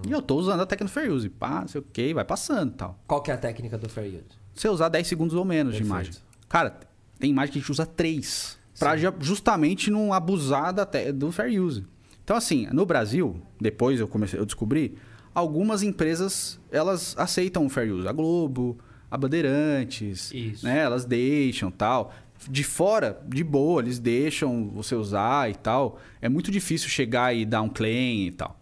[0.07, 1.29] E eu tô usando a técnica do fair use.
[1.31, 2.99] Pá, sei o que, vai passando tal.
[3.07, 4.25] Qual que é a técnica do Fair Use?
[4.53, 5.85] Você usar 10 segundos ou menos Perfeito.
[5.85, 6.13] de imagem.
[6.49, 6.79] Cara,
[7.19, 8.59] tem imagem que a gente usa 3.
[8.79, 10.85] Pra ju- justamente não abusar da
[11.15, 11.87] do fair use.
[12.25, 14.97] Então, assim, no Brasil, depois eu comecei, eu descobri,
[15.35, 18.07] algumas empresas elas aceitam o fair use.
[18.09, 18.77] A Globo,
[19.11, 20.65] a Bandeirantes, Isso.
[20.67, 20.81] né?
[20.81, 22.13] Elas deixam tal.
[22.51, 25.99] De fora, de boa, eles deixam você usar e tal.
[26.21, 28.59] É muito difícil chegar e dar um claim e tal.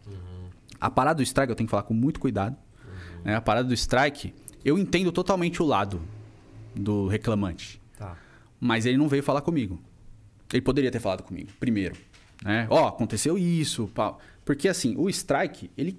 [0.80, 2.56] A parada do strike eu tenho que falar com muito cuidado.
[3.24, 3.36] né?
[3.36, 6.00] A parada do strike, eu entendo totalmente o lado
[6.74, 7.80] do reclamante.
[7.98, 8.16] Tá.
[8.58, 9.80] Mas ele não veio falar comigo.
[10.52, 11.96] Ele poderia ter falado comigo, primeiro.
[12.44, 12.66] Né?
[12.70, 13.88] Ó, aconteceu isso.
[13.94, 14.16] pá.
[14.44, 15.98] Porque assim, o strike, ele.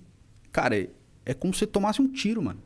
[0.52, 0.90] Cara, é-
[1.26, 2.60] é como se você tomasse um tiro, mano.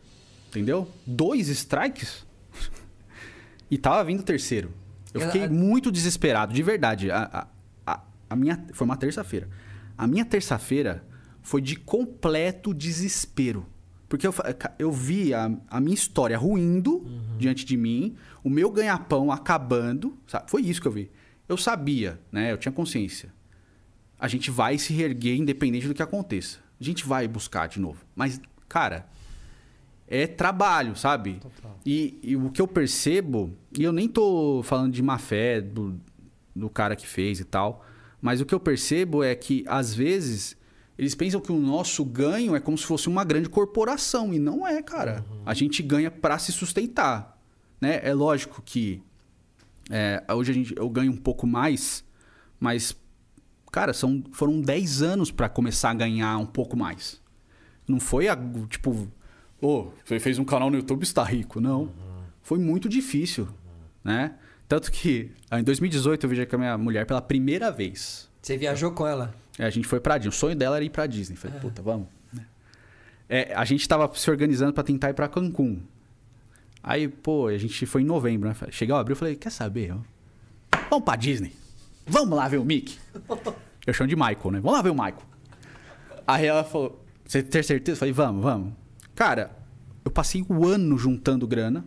[0.49, 0.89] Entendeu?
[1.05, 2.25] Dois strikes.
[3.69, 4.71] e tava vindo o terceiro.
[5.15, 7.09] Eu fiquei muito desesperado, de verdade.
[7.09, 7.47] A,
[7.85, 8.65] a, a, minha.
[8.73, 9.49] Foi uma terça-feira.
[9.97, 11.05] A minha terça-feira
[11.41, 13.65] foi de completo desespero.
[14.09, 14.33] Porque eu,
[14.77, 17.05] eu vi a, a minha história ruindo
[17.37, 20.17] diante de mim, o meu ganha-pão acabando.
[20.27, 20.51] sabe?
[20.51, 21.09] Foi isso que eu vi.
[21.47, 22.51] Eu sabia, né?
[22.51, 23.33] Eu tinha consciência.
[24.19, 26.59] A gente vai se reerguer independente do que aconteça.
[26.79, 28.05] A gente vai buscar de novo.
[28.15, 29.07] Mas, cara,
[30.07, 31.39] é trabalho, sabe?
[31.85, 35.99] E, e o que eu percebo, e eu nem tô falando de má fé do,
[36.55, 37.85] do cara que fez e tal,
[38.21, 40.57] mas o que eu percebo é que, às vezes,
[40.97, 44.65] eles pensam que o nosso ganho é como se fosse uma grande corporação, e não
[44.65, 45.23] é, cara.
[45.45, 47.39] A gente ganha para se sustentar.
[47.79, 47.99] Né?
[48.03, 49.03] É lógico que
[49.89, 52.03] é, hoje a gente, eu ganho um pouco mais,
[52.59, 52.95] mas,
[53.71, 57.21] cara, são, foram 10 anos para começar a ganhar um pouco mais.
[57.87, 58.37] Não foi, a,
[58.67, 59.07] tipo,
[59.61, 61.59] ô, você fez um canal no YouTube está rico.
[61.59, 61.91] Não.
[62.41, 63.47] Foi muito difícil,
[64.03, 64.35] né?
[64.67, 68.29] Tanto que ah, em 2018 eu viajei com a minha mulher pela primeira vez.
[68.41, 69.33] Você viajou com ela?
[69.57, 70.29] É, a gente foi pra Disney.
[70.29, 71.35] O sonho dela era ir pra Disney.
[71.35, 72.07] Falei, puta, vamos.
[73.27, 75.81] É, a gente tava se organizando pra tentar ir pra Cancún.
[76.83, 78.55] Aí, pô, a gente foi em novembro, né?
[78.69, 79.95] Chegar abril, eu falei, quer saber?
[80.89, 81.51] Vamos pra Disney.
[82.05, 82.99] Vamos lá ver o Mickey.
[83.87, 84.59] Eu chamo de Michael, né?
[84.59, 85.23] Vamos lá ver o Michael.
[86.27, 87.95] Aí ela falou, você tem certeza?
[87.95, 88.73] Eu falei, vamos, vamos.
[89.15, 89.57] Cara,
[90.03, 91.83] eu passei o ano juntando grana.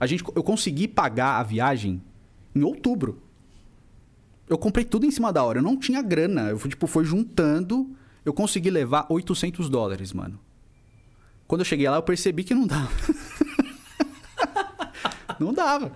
[0.00, 2.00] A gente, eu consegui pagar a viagem
[2.54, 3.20] em outubro.
[4.48, 5.58] Eu comprei tudo em cima da hora.
[5.58, 6.48] Eu não tinha grana.
[6.48, 7.90] Eu fui, tipo, foi juntando.
[8.24, 10.38] Eu consegui levar 800 dólares, mano.
[11.46, 12.90] Quando eu cheguei lá, eu percebi que não dava.
[15.38, 15.92] não dava.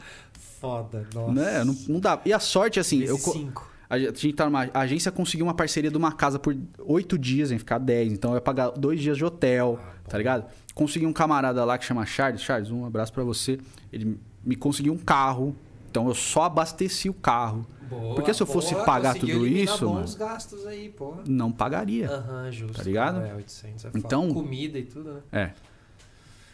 [0.60, 1.32] Foda, nossa.
[1.32, 1.64] Né?
[1.64, 2.22] Não, não dava.
[2.24, 3.02] E a sorte, assim...
[3.02, 3.70] Eu, cinco.
[3.88, 7.50] a gente tá numa a agência conseguiu uma parceria de uma casa por oito dias,
[7.50, 8.12] em ficar 10.
[8.12, 9.78] Então eu ia pagar dois dias de hotel,
[10.08, 10.46] tá ligado?
[10.74, 12.40] Consegui um camarada lá que chama Charles.
[12.40, 13.58] Charles, um abraço pra você.
[13.92, 15.54] Ele me conseguiu um carro.
[15.90, 17.66] Então eu só abasteci o carro.
[17.90, 21.16] Boa, Porque se eu fosse boa, pagar tudo isso, bons mano, gastos aí, pô.
[21.26, 22.08] não pagaria.
[22.10, 22.78] Aham, justo.
[22.78, 23.20] Tá ligado?
[23.20, 24.34] É, 800 é Então- foda.
[24.34, 25.20] Comida e tudo, né?
[25.30, 25.50] É.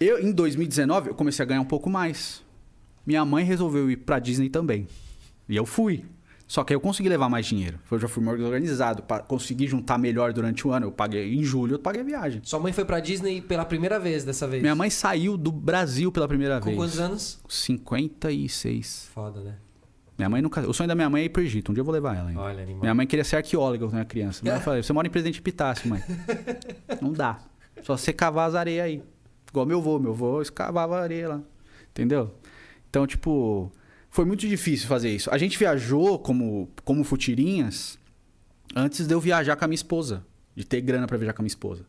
[0.01, 2.43] Eu, em 2019, eu comecei a ganhar um pouco mais.
[3.07, 4.89] Minha mãe resolveu ir pra Disney também.
[5.49, 6.05] E eu fui.
[6.49, 7.79] Só que aí eu consegui levar mais dinheiro.
[7.91, 9.03] Eu já fui mais organizado.
[9.03, 10.87] Pra conseguir juntar melhor durante o ano.
[10.87, 11.35] Eu paguei.
[11.35, 12.41] Em julho eu paguei a viagem.
[12.43, 14.63] Sua mãe foi pra Disney pela primeira vez dessa vez.
[14.63, 16.77] Minha mãe saiu do Brasil pela primeira Com vez.
[16.79, 17.39] quantos anos?
[17.49, 19.11] 56.
[19.13, 19.57] Foda, né?
[20.17, 20.67] Minha mãe nunca.
[20.69, 21.71] O sonho da minha mãe é ir pro Egito.
[21.71, 22.41] Um dia eu vou levar ela ainda.
[22.41, 22.81] Olha, animal.
[22.81, 24.41] Minha mãe queria ser arqueóloga quando eu era criança.
[24.43, 26.03] Mas eu falei, você mora em Presidente Epitácio, mãe.
[27.01, 27.39] Não dá.
[27.83, 29.03] Só você cavar as areias aí.
[29.51, 29.99] Igual meu avô.
[29.99, 31.41] Meu avô escavava areia lá.
[31.91, 32.35] Entendeu?
[32.91, 33.71] Então, tipo,
[34.19, 35.31] foi muito difícil fazer isso.
[35.31, 37.97] A gente viajou como, como futirinhas
[38.75, 40.27] antes de eu viajar com a minha esposa.
[40.57, 41.87] De ter grana pra viajar com a minha esposa.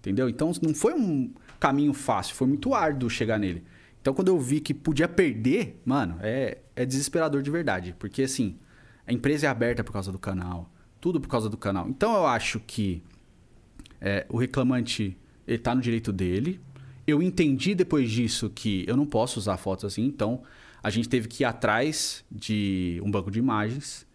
[0.00, 0.28] Entendeu?
[0.28, 3.62] Então não foi um caminho fácil, foi muito árduo chegar nele.
[4.00, 7.94] Então quando eu vi que podia perder, mano, é, é desesperador de verdade.
[8.00, 8.58] Porque assim,
[9.06, 10.68] a empresa é aberta por causa do canal,
[11.00, 11.88] tudo por causa do canal.
[11.88, 13.00] Então eu acho que
[14.00, 15.16] é, o reclamante
[15.46, 16.60] ele tá no direito dele.
[17.06, 20.42] Eu entendi depois disso que eu não posso usar fotos assim, então
[20.82, 24.06] a gente teve que ir atrás de um banco de imagens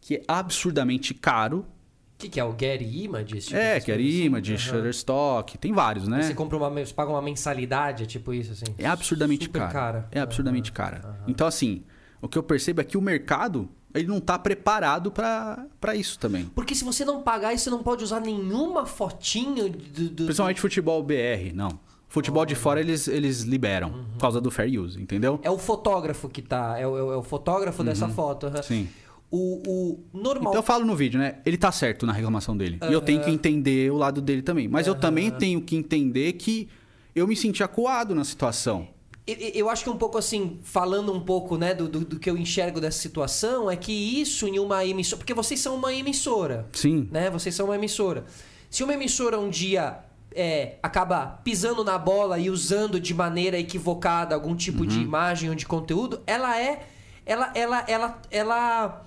[0.00, 1.60] que é absurdamente caro.
[1.60, 2.44] O que, que é?
[2.44, 3.46] O Getty Images?
[3.46, 4.24] Tipo, é, Getty coisas assim?
[4.24, 4.58] Image, Aham.
[4.58, 6.22] Shutterstock, tem vários, né?
[6.22, 8.64] Você compra uma, você paga uma mensalidade, é tipo isso, assim?
[8.76, 9.72] É absurdamente Super caro.
[9.72, 10.08] cara.
[10.10, 11.00] É absurdamente Aham, cara.
[11.04, 11.24] aham.
[11.28, 11.84] Então, assim,
[12.20, 16.44] o que eu percebo é que o mercado ele não tá preparado pra isso também.
[16.54, 20.08] Porque se você não pagar, você não pode usar nenhuma fotinho do...
[20.10, 21.78] do- Principalmente futebol BR, não.
[22.08, 24.04] Futebol de fora eles, eles liberam, Uhum.
[24.14, 25.38] por causa do fair use, entendeu?
[25.42, 26.78] É o fotógrafo que tá...
[26.78, 28.46] É o, é o- é fotógrafo dessa foto.
[28.46, 28.62] Uhum.
[28.62, 28.88] Sim.
[29.30, 30.52] O, o normal...
[30.52, 31.36] Então eu falo no vídeo, né?
[31.44, 32.78] Ele tá certo na reclamação dele.
[32.88, 34.66] E eu tenho que entender o lado dele também.
[34.68, 36.66] Mas eu também tenho que entender que
[37.14, 38.88] eu me senti acuado na situação.
[39.26, 42.30] Eu- Eu acho que um pouco assim, falando um pouco né, do, do, do que
[42.30, 45.18] eu enxergo dessa situação, é que isso em uma emissora.
[45.18, 47.06] Porque vocês são uma emissora, Sim.
[47.12, 47.28] né?
[47.28, 48.24] Vocês são uma emissora.
[48.70, 49.98] Se uma emissora um dia
[50.34, 55.54] é, acaba pisando na bola e usando de maneira equivocada algum tipo de imagem ou
[55.54, 56.86] de conteúdo, ela é.
[57.26, 59.04] Ela, ela, ela, ela.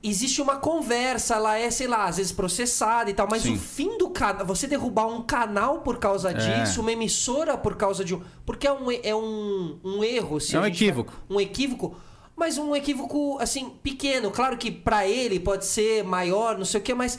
[0.00, 3.54] Existe uma conversa, ela é, sei lá, às vezes processada e tal, mas Sim.
[3.54, 6.34] o fim do canal, você derrubar um canal por causa É.
[6.34, 8.22] disso, uma emissora por causa de um.
[8.46, 10.40] Porque é um, é um, um erro.
[10.40, 11.12] Se É a um equívoco.
[11.28, 11.96] um equívoco,
[12.36, 14.30] mas um equívoco, assim, pequeno.
[14.30, 17.18] Claro que pra ele pode ser maior, não sei o quê, mas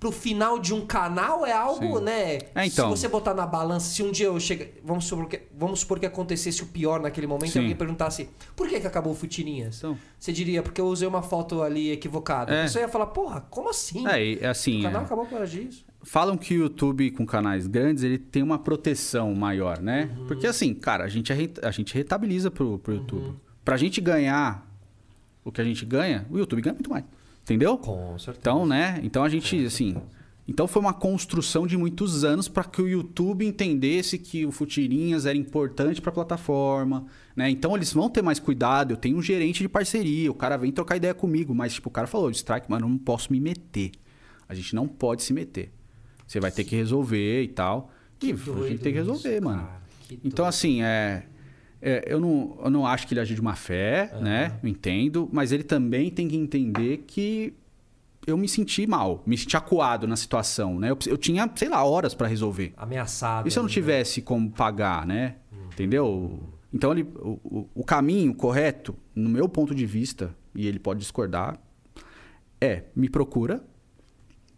[0.00, 2.04] pro final de um canal é algo, Sim.
[2.04, 2.38] né?
[2.54, 2.88] É, então.
[2.90, 4.66] Se você botar na balança, se um dia eu chegar.
[4.82, 7.58] Vamos supor que, vamos supor que acontecesse o pior naquele momento Sim.
[7.58, 9.76] e alguém perguntasse por que, que acabou o Futirinhas?
[9.78, 9.98] Então.
[10.18, 12.50] Você diria, porque eu usei uma foto ali equivocada.
[12.52, 12.60] É.
[12.60, 14.04] A pessoa ia falar, porra, como assim?
[14.08, 14.80] É, assim.
[14.80, 15.84] o canal é- acabou por causa disso.
[16.02, 20.10] Falam que o YouTube com canais grandes ele tem uma proteção maior, né?
[20.16, 20.26] Uhum.
[20.26, 23.34] Porque assim, cara, a gente, arre- a gente rentabiliza pro, pro YouTube.
[23.62, 24.66] Pra gente ganhar
[25.44, 27.04] o que a gente ganha, o YouTube ganha muito mais.
[27.50, 27.76] Entendeu?
[27.76, 28.38] Com certeza.
[28.40, 29.00] Então, né?
[29.02, 29.96] Então a gente, assim.
[30.46, 35.26] Então foi uma construção de muitos anos para que o YouTube entendesse que o Futirinhas
[35.26, 37.50] era importante para a plataforma, né?
[37.50, 38.92] Então eles vão ter mais cuidado.
[38.92, 41.92] Eu tenho um gerente de parceria, o cara vem trocar ideia comigo, mas tipo o
[41.92, 43.90] cara falou, strike, mano, eu não posso me meter.
[44.48, 45.72] A gente não pode se meter.
[46.26, 47.90] Você vai ter que resolver e tal.
[48.22, 49.62] e a gente tem que isso, resolver, mano.
[49.62, 51.24] cara, que Então assim, é,
[51.82, 54.58] é, eu, não, eu não acho que ele agiu de má fé, né?
[54.62, 57.54] Eu entendo, mas ele também tem que entender que
[58.26, 60.90] eu me senti mal, me senti acuado na situação, né?
[60.90, 62.72] Eu, eu tinha, sei lá, horas pra resolver.
[62.76, 63.48] Ameaçado.
[63.48, 63.72] E se eu não né?
[63.74, 65.36] tivesse como pagar, né?
[65.72, 66.38] Entendeu?
[66.72, 71.58] Então ele, o- o caminho correto, no meu ponto de vista, e ele pode discordar,
[72.60, 73.64] é me procura,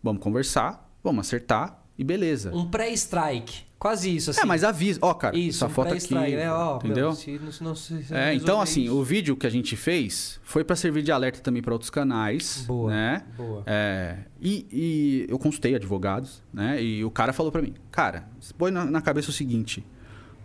[0.03, 2.55] vamos conversar, vamos acertar e beleza.
[2.55, 3.63] Um pré-strike.
[3.83, 4.43] Quase isso, assim.
[4.43, 5.01] É, mas avisa.
[5.03, 6.07] Ó, cara, Isso, essa foto aqui.
[6.07, 6.45] pré-strike, né?
[6.47, 7.13] Meu, entendeu?
[7.17, 9.75] se não- se não- se não É, então assim, isso- o vídeo que a gente
[9.75, 13.25] fez foi pra servir de alerta também pra outros canais, Boa, né?
[13.37, 13.65] boa.
[13.67, 16.81] É, e, e eu consultei advogados, né?
[16.81, 19.85] E o cara falou pra mim, cara, põe na, na cabeça o seguinte: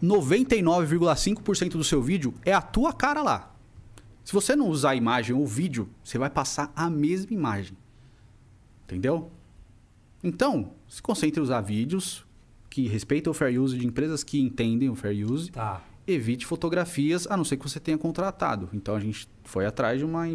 [0.01, 3.53] 99,5% do seu vídeo é a tua cara lá.
[4.23, 7.77] Se você não usar a imagem ou o vídeo, você vai passar a mesma imagem.
[8.85, 9.31] Entendeu?
[10.23, 12.25] Então, se concentre em usar vídeos
[12.77, 15.81] que respeitam o fair use de empresas que entendem o fair use Tá.
[16.05, 18.69] evite fotografias, a não ser que você tenha contratado.
[18.71, 20.27] Então a gente foi atrás de uma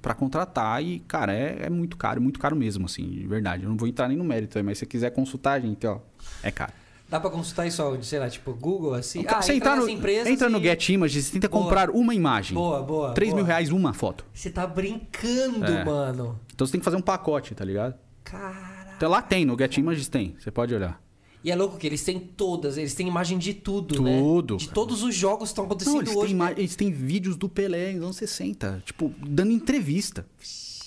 [0.00, 3.64] para contratar e, cara, é, é muito caro, muito caro mesmo, assim, de verdade.
[3.64, 5.98] Eu não vou entrar nem no mérito, aí, mas se você quiser consultar, gente, ó,
[6.40, 6.72] é caro.
[7.08, 8.06] Dá pra consultar isso onde?
[8.06, 9.20] Sei lá, tipo, Google, assim?
[9.20, 11.62] Então, ah, você entra no, empresas entra no e- Get Images, você tenta Boa.
[11.64, 12.54] comprar uma imagem.
[12.54, 13.12] Boa, boa.
[13.12, 13.46] 3 mil boa.
[13.48, 14.24] reais uma foto.
[14.32, 15.84] Você tá brincando, É.
[15.84, 16.38] mano.
[16.54, 17.94] Então você tem que fazer um pacote, tá ligado?
[18.22, 18.94] Cara.
[18.96, 21.00] Então lá tem, no Get Images tem, você pode olhar.
[21.46, 24.18] E é louco que eles têm todas, eles têm imagem de tudo, né?
[24.18, 26.32] Tudo, De todos os jogos que estão acontecendo Não, eles têm, hoje.
[26.32, 26.54] ima- né?
[26.58, 30.26] eles têm vídeos do Pelé nos anos 60, tipo, dando entrevista.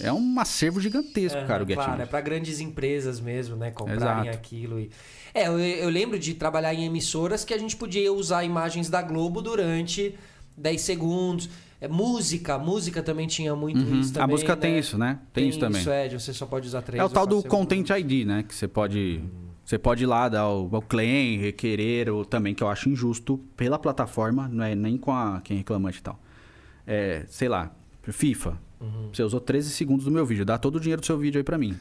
[0.01, 3.71] É um acervo gigantesco, cara, o Get Claro, é pra grandes empresas mesmo, né?
[3.71, 4.37] Comprarem Exato.
[4.37, 4.81] aquilo.
[4.81, 4.89] E...
[5.33, 9.01] É, eu, eu lembro de trabalhar em emissoras que a gente podia usar imagens da
[9.01, 10.13] Globo durante
[10.57, 11.49] 10 segundos.
[11.79, 14.01] É, música, música também tinha muito Uhum.
[14.01, 14.61] isso também, a música né?
[14.61, 15.19] tem isso, né?
[15.31, 15.79] Tem, isso também.
[15.79, 17.41] Isso, é, você só pode usar três É o tal do.
[17.43, 18.43] Content ID, né?
[18.43, 19.21] Que você pode.
[19.69, 23.37] Você pode ir lá dar o, o claim, requerer, ou também, que eu acho injusto
[23.55, 26.19] pela plataforma, não é nem com a, quem é reclamante e tal.
[26.87, 27.71] É, sei lá,
[28.01, 28.57] FIFA.
[28.81, 29.09] Uhum.
[29.13, 31.43] Você usou 13 segundos do meu vídeo, dá todo o dinheiro do seu vídeo aí
[31.43, 31.77] pra mim.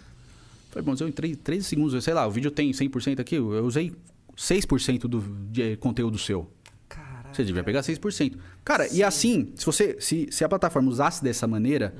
[0.68, 3.96] Falei, bom, eu entrei 13 segundos, sei lá, o vídeo tem 100% aqui, eu usei
[4.36, 6.52] 6% do de conteúdo seu.
[6.90, 7.32] Caraca.
[7.32, 8.36] Você devia pegar 6%.
[8.66, 11.94] Cara, e assim, se você se, se a plataforma usasse dessa maneira,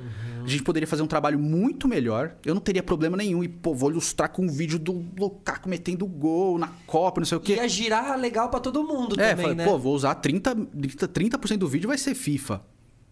[0.45, 2.33] A gente poderia fazer um trabalho muito melhor.
[2.45, 3.43] Eu não teria problema nenhum.
[3.45, 7.39] E, pô, vou ilustrar com um vídeo do Lukaku metendo gol na Copa, não sei
[7.39, 7.55] o quê.
[7.57, 9.65] Ia girar legal pra todo mundo É, também, falei, né?
[9.65, 12.63] pô, vou usar 30%, 30%, 30 do vídeo vai ser FIFA.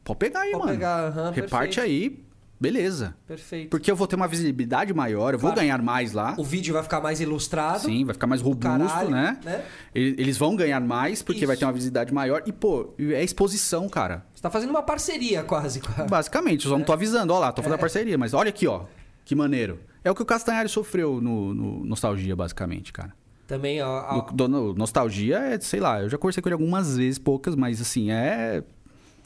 [0.05, 0.73] Pode pegar aí, Pode mano.
[0.79, 1.81] pegar, aham, Reparte perfeito.
[1.81, 2.25] aí,
[2.61, 3.17] beleza.
[3.27, 3.71] Perfeito.
[3.71, 5.61] Porque eu vou ter uma visibilidade maior, eu vou Claro.
[5.61, 6.35] ganhar mais lá.
[6.39, 7.81] O vídeo vai ficar mais ilustrado.
[7.87, 9.39] Sim, vai ficar mais robusto, caralho, né?
[9.45, 9.65] né?
[9.95, 11.47] Ele- Eles vão ganhar mais porque Isso.
[11.49, 12.43] vai ter uma visibilidade maior.
[12.47, 14.25] E, pô, é exposição, cara.
[14.37, 15.81] Você tá fazendo uma parceria quase.
[16.11, 17.33] Basicamente, eu só não tô avisando.
[17.33, 17.65] Ó lá, tô É.
[17.65, 18.19] fazendo a parceria.
[18.19, 18.85] Mas olha aqui, ó.
[19.25, 19.81] Que maneiro.
[20.05, 23.15] É o que o Castanhari sofreu no, no Nostalgia, basicamente, cara.
[23.47, 26.97] Também, ó, ó, do- no- nostalgia é, sei lá, eu já conversei com ele algumas
[26.99, 28.63] vezes, poucas, mas assim, é.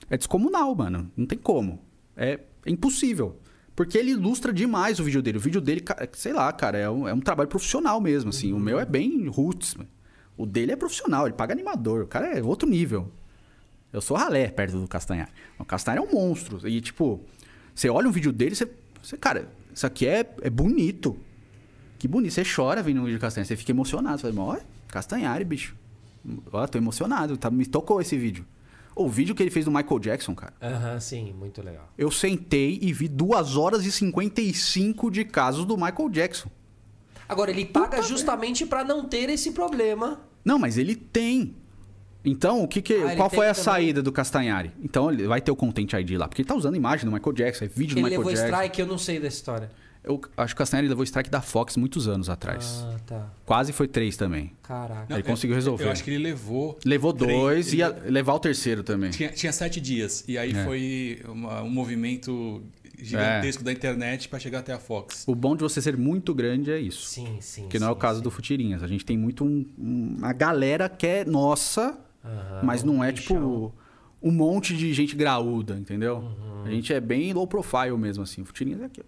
[0.08, 1.10] É descomunal, mano.
[1.16, 1.80] Não tem como.
[2.16, 3.36] É, é impossível.
[3.74, 5.38] Porque ele ilustra demais o vídeo dele.
[5.38, 5.82] O vídeo dele,
[6.12, 8.52] sei lá, cara, é um, é um trabalho profissional mesmo, assim.
[8.52, 9.74] O meu é bem roots.
[9.74, 9.88] mano.
[10.36, 12.02] O dele é profissional, ele paga animador.
[12.02, 13.10] O cara é outro nível.
[13.92, 15.28] Eu sou ralé perto do Castanhar.
[15.58, 16.66] O Castanhar é um monstro.
[16.68, 17.20] E, tipo,
[17.74, 18.68] você olha um vídeo dele, você.
[19.02, 21.18] você cara, isso aqui é, é bonito.
[21.98, 22.32] Que bonito.
[22.32, 23.48] Você chora vendo um vídeo do Castanhari.
[23.48, 24.20] Você fica emocionado.
[24.20, 25.74] Você fala, olha, Castanhari, bicho.
[26.52, 27.36] Ó, tô emocionado.
[27.36, 28.46] Tá, me tocou esse vídeo.
[28.94, 30.52] O vídeo que ele fez do Michael Jackson, cara.
[30.60, 31.88] Aham, sim, muito legal.
[31.96, 36.50] Eu sentei e vi 2 horas e 55 de casos do Michael Jackson.
[37.28, 40.20] Agora, ele paga justamente pra não ter esse problema.
[40.44, 41.54] Não, mas ele tem.
[42.24, 43.64] Então, o que que, Ah, ele qual foi a também?
[43.64, 44.70] saída do Castanhari?
[44.82, 46.28] Então, ele vai ter o Content ID lá.
[46.28, 48.46] Porque ele tá usando imagem do Michael Jackson, é vídeo do Ele Michael levou Jackson.
[48.56, 49.70] strike, eu não sei dessa história.
[50.02, 52.82] Eu acho que o Castanhari levou strike da Fox muitos anos atrás.
[52.88, 53.30] Ah, tá.
[53.44, 54.52] Quase foi três também.
[54.62, 55.06] Caraca.
[55.10, 55.84] Não, Ele conseguiu resolver.
[55.84, 56.78] Eu acho que ele levou.
[56.86, 59.10] Levou três- dois ele e ia levar o terceiro também.
[59.10, 60.24] Tinha, tinha sete dias.
[60.26, 60.64] E aí É.
[60.64, 62.62] foi uma- um movimento
[62.98, 65.24] gigantesco da internet para chegar até a Fox.
[65.26, 67.06] O bom de você ser muito grande é isso.
[67.06, 67.68] Sim, sim.
[67.68, 68.22] Que não é o caso sim.
[68.24, 68.82] do Futirinhas.
[68.82, 73.12] A gente tem muito um, um- uma galera que é nossa, Aham, mas não é
[73.12, 73.72] tipo nichão.
[74.22, 76.18] um monte de gente graúda, entendeu?
[76.18, 76.64] Uhum.
[76.64, 78.42] A gente é bem low profile mesmo, assim.
[78.42, 79.02] O Futirinhas é aqui.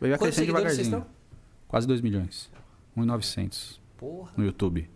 [0.00, 1.06] Vai Quantos crescendo devagarzinho.
[1.68, 2.50] Quase 2 milhões.
[2.94, 4.32] 1,900 Porra.
[4.36, 4.88] no YouTube.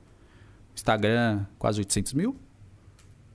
[0.75, 2.37] Instagram, quase 800 mil.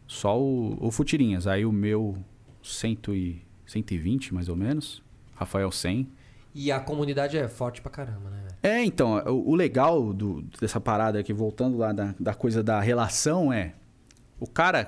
[0.07, 1.48] Só o, o Futirinhas.
[1.48, 2.15] Aí o meu,
[2.64, 5.02] 100 e, 120 mais ou menos.
[5.36, 6.07] Rafael 100.
[6.53, 8.44] E a comunidade é forte pra caramba, né?
[8.64, 12.80] É, então, o, o legal do- dessa parada aqui, voltando lá da, da coisa da
[12.80, 13.73] relação, é.
[14.40, 14.88] O cara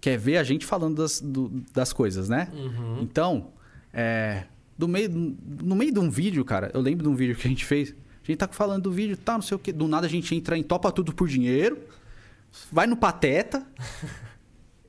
[0.00, 2.48] quer ver a gente falando das, do- das coisas, né?
[2.52, 2.98] Uhum.
[3.02, 3.48] Então,
[3.92, 4.44] é,
[4.76, 7.50] do meio, no meio de um vídeo, cara, eu lembro de um vídeo que a
[7.50, 7.94] gente fez.
[8.22, 9.72] A gente tá falando do vídeo, tá, não sei o quê.
[9.72, 11.78] Do nada a gente entra em topa tudo por dinheiro,
[12.70, 13.66] vai no pateta.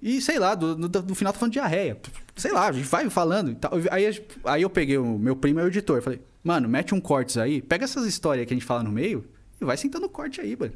[0.06, 1.98] E sei lá, do, do, do final tá falando de diarreia.
[2.35, 3.72] Sei lá, a gente vai falando e tal.
[3.90, 6.02] Aí, aí eu peguei o meu primo é o editor.
[6.02, 9.23] Falei, mano, mete um cortes aí, pega essas histórias que a gente fala no meio
[9.61, 10.73] e vai sentando corte aí, mano.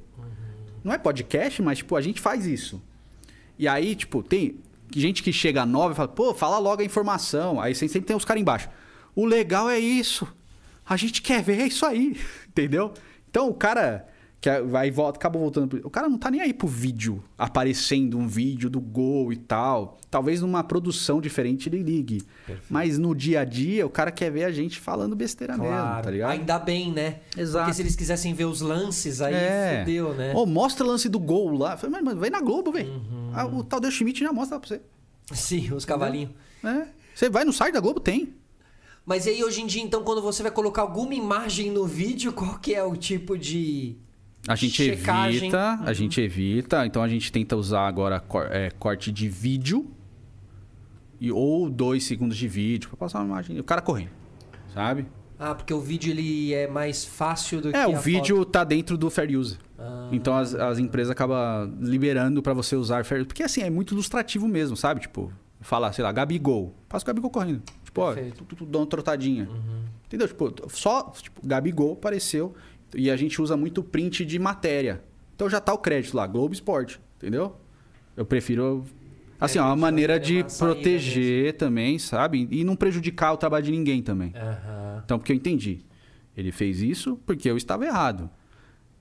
[0.88, 2.82] Não é podcast, mas, tipo, a gente faz isso.
[3.60, 4.58] E aí, tipo, tem
[4.96, 7.60] gente que chega nova e fala, pô, fala logo a informação.
[7.60, 8.70] Aí sempre tem os caras embaixo.
[9.14, 10.26] O legal é isso.
[10.88, 12.18] A gente quer ver é isso aí.
[12.48, 12.94] Entendeu?
[13.30, 14.08] Então o cara
[14.40, 15.68] que vai volta, acaba voltando.
[15.68, 19.36] pro- O cara não tá nem aí pro vídeo aparecendo um vídeo do gol e
[19.36, 19.98] tal.
[20.12, 22.22] Talvez numa produção diferente ele ligue.
[22.70, 26.10] Mas no dia a dia, o cara quer ver a gente falando besteira mesmo, tá
[26.12, 26.32] ligado?
[26.32, 27.20] Ainda bem, né?
[27.36, 27.66] Exato.
[27.66, 29.80] Porque se eles quisessem ver os lances, aí É.
[29.80, 30.34] fudeu, né?
[30.36, 31.76] Ô, mostra o lance do gol lá.
[31.76, 32.90] Falei, mas, vai na Globo, velho.
[32.92, 33.32] Uhum.
[33.34, 34.82] Ah, o Tadeu Schmidt já mostra pra você.
[35.34, 36.32] Sim, os cavalinhos.
[36.64, 36.86] É.
[37.14, 38.34] Você vai no site da Globo, tem.
[39.06, 42.32] Mas e aí, hoje em dia, então, quando você vai colocar alguma imagem no vídeo,
[42.32, 43.98] qual que é o tipo de.
[44.48, 45.38] A gente Checagem.
[45.38, 46.86] evita, a gente evita.
[46.86, 49.88] Então a gente tenta usar agora é, corte de vídeo
[51.20, 53.60] e, ou dois segundos de vídeo pra passar uma imagem.
[53.60, 54.12] O cara correndo,
[54.74, 55.06] sabe?
[55.40, 57.78] Ah, porque o vídeo ele é mais fácil do que.
[57.78, 58.52] É, o vídeo foto.
[58.52, 59.58] tá dentro do Fair Use.
[59.78, 60.10] Ah.
[60.12, 63.28] Então as, as empresas acabam liberando pra você usar Fair Use.
[63.28, 65.02] Porque assim, é muito ilustrativo mesmo, sabe?
[65.02, 65.32] Tipo,
[65.62, 66.74] falar, sei lá, Gabigol.
[66.90, 67.62] Passa o Gabigol correndo.
[67.84, 68.38] Tipo, ó, Perfeito.
[68.38, 69.48] tu, tu, tu, dá uma trotadinha.
[70.08, 70.28] Entendeu?
[70.28, 72.56] Tipo, só, tipo, Gabigol apareceu
[72.96, 75.04] e a gente usa muito print de matéria.
[75.36, 77.56] Então já tá o crédito lá, Globo Esporte, entendeu?
[78.16, 78.84] Eu prefiro.
[79.40, 82.48] Assim, É, ó, uma maneira de proteger também, sabe?
[82.50, 84.34] E não prejudicar o trabalho de ninguém também.
[84.36, 85.02] Aham.
[85.06, 85.82] Então, porque eu entendi.
[86.36, 88.30] Ele fez isso porque eu estava errado.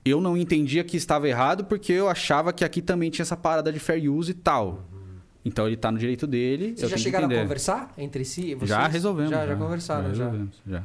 [0.05, 3.71] Eu não entendia que estava errado porque eu achava que aqui também tinha essa parada
[3.73, 4.85] de fair use e tal.
[5.43, 6.73] Então ele tá no direito dele.
[6.75, 8.53] Vocês já chegaram a conversar entre si?
[8.53, 8.69] Vocês?
[8.69, 9.31] Já resolvemos.
[9.31, 10.25] Já, já conversaram, já.
[10.25, 10.83] resolvemos, já.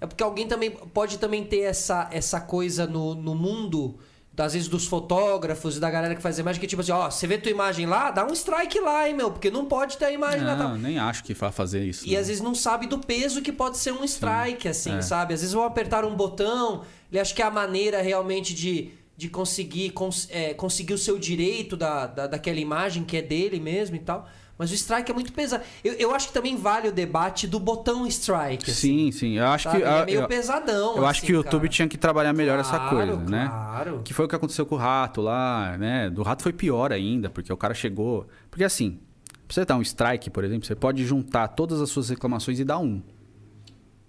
[0.00, 3.98] É porque alguém também pode também ter essa, essa coisa no, no mundo,
[4.36, 7.26] às vezes dos fotógrafos e da galera que faz imagem, que tipo assim, ó, você
[7.26, 10.12] vê tua imagem lá, dá um strike lá, hein, meu, porque não pode ter a
[10.12, 10.54] imagem lá.
[10.54, 12.06] Não, nem acho que vai fazer isso.
[12.06, 12.20] E não.
[12.20, 15.02] às vezes não sabe do peso que pode ser um strike, assim, é.
[15.02, 15.34] sabe?
[15.34, 19.28] Às vezes vão apertar um botão, ele acha que é a maneira realmente de, de
[19.28, 23.96] conseguir, cons- é, conseguir o seu direito da, da, daquela imagem que é dele mesmo
[23.96, 24.28] e tal.
[24.58, 25.62] Mas o strike é muito pesado.
[25.84, 28.68] Eu, eu acho que também vale o debate do botão strike.
[28.68, 29.38] Assim, sim, sim.
[29.38, 29.82] Eu acho sabe?
[29.82, 29.84] que.
[29.88, 30.96] é meio eu, pesadão.
[30.96, 31.72] eu acho assim, que o YouTube cara.
[31.72, 33.46] tinha que trabalhar melhor essa Claro, coisa, né?
[33.48, 34.02] Claro.
[34.04, 36.10] Que foi o que aconteceu com o rato lá, né?
[36.10, 38.26] Do rato foi pior ainda, porque o cara chegou.
[38.50, 38.98] Porque assim,
[39.46, 42.64] pra você dar um strike, por exemplo, você pode juntar todas as suas reclamações e
[42.64, 43.00] dar um.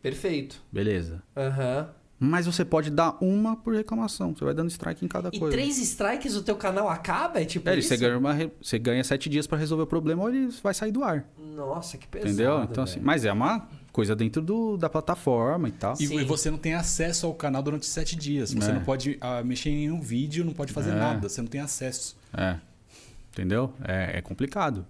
[0.02, 0.64] Perfeito.
[0.72, 1.22] Beleza.
[1.38, 1.90] Aham.
[2.22, 4.36] Mas você pode dar uma por reclamação.
[4.36, 5.56] Você vai dando strike em cada E coisa.
[5.56, 7.40] três strikes o teu canal acaba?
[7.42, 7.88] É tipo É, isso?
[7.88, 10.92] você, ganha uma você ganha sete dias pra resolver o problema ou ele vai sair
[10.92, 11.26] do ar.
[11.56, 12.30] Nossa, que pesado.
[12.34, 12.64] entendeu?
[12.64, 15.94] Então, assim, mas é uma coisa dentro do, da plataforma e tal.
[15.98, 18.54] E, e você não tem acesso ao canal durante sete dias.
[18.54, 18.74] Você É.
[18.74, 20.96] não pode ah, mexer em nenhum vídeo, não pode fazer É.
[20.96, 21.30] nada.
[21.30, 22.18] Você não tem acesso.
[22.34, 22.58] É.
[23.32, 23.72] Entendeu?
[23.88, 24.86] É, é complicado.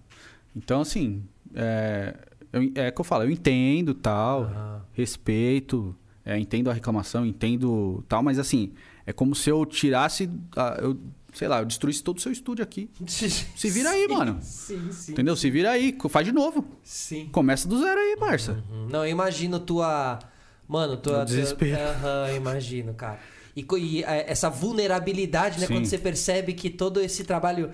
[0.56, 1.24] Então, assim,
[1.54, 2.16] é,
[2.52, 4.80] eu, é que eu falo, eu entendo tal, Ah.
[4.94, 5.96] respeito,
[6.30, 8.72] é, entendo a reclamação, entendo tal, mas assim,
[9.06, 10.98] é como se eu tirasse, a- eu,
[11.34, 12.90] sei lá, eu destruísse todo o seu estúdio aqui.
[13.08, 14.38] Se vira aí, Sim, mano.
[14.42, 15.12] Sim, sim.
[15.14, 15.36] Entendeu?
[15.36, 16.64] Se vira aí, faz de novo.
[16.84, 17.30] Sim.
[17.32, 18.64] Começa do zero aí, parça.
[18.72, 18.88] Uhum.
[18.92, 20.20] Não, eu imagino tua.
[20.68, 21.26] Mano, tua.
[21.26, 21.78] Desespero.
[21.82, 23.20] Aham, imagino, cara.
[23.56, 25.66] E, e, é, essa vulnerabilidade, né?
[25.68, 25.74] Sim.
[25.74, 27.72] Quando você percebe que todo esse trabalho.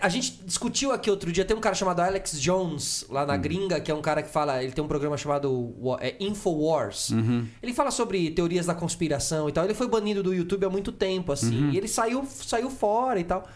[0.00, 3.80] A gente discutiu aqui outro dia, tem um cara chamado Alex Jones, lá na gringa,
[3.80, 4.62] que é um cara que fala.
[4.62, 7.10] Ele tem um programa chamado é, Infowars.
[7.10, 7.46] Uhum.
[7.62, 9.64] Ele fala sobre teorias da conspiração e tal.
[9.64, 11.64] Ele foi banido do YouTube há muito tempo, assim.
[11.64, 11.70] Uhum.
[11.70, 13.48] E ele saiu, saiu fora e tal.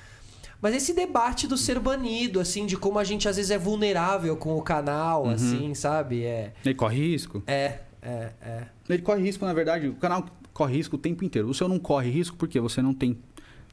[0.60, 4.36] Mas esse debate do ser banido, assim, de como a gente às vezes é vulnerável
[4.36, 5.30] com o canal, Uhum.
[5.30, 6.24] assim, sabe?
[6.24, 6.52] É.
[6.64, 7.42] Ele corre risco.
[7.46, 8.62] É, é, é.
[8.88, 9.88] Ele corre risco, na verdade.
[9.88, 11.48] O canal corre risco o tempo inteiro.
[11.48, 13.16] O seu não corre risco porque você não tem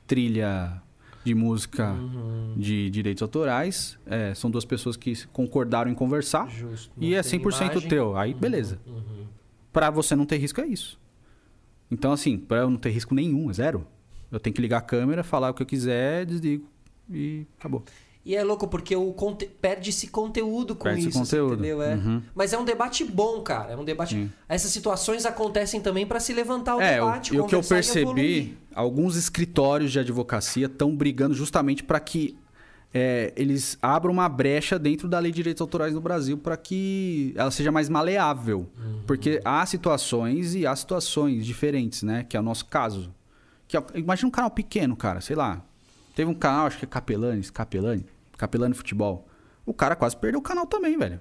[0.06, 0.80] trilha
[1.26, 2.53] de música Uhum.
[2.56, 3.97] de direitos autorais.
[4.06, 6.49] É, são duas pessoas que concordaram em conversar.
[6.49, 6.91] Justo.
[6.97, 7.89] E é tem 100% imagem.
[7.89, 8.15] teu.
[8.15, 8.80] Aí, beleza.
[8.85, 9.26] Uhum.
[9.73, 10.99] Pra você não ter risco, é isso.
[11.89, 13.85] Então, assim, pra eu não ter risco nenhum, é zero.
[14.31, 16.68] Eu tenho que ligar a câmera, falar o que eu quiser, desligo
[17.10, 17.84] e acabou.
[18.26, 19.45] E é louco porque o conte...
[19.45, 21.53] perde-se conteúdo com Perde-se isso, conteúdo.
[21.53, 21.81] entendeu?
[21.84, 21.93] É.
[21.93, 22.23] Uhum.
[22.34, 23.73] Mas é um debate bom, cara.
[23.73, 24.15] É um debate.
[24.15, 24.31] Sim.
[24.49, 27.61] Essas situações acontecem também para se levantar o É, o, debate, e o que eu
[27.61, 32.35] percebi, alguns escritórios de advocacia estão brigando justamente para que
[32.91, 37.31] é, eles abram uma brecha dentro da lei de direitos autorais no Brasil para que
[37.35, 38.68] ela seja mais maleável.
[38.76, 39.02] Uhum.
[39.06, 42.26] Porque há situações e há situações diferentes, né?
[42.27, 43.14] Que é o nosso caso.
[43.68, 45.61] Que é- imagina um canal pequeno, cara, sei lá.
[46.15, 47.43] Teve um canal, acho que é Capelani,
[48.38, 49.28] Capelani Futebol.
[49.66, 51.20] O cara quase perdeu o canal também, velho.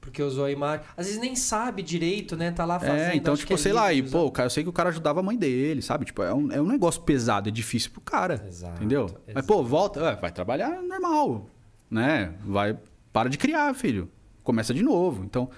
[0.00, 0.84] Porque usou a imagem.
[0.96, 2.50] Às vezes nem sabe direito, né?
[2.50, 2.98] Tá lá fazendo.
[2.98, 4.72] É, então, tipo, que é sei lá, e, pô, o cara, eu sei que o
[4.72, 6.06] cara ajudava a mãe dele, sabe?
[6.06, 8.42] Tipo, é um, é um negócio pesado, é difícil pro cara.
[8.48, 9.10] Exato, entendeu?
[9.26, 9.46] Mas, exato.
[9.46, 11.46] pô, volta, ué, vai trabalhar normal,
[11.90, 12.34] né?
[12.46, 12.78] Vai,
[13.12, 14.10] para de criar, filho.
[14.42, 15.22] Começa de novo.
[15.22, 15.50] Então,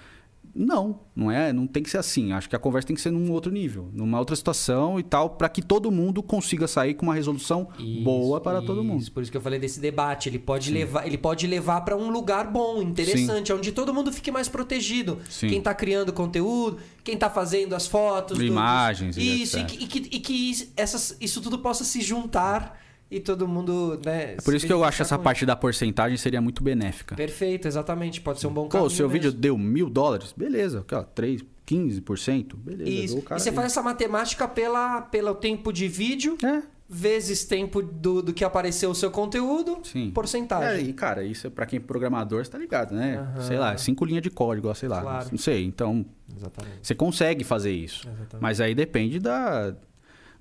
[0.55, 2.33] não, não é, não tem que ser assim.
[2.33, 5.31] Acho que a conversa tem que ser num outro nível, numa outra situação e tal,
[5.31, 9.01] para que todo mundo consiga sair com uma resolução Isso, boa para todo mundo.
[9.01, 9.11] isso.
[9.13, 10.29] Por isso que eu falei desse debate.
[10.29, 14.31] Ele pode levar, ele pode levar para um lugar bom, interessante, onde todo mundo fique
[14.31, 15.19] mais protegido.
[15.31, 15.49] Sim.
[15.49, 19.71] Quem tá criando conteúdo, quem tá fazendo as fotos, Imagens e isso, e etc.
[19.79, 22.82] que, e que, e que isso- essas, isso tudo possa se juntar
[23.13, 24.35] e todo mundo, né?
[24.35, 27.15] É por isso que eu acho essa parte da porcentagem seria muito benéfica.
[27.15, 28.23] Perfeito, exatamente.
[28.23, 28.89] Pode ser um bom caminho.
[28.89, 29.41] Pô, o seu vídeo mesmo.
[29.41, 30.33] deu mil dólares?
[30.35, 32.91] Beleza, aqui, ó, 3, 15%, beleza.
[32.91, 33.19] Isso.
[33.19, 33.55] E você aí.
[33.55, 38.91] faz essa matemática pela, pelo tempo de vídeo É, vezes tempo do, do que apareceu
[38.91, 40.09] o seu conteúdo, sim.
[40.09, 40.89] É, porcentagem.
[40.89, 43.19] e cara, isso é pra quem é programador, você tá ligado, né?
[43.19, 43.43] Aham.
[43.43, 45.03] Sei lá, cinco linhas de código, sei lá.
[45.03, 45.29] Claro.
[45.31, 45.65] Não sei.
[45.65, 46.79] Então, Exatamente.
[46.83, 48.07] você consegue fazer isso.
[48.07, 48.43] Exatamente.
[48.43, 49.75] Mas aí depende da,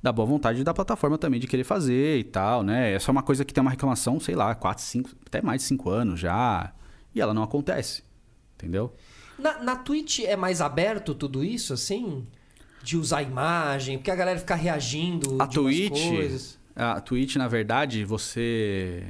[0.02, 2.94] da boa vontade da plataforma também de querer fazer e tal, né?
[2.94, 5.68] Essa é uma coisa que tem uma reclamação, sei lá, 4, 5, até mais de
[5.68, 6.74] 5 anos já.
[7.14, 8.04] E ela não acontece.
[8.56, 8.94] Entendeu?
[9.38, 12.26] Na, na Twitch é mais aberto tudo isso, assim?
[12.84, 16.60] De usar imagem, porque a galera fica reagindo A Twitch, coisas.
[16.76, 19.04] a Twitch, na verdade, você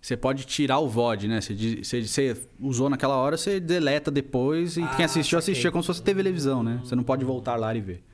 [0.00, 1.40] você pode tirar o VOD, né?
[1.40, 5.82] Você, você, você usou naquela hora, você deleta depois e Ah, quem assistiu, assistiu como
[5.82, 6.78] se fosse televisão, né?
[6.84, 8.04] Você não pode voltar lá e ver,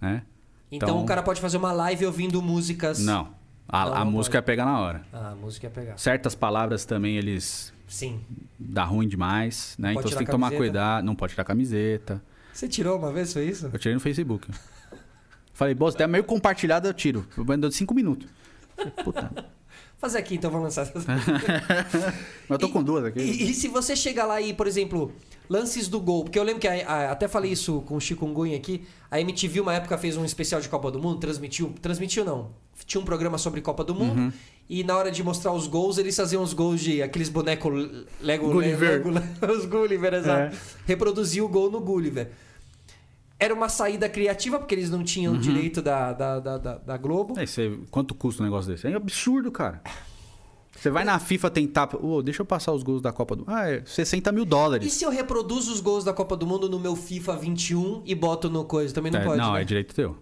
[0.00, 0.22] né?
[0.70, 2.98] Então, Então- o cara pode fazer uma live ouvindo músicas.
[2.98, 3.28] Não.
[3.68, 4.44] A, a não música pode.
[4.44, 5.02] é pegar na hora.
[5.12, 5.98] Ah, a música é pegar.
[5.98, 8.20] Certas palavras também eles Sim.
[8.58, 9.88] dá ruim demais, né?
[9.92, 10.70] Pode então você tem que tomar camiseta?
[10.70, 11.04] cuidado.
[11.04, 12.22] Não pode tirar camiseta.
[12.52, 13.68] Você tirou uma vez, foi isso?
[13.72, 14.48] Eu tirei no Facebook.
[15.52, 17.26] Falei, se der meio compartilhado, eu tiro.
[17.58, 18.28] Deu 5 minutos.
[19.02, 19.30] Puta.
[19.98, 20.92] Fazer aqui, então vamos lançar.
[20.94, 23.18] Mas eu tô com duas aqui.
[23.20, 25.10] E, e se você chegar lá e, por exemplo,
[25.48, 28.56] lances do gol, porque eu lembro que a- a- até falei isso com o Chikungunya
[28.56, 32.50] aqui, a MTV uma época fez um especial de Copa do Mundo, transmitiu, transmitiu não,
[32.86, 34.32] tinha um programa sobre Copa do Mundo Uhum.
[34.68, 37.72] e na hora de mostrar os gols, eles faziam os gols de aqueles bonecos
[38.20, 39.02] Lego, Gulliver.
[39.06, 39.10] Lego,
[39.52, 40.54] os Gulliver, exato.
[40.54, 40.58] É.
[40.86, 42.30] Reproduzia o gol no Gulliver.
[43.38, 45.38] Era uma saída criativa, porque eles não tinham Uhum.
[45.40, 47.38] direito da, da, da, da- da Globo.
[47.38, 48.86] É, você- quanto custa um negócio desse?
[48.86, 49.82] É absurdo, cara.
[50.86, 51.88] Você vai na FIFA tentar.
[52.00, 54.86] Oh, deixa eu passar os gols da Copa do Ah, é 60 mil dólares.
[54.86, 58.14] E se eu reproduzo os gols da Copa do Mundo no meu FIFA 21 e
[58.14, 58.94] boto no coisa?
[58.94, 59.36] Também não é, pode.
[59.36, 59.62] Não, né?
[59.62, 60.16] é direito teu.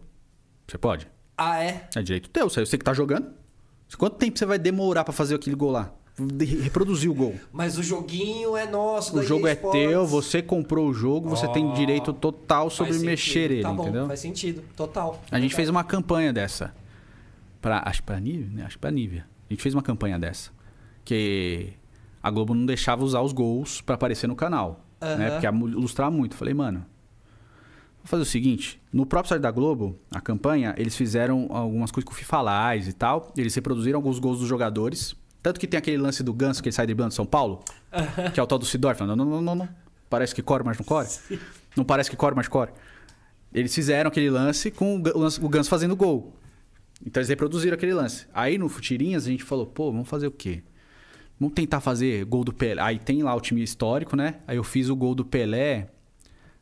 [0.67, 1.07] Você pode.
[1.37, 1.87] Ah, é?
[1.95, 2.49] É direito teu.
[2.49, 3.27] Você, você que tá jogando.
[3.99, 5.93] Quanto tempo você vai demorar para fazer aquele gol lá?
[6.63, 7.35] Reproduzir o gol.
[7.53, 9.19] Mas o joguinho é nosso.
[9.19, 9.79] O jogo é Sports.
[9.79, 13.53] teu, você comprou o jogo, você tem direito total sobre mexer sentido.
[13.53, 14.07] ele, tá bom, entendeu?
[14.07, 15.23] Faz sentido, total.
[15.31, 16.75] A gente fez uma campanha dessa.
[17.61, 18.65] Pra, acho que pra Nívia, né?
[18.65, 19.27] Acho pra Nívia.
[19.55, 20.51] A gente fez uma campanha dessa.
[21.05, 21.75] Que
[22.21, 24.85] a Globo não deixava usar os gols pra aparecer no canal.
[25.01, 25.29] Né?
[25.29, 25.41] Aham.
[25.41, 26.35] Porque ilustrar muito.
[26.35, 26.81] Falei, mano,
[27.99, 28.83] vou fazer o seguinte.
[28.93, 32.91] No próprio site da Globo, a campanha, eles fizeram algumas coisas com o FIFA Live
[32.91, 33.33] e tal.
[33.37, 35.15] Eles reproduziram alguns gols dos jogadores.
[35.41, 37.63] Tanto que tem aquele lance do Ganso que ele sai driblando São Paulo.
[38.33, 38.97] Que é o tal do Sidor.
[38.97, 39.69] Falando, não, não, não, não.
[40.11, 41.09] Parece que corre, mas não corre.
[41.77, 42.73] Não parece que corre, mas corre.
[43.53, 46.35] Eles fizeram aquele lance com o Ganso fazendo gol.
[47.05, 48.27] Então eles reproduziram aquele lance.
[48.33, 50.63] Aí no Futirinhas a gente falou, pô, vamos fazer o quê?
[51.39, 52.81] Vamos tentar fazer gol do Pelé.
[52.81, 54.37] Aí tem lá o time histórico, né?
[54.47, 55.89] Aí eu fiz o gol do Pelé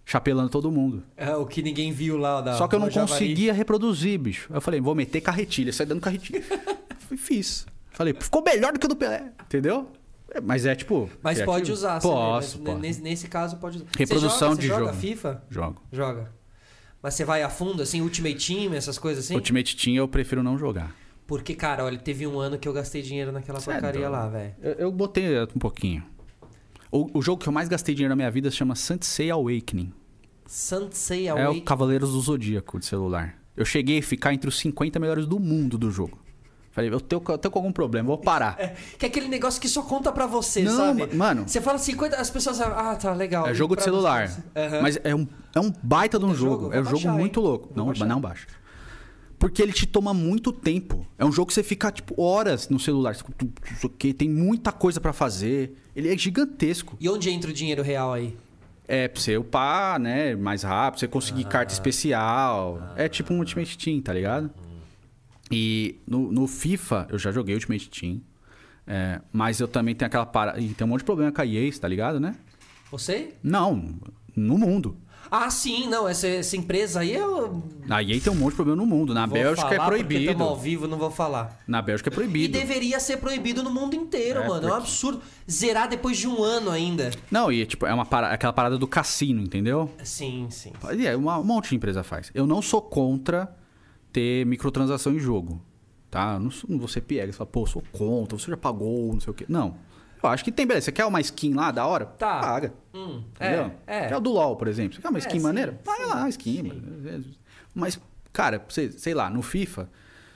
[0.04, 1.02] chapelando todo mundo.
[1.16, 3.12] É o que ninguém viu lá da Só que eu não Javari.
[3.12, 4.48] conseguia reproduzir, bicho.
[4.50, 6.42] Aí eu falei, vou meter carretilha, sai dando carretilha.
[7.06, 7.66] Fui- Fiz.
[7.90, 9.88] Falei, ficou melhor do que o do Pelé, entendeu?
[10.34, 11.10] É, Mas é tipo.
[11.22, 11.44] Mas criativo.
[11.58, 12.78] pode usar, Posso, mas posso.
[12.80, 13.86] Nesse, nesse caso pode usar.
[13.98, 14.98] Reprodução você joga, de você joga jogo.
[14.98, 15.42] FIFA?
[15.50, 15.82] Jogo.
[15.92, 16.32] Joga.
[17.02, 19.34] Mas você vai a fundo, assim, Ultimate Team, essas coisas assim?
[19.34, 20.94] Ultimate Team eu prefiro não jogar.
[21.26, 24.28] Porque, cara, olha, teve um ano que eu gastei dinheiro naquela Cê é porcaria lá,
[24.28, 24.54] velho.
[24.62, 26.04] Eu, eu botei um pouquinho.
[26.90, 29.92] O, o jogo que eu mais gastei dinheiro na minha vida se chama Sansei Awakening.
[30.46, 31.62] Sansei É o.
[31.62, 33.38] Cavaleiros do Zodíaco de celular.
[33.56, 36.21] Eu cheguei a ficar entre os 50 melhores do mundo do jogo.
[36.72, 38.56] Falei, eu tenho, eu tenho com algum problema, vou parar.
[38.58, 41.00] É, que é aquele negócio que só conta pra você, Não, sabe?
[41.08, 41.44] ma- mano.
[41.46, 43.46] Você fala 50, as pessoas falam, ah, tá, legal.
[43.46, 44.30] É jogo de celular.
[44.56, 44.80] Aham.
[44.82, 46.74] Mas é um, é um baita de um jogo, jogo.
[46.74, 47.46] É um jogo baixar, muito hein?
[47.46, 47.66] louco.
[47.68, 48.06] Vou Não, baixar.
[48.06, 48.46] não baixa.
[49.38, 51.04] Porque ele te toma muito tempo.
[51.18, 53.14] É um jogo que você fica, tipo, horas no celular.
[53.14, 55.76] Você- aqui tem muita coisa pra fazer.
[55.96, 56.96] Ele é gigantesco.
[57.00, 58.34] E onde entra o dinheiro real aí?
[58.88, 60.34] É, pra você upar, né?
[60.36, 61.48] Mais rápido, você conseguir Ah.
[61.48, 62.80] carta especial.
[62.96, 64.50] É tipo um Ultimate Team, tá ligado?
[65.52, 68.20] E no, no FIFA, eu já joguei Ultimate Team.
[68.86, 70.60] É, mas eu também tenho aquela parada.
[70.60, 72.34] E tem um monte de problema com a EA, tá ligado, né?
[72.90, 73.34] Você?
[73.42, 73.94] Não,
[74.34, 74.96] no mundo.
[75.30, 77.62] Ah, sim, não, essa, essa empresa aí eu.
[77.88, 79.14] A EA tem um monte de problema no mundo.
[79.14, 80.42] Na vou Bélgica é Porque estamos proibido.
[80.42, 81.58] ao vivo, não vou falar.
[81.66, 82.58] Na Bélgica é E proibido.
[82.58, 84.64] deveria ser proibido no mundo inteiro, É, mano.
[84.64, 85.22] É um porque- absurdo.
[85.50, 87.12] Zerar depois de um ano ainda.
[87.30, 89.88] Não, e tipo, é uma parada, aquela parada do cassino, entendeu?
[90.04, 90.72] Sim, sim.
[90.98, 92.30] E é, uma- um monte de empresa faz.
[92.34, 93.56] Eu não sou contra
[94.12, 95.60] ter microtransação em jogo.
[96.10, 96.38] Tá?
[96.38, 97.36] Não, não vou ser piegas.
[97.36, 99.46] Fala, pô, sou contra, você já pagou, não sei o quê.
[99.48, 99.74] Não.
[100.22, 100.84] Eu acho que tem, beleza.
[100.84, 102.04] Você quer uma skin lá, da hora?
[102.06, 102.38] Tá.
[102.40, 102.74] Paga.
[102.94, 103.72] Hum, Entendeu?
[103.86, 104.08] é, é.
[104.08, 104.94] Quer o do LoL, por exemplo.
[104.94, 105.72] Você quer uma skin sim, maneira?
[105.72, 106.62] sim, Paga lá, skin.
[106.64, 107.24] Mas,
[107.74, 108.00] mas,
[108.32, 109.88] cara, você, sei lá, no FIFA,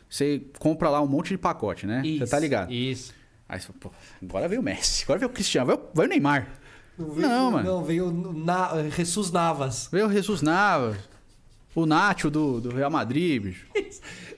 [0.08, 2.00] você compra lá um monte de pacote, né?
[2.02, 2.72] Você Isso, tá ligado?
[2.72, 3.14] Isso.
[3.48, 3.90] Aí você fala, pô,
[4.22, 6.48] agora veio o Messi, agora veio o Cristiano, vai, o- vai o Neymar.
[6.98, 7.68] Não, mano.
[7.68, 9.88] Não, veio na, Jesus Navas.
[9.92, 10.96] Veio o Jesus Navas,
[11.76, 13.66] o Nacho do, do Real Madrid, bicho.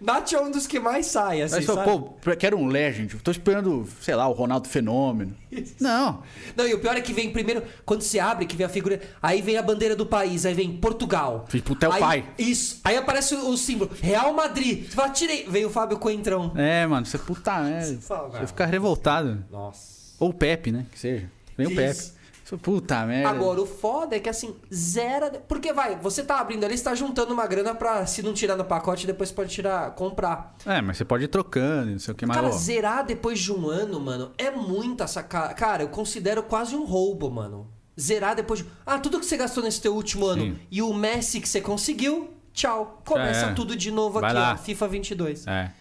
[0.01, 1.85] Nath é um dos que mais sai, assim, Aí você sabe?
[1.90, 5.35] pô, quero um Legend, tô esperando, sei lá, o Ronaldo Fenômeno.
[5.81, 6.23] Não,
[6.55, 9.01] Não, e o pior é que vem primeiro, quando você abre, que vem a figura,
[9.20, 11.47] aí vem a bandeira do país, aí vem Portugal.
[11.48, 12.27] Tipo, teu Aí- pai.
[12.39, 12.81] Isso.
[12.85, 14.85] Aí aparece o, o símbolo, Real Madrid.
[14.89, 15.47] Você fala, tirei.
[15.48, 16.52] Veio o Fábio Coentrão.
[16.56, 18.01] é, mano, você puta merda.
[18.01, 19.44] fala, Você fica revoltado.
[19.51, 19.98] Nossa.
[20.20, 21.28] Ou o Pepe, né, que seja.
[21.56, 21.77] Vem o Isso.
[22.12, 22.18] Pepe.
[22.56, 23.28] Puta merda.
[23.28, 25.30] Agora, o foda é que assim, zera.
[25.46, 28.56] Porque vai, você tá abrindo ali, você tá juntando uma grana pra, se não tirar
[28.56, 30.56] no pacote, depois pode tirar, comprar.
[30.64, 32.40] É, mas você pode ir trocando, não sei o que mais.
[32.40, 32.56] Cara, ó.
[32.56, 35.52] zerar depois de um ano, mano, é muita sacada.
[35.52, 37.66] Cara, eu considero quase um roubo, mano.
[38.00, 38.66] Zerar depois de.
[38.86, 40.58] Ah, tudo que você gastou nesse teu último ano Sim.
[40.70, 43.02] e o Messi que você conseguiu, tchau.
[43.04, 43.52] Começa é.
[43.52, 44.52] tudo de novo Vai aqui, lá.
[44.54, 44.56] ó.
[44.56, 45.46] FIFA 22.
[45.46, 45.72] É.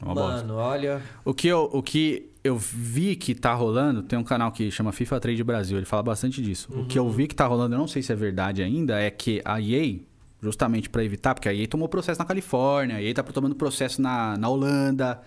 [0.00, 0.36] Uma bosta.
[0.38, 1.02] Mano, olha.
[1.24, 4.92] O que, eu, o que eu vi que tá rolando, tem um canal que chama
[4.92, 6.68] FIFA Trade Brasil, ele fala bastante disso.
[6.72, 9.10] O que eu vi que tá rolando, eu não sei se é verdade ainda, é
[9.10, 9.98] que a EA,
[10.42, 14.00] justamente pra evitar, porque a EA tomou processo na Califórnia, a EA tá tomando processo
[14.00, 15.20] na, na Holanda,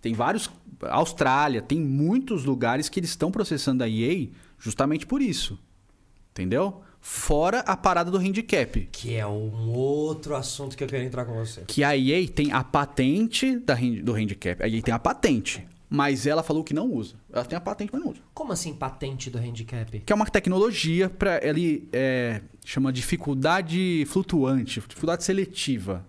[0.00, 0.50] tem vários.
[0.82, 4.28] Austrália, tem muitos lugares que eles estão processando a EA
[4.58, 5.58] justamente por isso.
[6.30, 6.82] Entendeu?
[7.00, 8.88] Fora a parada do handicap.
[8.92, 11.62] Que é um outro assunto que eu quero entrar com você.
[11.66, 14.62] Que a EA tem a patente da, do handicap.
[14.62, 15.66] A EA tem a patente.
[15.92, 17.16] Mas ela falou que não usa.
[17.32, 18.20] Ela tem a patente, mas não usa.
[18.32, 19.98] Como assim patente do handicap?
[19.98, 26.06] Que é uma tecnologia para ele é, chama dificuldade flutuante, dificuldade seletiva.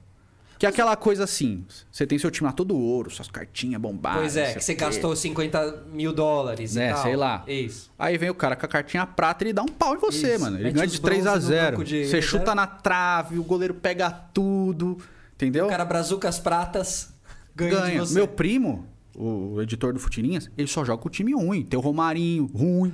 [0.59, 4.19] Que é aquela coisa assim, você tem seu time lá todo ouro, suas cartinhas bombadas.
[4.19, 7.01] pois é, que você gastou 50 mil dólares É, e tal.
[7.01, 7.43] sei lá.
[7.47, 7.91] Isso.
[7.97, 10.35] Aí vem o cara com a cartinha prata e ele dá um pau em você,
[10.35, 10.39] Isso.
[10.43, 10.57] mano.
[10.57, 13.39] Ele Mete ganha de 3 a bronze no 0 banco de Você chuta na trave,
[13.39, 14.99] o goleiro pega tudo.
[15.33, 15.65] Entendeu?
[15.65, 17.11] O cara brazuca as pratas,
[17.55, 18.05] ganha, ganha.
[18.11, 18.85] Meu primo,
[19.15, 21.63] o editor do Futirinhas, ele só joga com o time ruim.
[21.63, 22.93] Tem o Romarinho, ruim.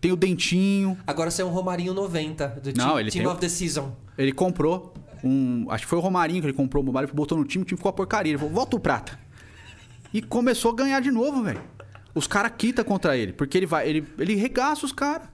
[0.00, 0.96] Tem o Dentinho.
[1.06, 3.48] Agora você é um Romarinho 90, do Não, team, ele team tem o- of the
[3.48, 3.94] Season.
[4.16, 5.66] Ele comprou um.
[5.70, 7.76] Acho que foi o Romarinho que ele comprou o mobile, botou no time, o time
[7.76, 8.30] ficou uma porcaria.
[8.32, 9.18] Ele falou, volta o prata.
[10.12, 11.60] E começou a ganhar de novo, velho.
[12.14, 13.88] Os caras quitam contra ele, porque ele vai.
[13.88, 15.28] Ele, ele regaça os caras.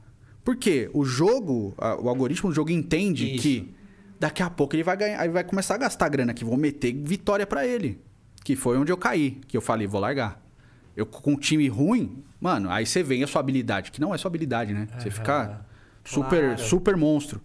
[0.44, 0.90] Por quê?
[0.92, 3.42] O jogo, a- o algoritmo do jogo entende Isso.
[3.42, 3.74] que
[4.20, 6.92] daqui a pouco ele vai ganhar, aí vai começar a gastar grana aqui, vão meter
[6.92, 8.00] vitória pra ele.
[8.46, 10.40] Que foi onde eu caí, que eu falei, vou largar.
[10.96, 14.18] Eu com um time ruim, mano, aí você vem a sua habilidade, que não é
[14.18, 14.86] sua habilidade, né?
[14.96, 15.66] Você fica
[16.04, 16.58] super, Claro.
[16.60, 17.40] super monstro.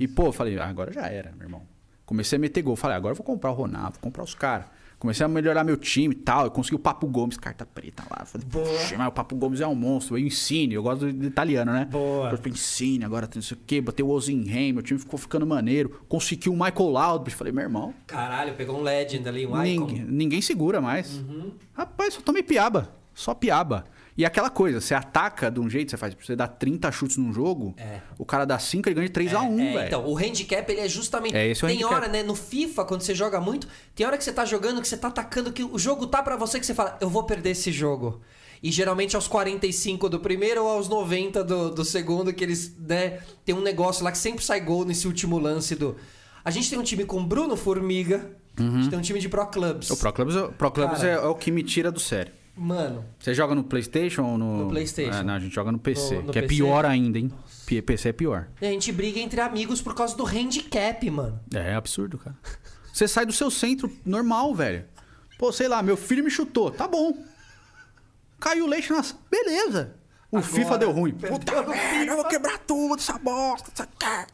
[0.00, 1.62] E, pô, eu falei, ah, agora já era, meu irmão.
[2.06, 2.74] Comecei a meter gol.
[2.74, 4.64] Falei, agora eu vou comprar o Ronaldo, vou comprar os caras.
[4.98, 6.44] Comecei a melhorar meu time e tal.
[6.46, 8.24] Eu consegui o Papo Gomes, carta preta lá.
[8.24, 8.46] Falei.
[8.50, 10.16] "Puxa, mas o Papo Gomes é um monstro.
[10.16, 11.84] Eu ensine, eu gosto de italiano, né?
[11.84, 12.30] Boa.
[12.30, 13.80] Eu falei, ensine, agora tem não sei o quê.
[13.80, 16.00] Botei o Ozinheim, meu time ficou ficando maneiro.
[16.08, 17.28] Consegui o Michael Laudrup.
[17.30, 21.18] Falei, meu irmão, Caralho, pegou um Legend ali, um ninguém, ninguém segura mais.
[21.18, 21.52] Uhum.
[21.74, 22.90] Rapaz, só tomei piaba.
[23.14, 23.84] Só piaba.
[24.18, 27.32] E aquela coisa, você ataca de um jeito, você faz, você dá 30 chutes num
[27.34, 28.00] jogo, É.
[28.18, 29.86] o cara dá 5, ele ganha de 3 a 1 É, velho.
[29.86, 31.36] então, o handicap ele é justamente.
[31.36, 31.94] É, esse é o tem handicap.
[31.94, 32.22] hora, né?
[32.22, 35.08] No FIFA, quando você joga muito, tem hora que você tá jogando, que você tá
[35.08, 38.22] atacando, que o jogo tá pra você, que você fala, eu vou perder esse jogo.
[38.62, 43.18] E geralmente aos 45 do primeiro ou aos 90 do, do segundo, que eles, né?
[43.44, 45.94] Tem um negócio lá que sempre sai gol nesse último lance do.
[46.42, 49.46] A gente tem um time com Bruno Formiga, a gente tem um time de Pro
[49.48, 49.90] Clubs.
[49.90, 49.96] Uhum.
[49.96, 51.10] O Pro Clubs, o Pro Clubs Cara.
[51.10, 52.32] é, é o que me tira do sério.
[52.56, 54.64] Mano, Você joga no PlayStation ou no.
[54.64, 55.18] No PlayStation.
[55.18, 56.14] É, não, a gente joga no PC.
[56.16, 56.54] No- no que é PC.
[56.54, 57.30] pior ainda, hein?
[57.84, 58.48] PC é pior.
[58.60, 61.38] a gente briga entre amigos por causa do handicap, mano.
[61.52, 62.36] É absurdo, cara.
[62.92, 64.84] Você sai do seu centro normal, velho.
[65.38, 66.70] Pô, sei lá, meu filho me chutou.
[66.70, 67.12] Tá bom.
[68.40, 69.04] Caiu o leite na.
[69.30, 69.94] Beleza.
[70.32, 71.12] O Agora, FIFA deu ruim.
[71.12, 73.70] Puta merda, eu vou quebrar tudo essa bosta.
[73.74, 74.26] essa.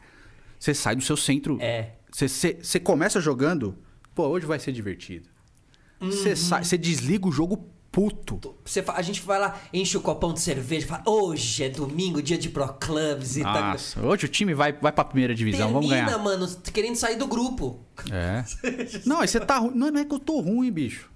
[0.57, 1.57] Você sai do seu centro.
[1.59, 1.95] É.
[2.09, 3.77] Você, você, você começa jogando.
[4.15, 5.27] Pô, hoje vai ser divertido.
[5.99, 6.09] Uhum.
[6.11, 8.55] Você, sai, você desliga o jogo puto.
[8.65, 12.39] Você a gente vai lá, enche o copão de cerveja, fala, hoje é domingo, dia
[12.39, 13.53] de Pro Clubs e tal.
[13.53, 16.23] Nossa, hoje o time vai, vai pra primeira divisão, vamos Termina, ganhar.
[16.23, 17.79] mano, querendo sair do grupo.
[18.11, 18.43] É.
[19.05, 19.73] Não, você tá ruim.
[19.75, 21.11] Não, não é que eu tô ruim, bicho.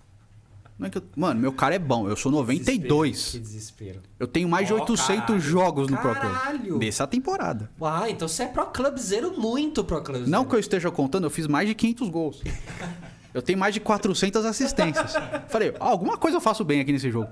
[0.78, 1.04] Não é que eu...
[1.16, 2.08] Mano, meu cara é bom.
[2.08, 3.32] Eu sou 92.
[3.32, 4.00] Que desespero.
[4.20, 5.40] Eu tenho mais de Ó, 800 caralho.
[5.40, 6.60] jogos no Pro Caralho.
[6.60, 6.80] Club.
[6.80, 7.72] Dessa temporada.
[7.82, 10.30] Ah, então você é Pro Clubzeiro muito Pro Clubzeiro.
[10.30, 12.44] Não que eu esteja contando, eu fiz mais de 500 gols.
[13.38, 15.14] Eu tenho mais de 400 assistências.
[15.48, 17.30] Falei, ah, alguma coisa eu faço bem aqui nesse jogo.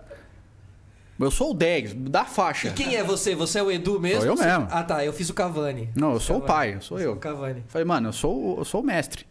[1.20, 2.68] Eu sou o 10, da faixa.
[2.68, 3.34] E quem é você?
[3.34, 4.22] Você é o Edu mesmo?
[4.22, 4.68] Sou eu Você- mesmo.
[4.70, 5.04] Ah, tá.
[5.04, 5.90] Eu fiz o Cavani.
[5.96, 6.60] Não, eu sou o Cavani.
[6.60, 7.14] pai, eu sou é eu.
[7.14, 7.64] o Cavani.
[7.70, 9.26] Falei, mano, eu sou, o- eu sou o mestre.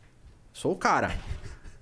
[0.52, 1.14] Sou o cara.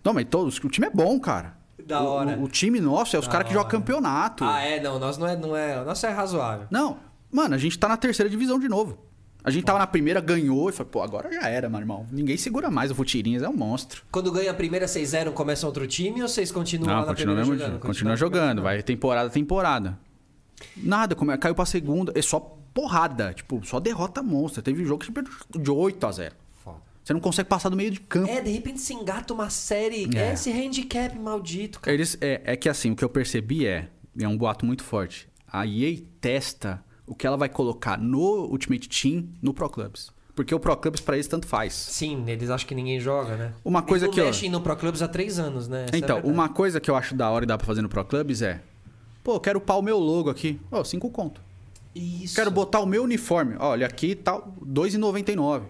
[0.04, 1.54] Não, mas todos, o time é bom, cara.
[1.86, 2.36] Da O- hora.
[2.36, 4.44] O, o time nosso é os caras que jogam campeonato.
[4.44, 4.78] Ah, é?
[4.78, 5.80] Não, nós não é, não é.
[5.80, 6.66] O nosso é razoável.
[6.70, 6.98] Não,
[7.30, 8.98] mano, a gente tá na terceira divisão de novo.
[9.44, 12.06] A gente tava na primeira, ganhou e falou, pô, agora já era, meu irmão.
[12.12, 14.04] Ninguém segura mais o Futirinhas, é um monstro.
[14.12, 17.34] Quando ganha a primeira 6-0, começa outro time ou vocês continuam lá Não, na continua
[17.34, 17.80] primeira mesmo, jogando?
[17.82, 19.98] continua jogando, vai temporada, temporada.
[20.76, 22.38] Nada, como é, caiu pra segunda, é só
[22.72, 24.62] porrada, tipo, só derrota monstra.
[24.62, 26.34] Teve jogo que perdeu de 8 a 0.
[26.62, 26.78] Foda.
[27.02, 28.30] Você não consegue passar do meio de campo.
[28.30, 30.08] É, de repente se engata uma série.
[30.14, 30.32] É, É.
[30.34, 31.92] esse handicap maldito, cara.
[31.94, 33.88] Eles, é, é que assim, o que eu percebi é,
[34.18, 35.28] é um boato muito forte.
[35.46, 40.10] A EA testa o que ela vai colocar no Ultimate Team, no Pro Clubs.
[40.34, 41.74] Porque o Pro Clubs para eles tanto faz.
[41.74, 43.52] Sim, eles acham que ninguém joga, né?
[43.64, 45.84] Uma coisa eles não que mexem no Pro Clubs há três anos, né?
[45.84, 47.82] Essa é então, é uma coisa que eu acho da hora e dá pra fazer
[47.82, 48.62] no Pro Clubs é...
[49.22, 50.58] Pô, quero upar o meu logo aqui.
[50.70, 51.40] Ó, oh, cinco conto.
[51.94, 52.34] Isso.
[52.34, 53.54] Quero botar o meu uniforme.
[53.58, 55.62] Olha, aqui tal, tá R$2,99.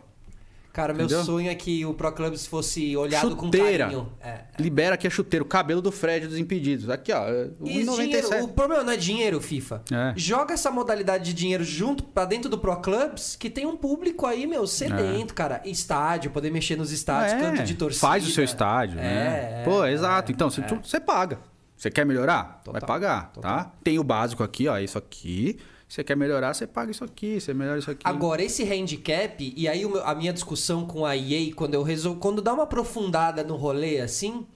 [0.73, 1.19] Cara, Entendeu?
[1.19, 3.85] meu sonho é que o Pro Clubs fosse olhado chuteira.
[3.85, 4.13] com carinho.
[4.23, 4.29] É.
[4.29, 4.45] é.
[4.59, 6.89] Libera aqui a é chuteira, o cabelo do Fred dos Impedidos.
[6.89, 8.43] Aqui, ó, é 1,97.
[8.43, 9.83] O problema não é dinheiro, FIFA.
[9.93, 10.15] É.
[10.17, 14.25] Joga essa modalidade de dinheiro junto para dentro do Pro Clubs, que tem um público
[14.25, 15.61] aí, meu, sedento, cara.
[15.67, 18.01] Estádio, poder mexer nos estádios, canto de torcida.
[18.07, 19.63] Faz o seu estádio, né?
[19.65, 20.33] Pô, exato.
[20.33, 21.39] Então, você paga.
[21.77, 22.61] Você quer melhorar?
[22.65, 23.57] Total, Vai pagar, total.
[23.57, 23.73] tá?
[23.83, 25.59] Tem o básico aqui, ó, isso aqui.
[25.93, 27.39] Você quer melhorar, você paga isso aqui.
[27.39, 28.01] Você melhora isso aqui.
[28.05, 32.19] Agora, esse handicap, e aí a minha discussão com a EA, quando eu resolvo.
[32.19, 34.47] Quando dá uma aprofundada no rolê assim.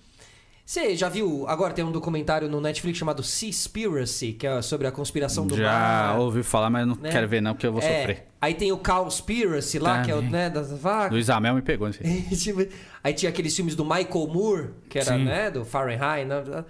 [0.64, 1.46] Você já viu?
[1.46, 5.70] Agora tem um documentário no Netflix chamado Seaspiracy, que é sobre a conspiração do Já
[5.70, 6.18] mar.
[6.20, 7.10] ouvi falar, mas não né?
[7.10, 8.26] quero ver não, porque eu vou É, sofrer.
[8.40, 11.12] Aí tem o Cowspiracy lá, que é o, né, das vacas.
[11.12, 12.02] Luiz Amel me pegou nesse.
[12.42, 12.66] Tipo,
[13.04, 15.24] Aí tinha aqueles filmes do Michael Moore, que era, Sim.
[15.24, 16.26] né, do Fahrenheit.
[16.26, 16.64] Né?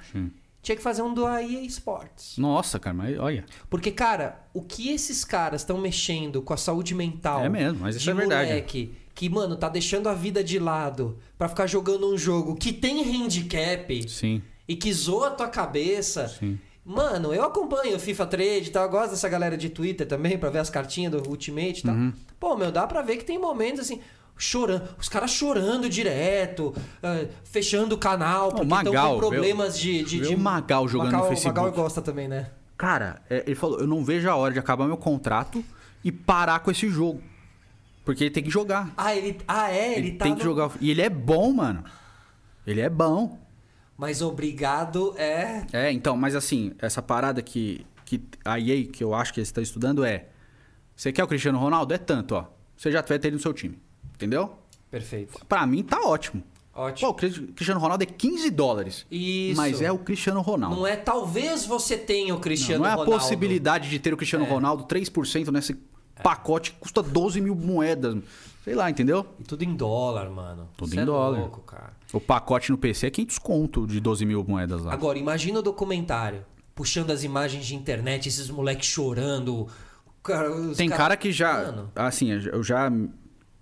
[0.67, 2.37] Tinha que fazer um do EA Sports.
[2.39, 3.45] Nossa, cara, mas olha.
[3.71, 7.95] Porque, cara, o que esses caras estão mexendo com a saúde mental É mesmo, mas
[7.95, 8.49] isso é verdade.
[8.51, 12.73] moleque que, mano, tá deixando a vida de lado pra ficar jogando um jogo que
[12.73, 14.43] tem handicap Sim.
[14.67, 16.27] e que zoa a tua cabeça.
[16.27, 16.59] Sim.
[16.85, 20.37] Mano, eu acompanho o FIFA Trade e tal, eu gosto dessa galera de Twitter também
[20.37, 21.95] pra ver as cartinhas do Ultimate e tal.
[21.95, 22.13] Uhum.
[22.41, 24.01] Pô, meu, dá pra ver que tem momentos assim.
[24.37, 30.03] Chorando, os caras chorando direto, uh, fechando o canal, porque Magal, estão com problemas de,
[30.05, 30.35] de, de.
[30.35, 31.59] o Magal jogando Magal, no Facebook.
[31.59, 32.51] Magal gosta também, né?
[32.77, 35.65] Cara, é, ele falou: eu não vejo a hora de acabar meu contrato
[36.05, 37.23] e parar com esse jogo.
[38.05, 38.93] Porque ele tem que jogar.
[38.97, 39.39] Ah, ele.
[39.49, 39.97] Ah, é?
[39.97, 40.25] Ele, Ele tá.
[40.25, 40.71] tem no- que jogar.
[40.81, 41.83] E ele é bom, mano.
[42.67, 43.39] Ele é bom.
[43.97, 45.67] Mas obrigado é.
[45.73, 49.49] É, então, mas assim, essa parada que, que a EA, que eu acho que eles
[49.49, 50.27] estão estudando é.
[50.95, 51.93] Você quer o Cristiano Ronaldo?
[51.95, 52.45] É tanto, ó.
[52.77, 53.79] Você já vai ter ele no seu time.
[54.17, 54.53] Entendeu?
[54.91, 55.39] Perfeito.
[55.47, 56.43] Pra mim tá ótimo.
[56.73, 57.09] Pô, Ótimo.
[57.11, 59.07] o Cris- Cristiano Ronaldo é 15 dólares.
[59.11, 59.57] Isso.
[59.57, 60.77] Mas é o Cristiano Ronaldo.
[60.77, 63.15] Não é talvez você tenha o Cristiano Não, não é a Ronaldo.
[63.15, 63.19] É.
[63.19, 65.75] possibilidade de ter o Cristiano Ronaldo 3% nesse
[66.23, 68.17] pacote que custa 12 mil moedas.
[68.63, 69.25] Sei lá, entendeu?
[69.41, 70.69] E tudo em dólar, mano.
[70.77, 71.39] Tudo Cê em é dólar.
[71.39, 71.93] louco, cara.
[72.13, 74.93] O pacote no PC é 500 conto de 12 mil moedas lá.
[74.93, 76.45] Agora, imagina o documentário.
[76.75, 79.67] Puxando as imagens de internet, esses moleques chorando.
[80.23, 81.55] Cara, Tem cara que já.
[81.63, 81.91] Mano.
[81.95, 82.91] Assim, eu já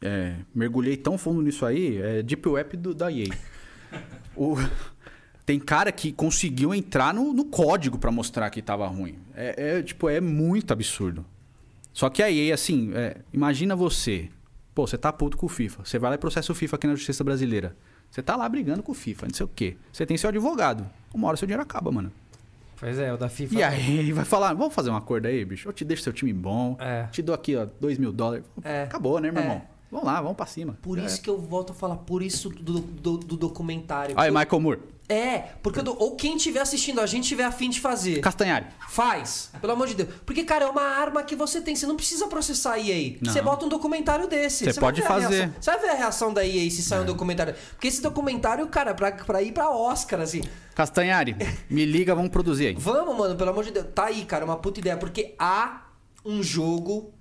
[0.05, 1.97] é, mergulhei tão fundo nisso aí.
[2.01, 3.27] É Deep Web do, da EA.
[4.37, 4.57] O-
[5.47, 9.17] tem cara que conseguiu entrar no, no código pra mostrar que tava ruim.
[9.35, 11.25] É, é, tipo, é muito absurdo.
[11.93, 14.29] Só que a EA, assim, é, imagina você.
[14.75, 15.85] Pô, você tá puto com o FIFA.
[15.85, 17.77] Você vai lá e processa o FIFA aqui na Justiça Brasileira.
[18.11, 19.77] Você tá lá brigando com o FIFA, não sei o quê.
[19.93, 20.85] Você tem seu advogado.
[21.13, 22.11] Uma hora seu dinheiro acaba, mano.
[22.81, 23.55] Pois é, o da FIFA.
[23.55, 25.69] E aí ele vai falar, vamos fazer um acordo aí, bicho?
[25.69, 27.05] Eu te deixo seu time bom, É.
[27.13, 28.45] te dou aqui, ó, 2 mil dólares.
[28.65, 28.83] É.
[28.83, 29.45] Acabou, né, meu É.
[29.45, 29.63] irmão?
[29.95, 30.77] Vamos lá, vamos pra cima.
[30.83, 31.05] Por É.
[31.05, 34.15] isso que eu volto a falar, por isso do, do, do documentário.
[34.19, 37.79] Aí, Michael Moore, É, porque dou- ou quem estiver assistindo a gente tiver afim de
[37.79, 38.21] fazer.
[38.21, 38.65] Castanhari.
[38.89, 40.09] Faz, pelo amor de Deus.
[40.27, 41.77] Porque, cara, é uma arma que você tem.
[41.77, 43.19] Você não precisa processar a EA.
[43.21, 43.33] Não.
[43.33, 44.65] Você bota um documentário desse.
[44.65, 45.29] Você vai pode fazer.
[45.45, 47.55] reação- Você vai ver a reação da EA se sair um documentário.
[47.73, 50.41] Porque esse documentário, cara, pra, pra ir pra Oscar, assim.
[50.75, 51.37] Castanhari,
[51.71, 52.75] me liga, vamos produzir aí.
[52.77, 53.87] Vamos, mano, pelo amor de Deus.
[53.95, 54.97] Tá aí, cara, uma puta ideia.
[54.97, 55.83] Porque há
[56.25, 57.13] um jogo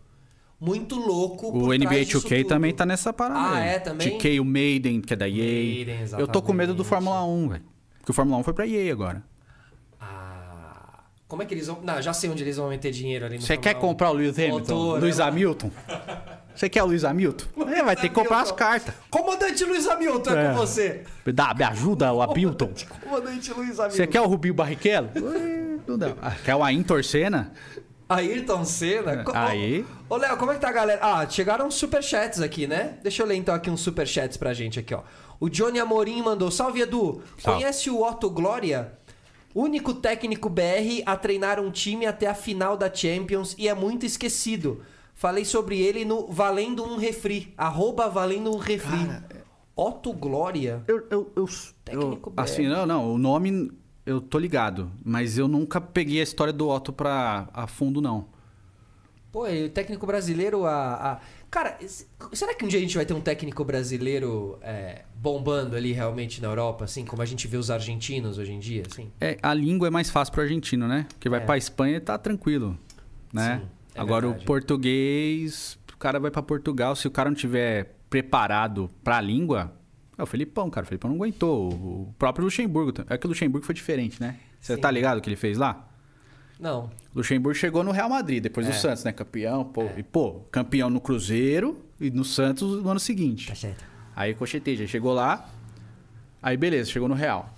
[0.64, 1.48] muito louco.
[1.50, 2.48] O NBA trás disso 2K tudo.
[2.50, 3.40] também tá nessa parada.
[3.40, 3.68] Ah, aí.
[3.70, 4.18] é, também?
[4.18, 5.36] 2K, o Maiden, que é da EA.
[5.36, 6.84] Maiden, Eu tô com medo do.
[6.84, 7.64] Fórmula 1, velho.
[8.00, 9.24] Porque o Fórmula 1 foi pra EA agora.
[10.00, 11.04] Ah.
[11.28, 11.80] Como é que eles vão.
[11.82, 13.88] Não, já sei onde eles vão meter dinheiro ali no Você quer Fórmula 1.
[13.90, 14.76] comprar o Lewis Hamilton?
[14.76, 15.24] Motor, Luiz né?
[15.26, 15.72] Hamilton?
[16.56, 17.46] Você quer o Luiz Hamilton?
[17.70, 18.94] É, vai ter que comprar as cartas.
[19.10, 20.50] Comandante Luiz Hamilton é, É.
[20.50, 21.04] com você.
[21.34, 22.72] Dá, me ajuda, o Hamilton.
[23.04, 23.96] Comandante Luiz Hamilton.
[23.98, 25.10] Você quer o Rubinho Barrichello?
[25.88, 26.14] Não dá.
[26.22, 27.52] Ah, Quer o Ayrton Senna?
[28.16, 29.24] Ayrton Senna?
[29.24, 29.86] Co- Aí.
[30.10, 31.00] Ô, Léo, como é que tá a galera?
[31.02, 32.98] Ah, chegaram uns superchats aqui, né?
[33.04, 35.02] Deixa eu ler então aqui uns superchats pra gente aqui, ó.
[35.40, 37.60] O Johnny Amorim mandou: Salve Edu, Salve.
[37.62, 38.94] conhece o Otto Glória?
[39.56, 44.06] Único técnico BR a treinar um time até a final da Champions e é muito
[44.06, 44.82] esquecido.
[45.14, 47.54] Falei sobre ele no Valendo um Refri.
[47.56, 49.12] Arroba Valendo um Refri.
[49.76, 50.84] Otto Glória?
[50.88, 51.46] Eu, eu, eu,
[51.86, 52.42] Técnico eu- BR.
[52.42, 53.72] assim, não, não, o nome
[54.06, 58.28] eu tô ligado, mas eu nunca peguei a história do Otto pra a fundo não.
[59.32, 61.20] Pô, e o técnico brasileiro a, a-
[61.50, 61.78] Cara,
[62.34, 66.42] será que um dia a gente vai ter um técnico brasileiro é, bombando ali realmente
[66.42, 69.12] na Europa, assim, como a gente vê os argentinos hoje em dia, assim?
[69.22, 71.06] É, a língua é mais fácil pro argentino, né?
[71.10, 71.46] Porque vai É.
[71.46, 72.76] pra Espanha e tá tranquilo,
[73.32, 73.60] né?
[73.62, 74.44] Sim, é Agora verdade.
[74.44, 79.72] o português, o cara vai pra Portugal, se o cara não tiver preparado pra língua,
[80.18, 81.70] é o Felipão, cara, o Felipão não aguentou.
[81.72, 84.38] O próprio Luxemburgo, é que o Luxemburgo foi diferente, né?
[84.60, 84.82] Você Sim.
[84.82, 85.90] tá ligado o que ele fez lá?
[86.60, 86.90] Não.
[87.16, 88.70] Luxemburgo chegou no Real Madrid, depois É.
[88.70, 89.12] do Santos, né?
[89.12, 89.90] Campeão, pô.
[89.98, 93.54] E, pô, campeão no Cruzeiro e no Santos no ano seguinte.
[93.56, 93.84] certo.
[94.16, 95.50] Aí cocheteja, chegou lá,
[96.42, 97.54] aí beleza, chegou no Real.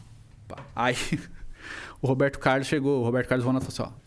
[0.74, 0.96] Aí
[2.02, 3.98] o Roberto Carlos chegou, o Roberto Carlos Ronaldo falou assim,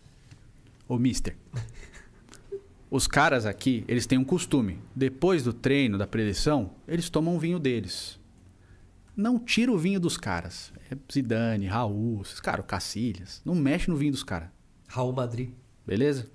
[0.89, 0.95] ó.
[0.95, 1.37] Ô, mister,
[2.91, 4.79] os caras aqui, eles têm um costume.
[4.97, 8.19] Depois do treino, da preleção, eles tomam o vinho deles.
[9.19, 10.73] Não tira o vinho dos caras.
[10.91, 13.43] É Zidane, Raul, esses caras, Cacilhas.
[13.45, 14.49] Não mexe no vinho dos caras.
[14.87, 15.51] Raul Madrid.
[15.85, 16.29] Beleza?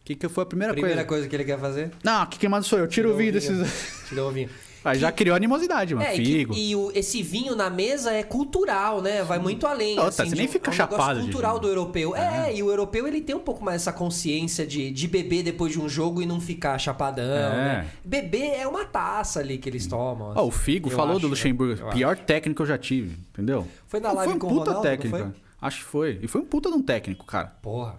[0.00, 1.08] O que, que foi a primeira, Primeira coisa?
[1.08, 1.90] coisa que ele quer fazer?
[2.04, 2.86] Não, que, que manda sou eu.
[2.86, 3.62] Tira o Tirou vinho o vinho.
[3.64, 4.04] desses.
[4.10, 4.50] Tirou o vinho.
[4.84, 6.06] Aí já criou animosidade, mano.
[6.06, 6.54] É, e, Figo.
[6.54, 9.22] e o- esse vinho na mesa é cultural, né?
[9.22, 9.98] Vai muito além.
[9.98, 12.16] Outra, assim, você nem um- fica é um chapado cultural do europeu.
[12.16, 12.54] É.
[12.54, 15.80] e o europeu ele tem um pouco mais essa consciência de, de beber depois de
[15.80, 17.50] um jogo e não ficar chapadão, É.
[17.82, 17.88] né?
[18.04, 20.32] Beber é uma taça ali que eles tomam.
[20.34, 21.30] Ó, o Figo Eu falou acho, do né?
[21.30, 21.80] Luxemburgo.
[21.82, 23.66] Eu Pior técnico que eu já tive, entendeu?
[23.86, 25.16] Foi na Não, live foi um com o puta Ronaldo, técnico.
[25.18, 25.34] cara.
[25.60, 26.18] Acho que foi.
[26.22, 27.48] E foi um puta de um técnico, cara.
[27.60, 27.98] Porra.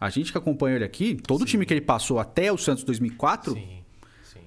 [0.00, 3.52] A gente que acompanhou ele aqui, todo time que ele passou até o Santos 2004,
[3.54, 3.81] Sim, sim.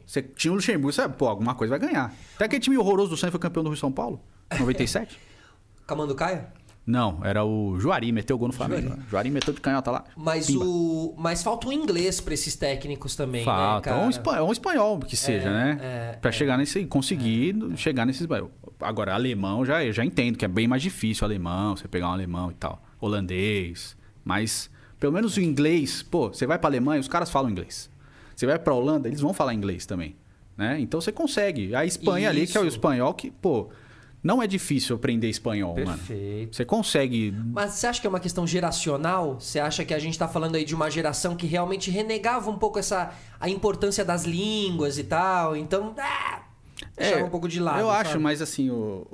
[0.05, 2.13] Você tinha o Luxemburgo, você sabe, pô, alguma coisa vai ganhar.
[2.35, 4.19] Até aquele time horroroso do Santos foi campeão do Rio São Paulo,
[4.59, 5.19] 97.
[5.87, 6.47] Camando Caia?
[6.85, 8.89] Não, era o Juari, meteu o gol no Flamengo.
[8.89, 9.01] Juari.
[9.09, 10.03] Juari, meteu de canhota lá.
[10.15, 10.65] Mas Pimba.
[10.65, 11.15] o.
[11.17, 13.89] Mas falta um inglês pra esses técnicos também, né, Falta.
[13.89, 14.05] cara?
[14.05, 15.79] um, espanhol, um espanhol que seja, né?
[15.81, 16.85] é, pra chegar nesse.
[16.85, 18.27] Conseguir chegar nesses.
[18.79, 22.13] Agora, alemão já, eu já entendo que é bem mais difícil alemão, você pegar um
[22.13, 22.83] alemão e tal.
[22.99, 23.97] Holandês.
[24.23, 24.69] Mas,
[24.99, 27.89] pelo menos o inglês, pô, você vai pra Alemanha, os caras falam inglês.
[28.35, 30.15] Você vai pra Holanda, eles vão falar inglês também.
[30.57, 30.77] né?
[30.79, 31.73] Então você consegue.
[31.75, 32.75] A Espanha ali, que é o Isso.
[32.77, 33.69] espanhol, que, pô,
[34.23, 35.85] não é difícil aprender espanhol, mano.
[35.97, 36.55] Perfeito.
[36.55, 37.31] Você consegue.
[37.53, 39.39] Mas você acha que é uma questão geracional?
[39.39, 42.57] Você acha que a gente tá falando aí de uma geração que realmente renegava um
[42.57, 45.55] pouco essa a importância das línguas e tal?
[45.55, 46.41] Então, ah,
[46.97, 47.79] deixava um pouco de lado.
[47.79, 48.23] É, Eu acho, sabe?
[48.23, 49.05] mas assim, o,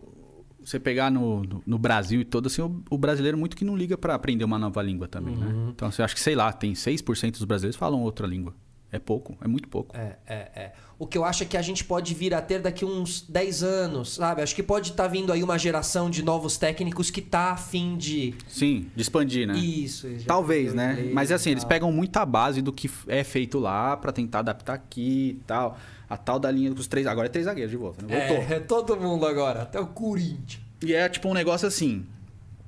[0.64, 3.76] você pegar no, no, no Brasil e todo, assim, o, o brasileiro muito que não
[3.76, 5.40] liga pra aprender uma nova língua também, Uhum.
[5.66, 5.72] né?
[5.76, 8.54] Então você acha que, sei lá, tem 6% dos brasileiros falam outra língua.
[8.92, 9.96] É pouco, é muito pouco.
[9.96, 10.72] É, é, é.
[11.00, 13.64] O que eu acho é que a gente pode vir a ter daqui uns 10
[13.64, 14.42] anos, sabe?
[14.42, 18.36] Acho que pode estar vindo aí uma geração de novos técnicos que tá afim de.
[18.50, 19.58] Sim, de expandir, né?
[19.58, 20.08] Isso.
[20.20, 20.92] já Talvez, né?
[20.92, 24.40] inglês Mas e assim, eles pegam muita base do que é feito lá pra tentar
[24.40, 25.78] adaptar aqui e tal.
[26.10, 27.08] A tal da linha dos três.
[27.08, 28.28] Agora é três zagueiros de volta, né?
[28.28, 28.54] Voltou.
[28.54, 30.60] É, é todo mundo agora, até o Corinthians.
[30.84, 32.06] E é tipo um negócio assim.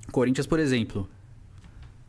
[0.09, 1.09] Corinthians, por exemplo,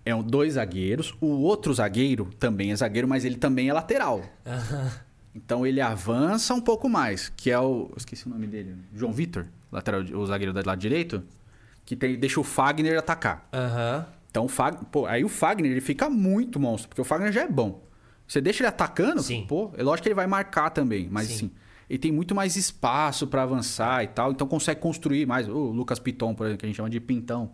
[0.05, 1.15] é um, dois zagueiros.
[1.21, 4.23] O outro zagueiro também é zagueiro, mas ele também é lateral.
[5.37, 7.91] Então ele avança um pouco mais, que é o.
[7.97, 8.77] Esqueci o nome dele.
[8.95, 11.25] João Vitor, lateral, o zagueiro do lado direito,
[11.85, 13.49] que tem, deixa o Fagner atacar.
[13.53, 14.07] Aham.
[14.31, 14.85] Então o Fagner.
[14.93, 17.83] Pô, aí o Fagner ele fica muito monstro, porque o Fagner já é bom.
[18.29, 19.45] Você deixa ele atacando, Sim.
[19.49, 21.35] pô, é lógico que ele vai marcar também, mas Sim.
[21.35, 21.51] assim,
[21.91, 25.49] ele tem muito mais espaço pra avançar e tal, então consegue construir mais.
[25.49, 27.51] O Lucas Piton, por exemplo, que a gente chama de Pintão.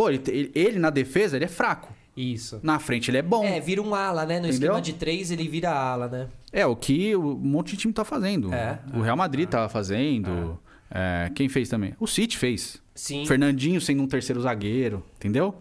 [0.00, 1.92] Pô, ele, ele- ele na defesa, ele é fraco.
[2.16, 2.58] Isso.
[2.62, 3.44] Na frente ele é bom.
[3.44, 4.40] É, vira um ala, né?
[4.40, 4.68] No Entendeu?
[4.70, 6.28] esquema de três, ele vira ala, né?
[6.50, 8.50] É, o que um monte de time tá fazendo.
[8.54, 10.58] É, o Real Madrid tava fazendo.
[10.90, 11.94] É, quem fez também?
[12.00, 12.80] O City fez.
[12.94, 13.26] Sim.
[13.26, 15.54] Fernandinho sendo um terceiro zagueiro, entendeu?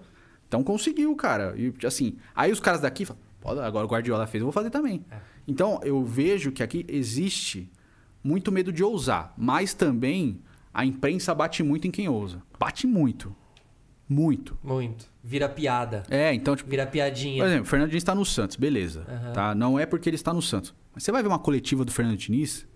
[0.47, 1.53] Então conseguiu, cara.
[1.57, 4.69] E assim, aí os caras daqui falam, "Pô, agora o Guardiola fez, eu vou fazer
[4.69, 5.03] também.
[5.11, 5.17] É.
[5.45, 7.69] Então eu vejo que aqui existe
[8.23, 10.39] muito medo de ousar, mas também
[10.73, 12.41] a imprensa bate muito em quem ousa.
[12.57, 13.35] Bate muito.
[14.09, 14.57] Muito.
[14.63, 15.05] Muito.
[15.23, 16.03] Vira piada.
[16.09, 17.43] É, então, tipo, Vira piadinha.
[17.43, 19.05] por exemplo, o Fernando Diniz está no Santos, beleza.
[19.07, 19.33] Aham.
[19.33, 19.53] Tá?
[19.55, 20.73] Não é porque ele está no Santos.
[20.93, 22.67] Mas você vai ver uma coletiva do Fernando Diniz.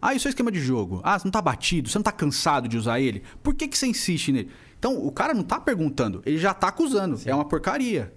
[0.00, 1.00] Ah, isso é esquema de jogo.
[1.02, 3.22] Ah, você não tá batido, você não tá cansado de usar ele.
[3.42, 4.50] Por que, que você insiste nele?
[4.78, 7.18] Então, o cara não tá perguntando, ele já tá acusando.
[7.24, 8.12] É uma porcaria.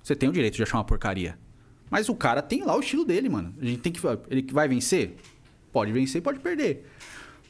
[0.00, 1.36] Você tem o direito de achar uma porcaria.
[1.90, 3.52] Mas o cara tem lá o estilo dele, mano.
[3.60, 4.00] A gente tem que.
[4.30, 5.16] Ele que vai vencer?
[5.72, 6.86] Pode vencer, pode perder.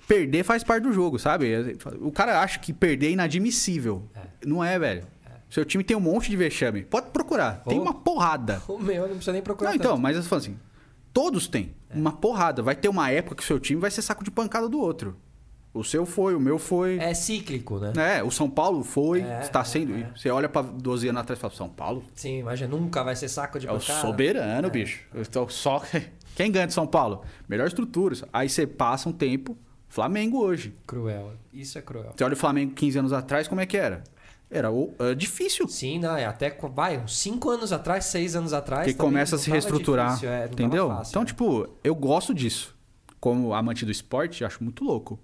[0.06, 1.76] Perder faz parte do jogo, sabe?
[2.01, 4.09] O cara acha que perder é inadmissível.
[4.44, 5.06] Não é, velho.
[5.48, 6.82] Seu time tem um monte de vexame.
[6.82, 7.62] Pode procurar.
[7.64, 8.60] Tem uma porrada.
[8.68, 9.70] O meu, não precisa nem procurar.
[9.70, 10.02] Não, então, tanto.
[10.02, 10.59] mas eu falo assim,
[11.12, 12.60] todos têm uma porrada.
[12.62, 15.16] Vai ter uma época que o seu time vai ser saco de pancada do outro.
[15.72, 16.98] O seu foi, o meu foi.
[16.98, 18.18] É cíclico, né?
[18.18, 19.94] É, o São Paulo foi, É, está é, sendo.
[19.94, 20.10] é.
[20.16, 23.28] Você olha pra 12 anos atrás e fala, São Paulo Sim, imagina, nunca vai ser
[23.28, 24.01] saco de é o pancada.
[24.01, 25.02] soberano, bicho.
[25.12, 25.82] Eu estou só.
[26.36, 27.22] Quem ganha de São Paulo?
[27.48, 28.14] Melhor estrutura.
[28.32, 29.56] Aí você passa um tempo,
[29.95, 30.75] Flamengo hoje.
[30.89, 31.35] Cruel.
[31.53, 32.12] Isso é cruel.
[32.16, 34.03] Você olha o Flamengo 15 anos atrás, como é que era?
[34.51, 35.69] Era o- é difícil.
[35.69, 38.89] Sim, não, é até, vai, uns 5 anos atrás, 6 anos atrás.
[38.89, 40.09] que começa a se reestruturar.
[40.09, 40.89] difícil, é, entendeu?
[40.89, 41.27] fácil, então, é.
[41.27, 42.77] tipo, eu gosto disso.
[43.21, 45.16] Como amante do esporte, acho muito louco.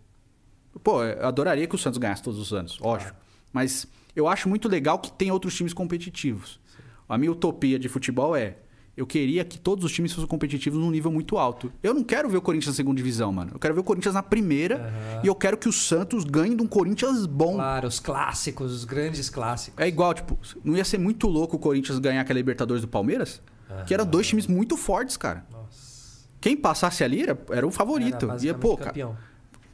[0.84, 3.16] Pô, eu adoraria que o Santos ganhasse todos os anos, lógico.
[3.52, 6.60] Mas eu acho muito legal que tem outros times competitivos.
[7.08, 8.56] A minha utopia de futebol é.
[9.00, 11.72] Eu queria que todos os times fossem competitivos num nível muito alto.
[11.82, 13.52] Eu não quero ver o Corinthians na segunda divisão, mano.
[13.54, 14.76] Eu quero ver o Corinthians na primeira.
[14.76, 15.20] Aham.
[15.24, 17.54] E eu quero que o Santos ganhe de um Corinthians bom.
[17.54, 19.82] Claro, os clássicos, os grandes clássicos.
[19.82, 23.40] É igual, tipo, não ia ser muito louco o Corinthians ganhar aquela Libertadores do Palmeiras?
[23.86, 25.46] Que eram dois times muito fortes, cara.
[25.50, 26.26] Nossa.
[26.38, 28.30] Quem passasse ali era, era o favorito.
[28.30, 29.16] Era Ia, pô, cara, campeão.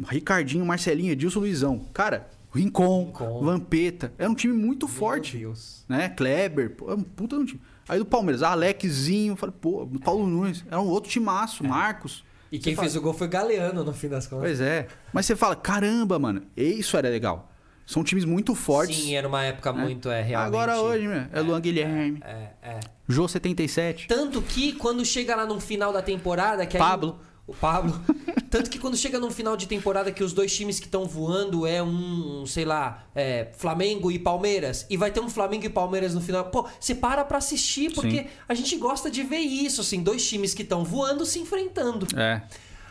[0.08, 1.84] Ricardinho, Marcelinho, Edilson, Luizão.
[1.92, 3.42] Cara, Rincon, Rincon.
[3.42, 4.12] Vampeta.
[4.16, 5.36] Era um time muito Meu forte.
[5.36, 5.84] Deus.
[5.88, 6.10] Né?
[6.10, 7.60] Kleber, pô, é um puta de um time.
[7.88, 10.64] Aí do Palmeiras, Alexzinho, falei, pô, Paulo Nunes.
[10.66, 12.24] Era um outro timaço, Marcos.
[12.50, 14.44] E quem Você fez o gol foi Galeano, no fim das contas.
[14.44, 14.86] Pois é.
[15.12, 17.50] Mas você fala, caramba, mano, isso era legal.
[17.84, 18.96] São times muito fortes.
[18.96, 20.48] Sim, era uma época muito, é, realmente...
[20.48, 22.80] Agora hoje, meu, é Luan Guilherme, É, é.
[23.08, 24.08] Jô 77.
[24.08, 27.20] Tanto que quando chega lá no final da temporada, que aí Pablo.
[27.20, 27.98] O, o Pablo.
[28.50, 31.66] Tanto que quando chega no final de temporada que os dois times que estão voando
[31.66, 36.14] é um, sei lá, é, Flamengo e Palmeiras, e vai ter um Flamengo e Palmeiras
[36.14, 36.44] no final.
[36.46, 38.26] Pô, você para pra assistir, porque Sim.
[38.48, 42.06] a gente gosta de ver isso, assim, dois times que estão voando se enfrentando.
[42.18, 42.42] É.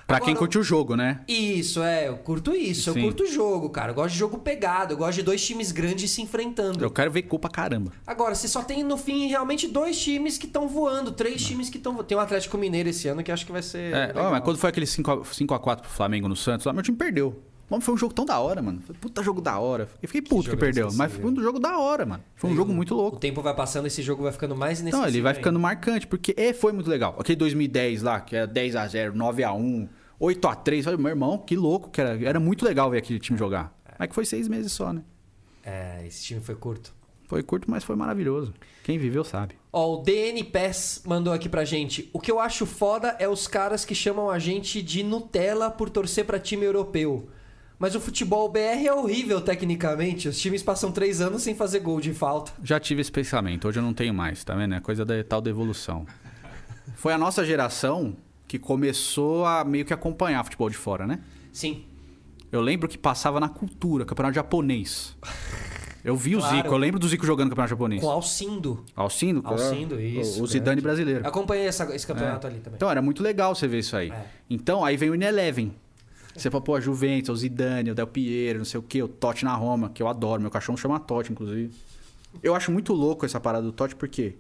[0.07, 1.22] Pra Agora, quem curte o jogo, né?
[1.27, 2.99] Isso, é, eu curto isso, Sim.
[2.99, 3.90] eu curto o jogo, cara.
[3.91, 6.84] Eu gosto de jogo pegado, eu gosto de dois times grandes se enfrentando.
[6.84, 7.91] Eu quero ver culpa caramba.
[8.06, 11.77] Agora, você só tem no fim realmente dois times que estão voando, três times que
[11.77, 13.94] estão Tem o Atlético Mineiro esse ano que acho que vai ser.
[13.95, 17.41] É, ó, mas quando foi aquele 5x4 pro Flamengo no Santos, lá meu time perdeu.
[17.68, 18.80] Mano, foi um jogo tão da hora, mano.
[18.86, 19.90] Foi puta jogo da hora.
[19.99, 20.88] Eu fiquei puto que, jogo perdeu.
[20.94, 22.23] Mas foi um jogo da hora, mano.
[22.36, 23.18] Foi um Aí jogo o- muito O louco.
[23.18, 25.10] tempo vai passando, esse jogo vai ficando mais Então, inesquecível.
[25.10, 25.40] ele vai ainda.
[25.40, 27.15] ficando marcante, porque é, foi muito legal.
[27.19, 30.83] Aquele 2010 lá, que era 10x0, 9x1, 8x3.
[30.83, 32.23] Falei, meu irmão, que louco que era.
[32.23, 33.75] Era muito legal ver aquele time jogar.
[33.97, 35.03] Mas que foi seis meses só, né?
[35.63, 36.93] É, esse time foi curto.
[37.27, 38.53] Foi curto, mas foi maravilhoso.
[38.83, 39.55] Quem viveu sabe.
[39.73, 42.09] Ó, o DN Pass mandou aqui pra gente.
[42.13, 45.89] O que eu acho foda é os caras que chamam a gente de Nutella por
[45.89, 47.27] torcer pra time europeu.
[47.77, 50.29] Mas o futebol BR é horrível tecnicamente.
[50.29, 52.53] Os times passam três anos sem fazer gol de falta.
[52.63, 54.75] Já tive esse pensamento, hoje eu não tenho mais, tá vendo?
[54.75, 56.05] É coisa da tal da evolução.
[56.95, 58.15] Foi a nossa geração
[58.60, 61.19] que começou a meio que acompanhar futebol de fora, né?
[61.52, 61.84] Sim.
[62.52, 65.15] Eu lembro que passava na cultura, campeonato japonês.
[66.03, 66.53] Eu vi Claro.
[66.53, 67.99] o Zico, eu lembro do Zico jogando campeonato japonês.
[67.99, 68.86] Com Alcindo.
[68.95, 69.40] Alcindo?
[69.40, 70.82] era Alcindo, isso, O, Zidane grande.
[70.84, 71.27] brasileiro.
[71.27, 72.76] Acompanhei essa- esse campeonato ali também.
[72.76, 74.11] Então era muito legal você ver isso aí.
[74.11, 74.26] É.
[74.48, 75.73] Então aí vem o Ineleven.
[76.36, 79.07] Você fala, pô, a Juventus, o Zidane, o Del Piero, não sei o quê, o
[79.07, 80.40] Totti na Roma, que eu adoro.
[80.44, 81.73] Meu cachorro chama Totti, inclusive.
[82.44, 84.36] Eu acho muito louco essa parada do Totti, porque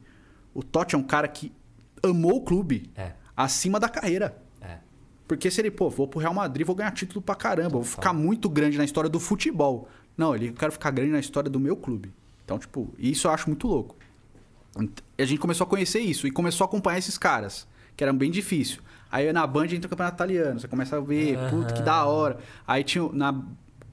[0.53, 1.51] o Totti é um cara que
[2.03, 3.13] amou o clube É.
[3.35, 4.37] acima da carreira.
[4.61, 4.77] É.
[5.27, 8.13] Porque se ele, pô, vou pro Real Madrid, vou ganhar título pra caramba, vou ficar
[8.13, 9.89] muito grande na história do futebol.
[10.17, 12.13] Não, ele, eu quero ficar grande na história do meu clube.
[12.43, 13.95] Então, tipo, isso eu acho muito louco.
[15.17, 18.15] E a gente começou a conhecer isso e começou a acompanhar esses caras, que eram
[18.15, 18.81] bem difícil.
[19.11, 22.37] Aí na Band entra o campeonato italiano, você começa a ver, puta, que da hora.
[22.67, 23.41] Aí tinha, na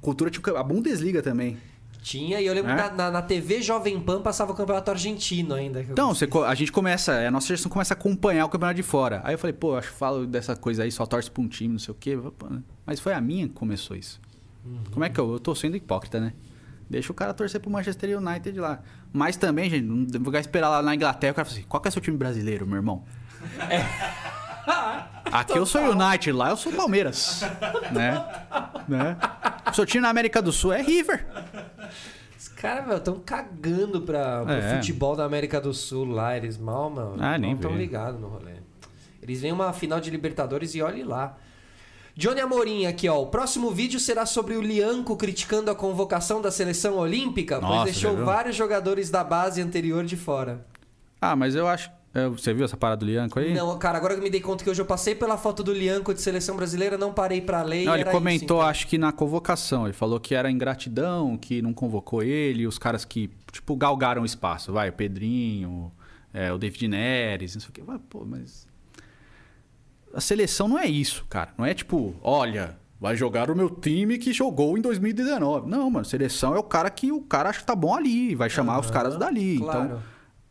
[0.00, 1.56] cultura tinha a Bundesliga também.
[2.02, 2.74] Tinha, e eu lembro É?
[2.74, 5.80] que na, na- na TV Jovem Pan passava o campeonato argentino ainda.
[5.82, 9.20] Então, você a gente começa, a nossa geração começa a acompanhar o campeonato de fora.
[9.24, 11.72] Aí eu falei, pô, acho que falo dessa coisa aí, só torce pra um time,
[11.72, 12.16] não sei o quê.
[12.50, 12.60] Né?
[12.84, 14.20] Mas foi a minha que começou isso.
[14.92, 16.32] Como é que eu, eu tô sendo hipócrita, né?
[16.90, 18.80] Deixa o cara torcer pro Manchester United lá.
[19.12, 21.80] Mas também, gente, não vou ficar esperar lá na Inglaterra, o cara fala assim, qual
[21.80, 23.04] que é seu time brasileiro, meu irmão?
[25.32, 27.42] Aqui eu sou United, lá eu sou Palmeiras.
[27.92, 28.24] né?
[28.88, 29.16] né?
[29.72, 31.26] Seu time na América do Sul é River.
[32.38, 34.76] Os caras, meu, estão cagando pra, pro É.
[34.76, 36.36] futebol da América do Sul lá.
[36.36, 37.78] Eles mal, meu, Ah, nem não estão vê.
[37.78, 38.52] ligados no rolê.
[39.22, 41.36] Eles vêm uma final de Libertadores e olhe lá.
[42.14, 43.22] Johnny Amorim aqui, ó.
[43.22, 47.84] O próximo vídeo será sobre o Lianco criticando a convocação da seleção olímpica, pois Nossa,
[47.84, 48.24] deixou viu?
[48.26, 50.66] vários jogadores da base anterior de fora.
[51.20, 51.90] Ah, mas eu acho...
[52.14, 53.54] é, Você viu essa parada do Lianco aí?
[53.54, 55.72] Não, cara, agora que eu me dei conta que hoje eu passei pela foto do
[55.72, 57.84] Lianco de seleção brasileira, não parei pra ler.
[57.84, 58.60] Não, ele comentou, isso, então.
[58.60, 59.86] acho que na convocação.
[59.86, 64.26] Ele falou que era ingratidão, que não convocou ele, os caras que, tipo, galgaram o
[64.26, 64.72] espaço.
[64.72, 65.90] Vai, o Pedrinho,
[66.34, 67.82] é, o David Neres, não sei o quê.
[68.10, 68.66] Pô, mas.
[70.14, 71.54] A seleção não é isso, cara.
[71.56, 75.68] Não é tipo, olha, vai jogar o meu time que jogou em 2019.
[75.68, 78.50] Não, mano, seleção é o cara que o cara acha que tá bom ali, vai
[78.50, 79.58] chamar os Aham, caras dali.
[79.58, 79.84] claro.
[79.86, 80.02] Então,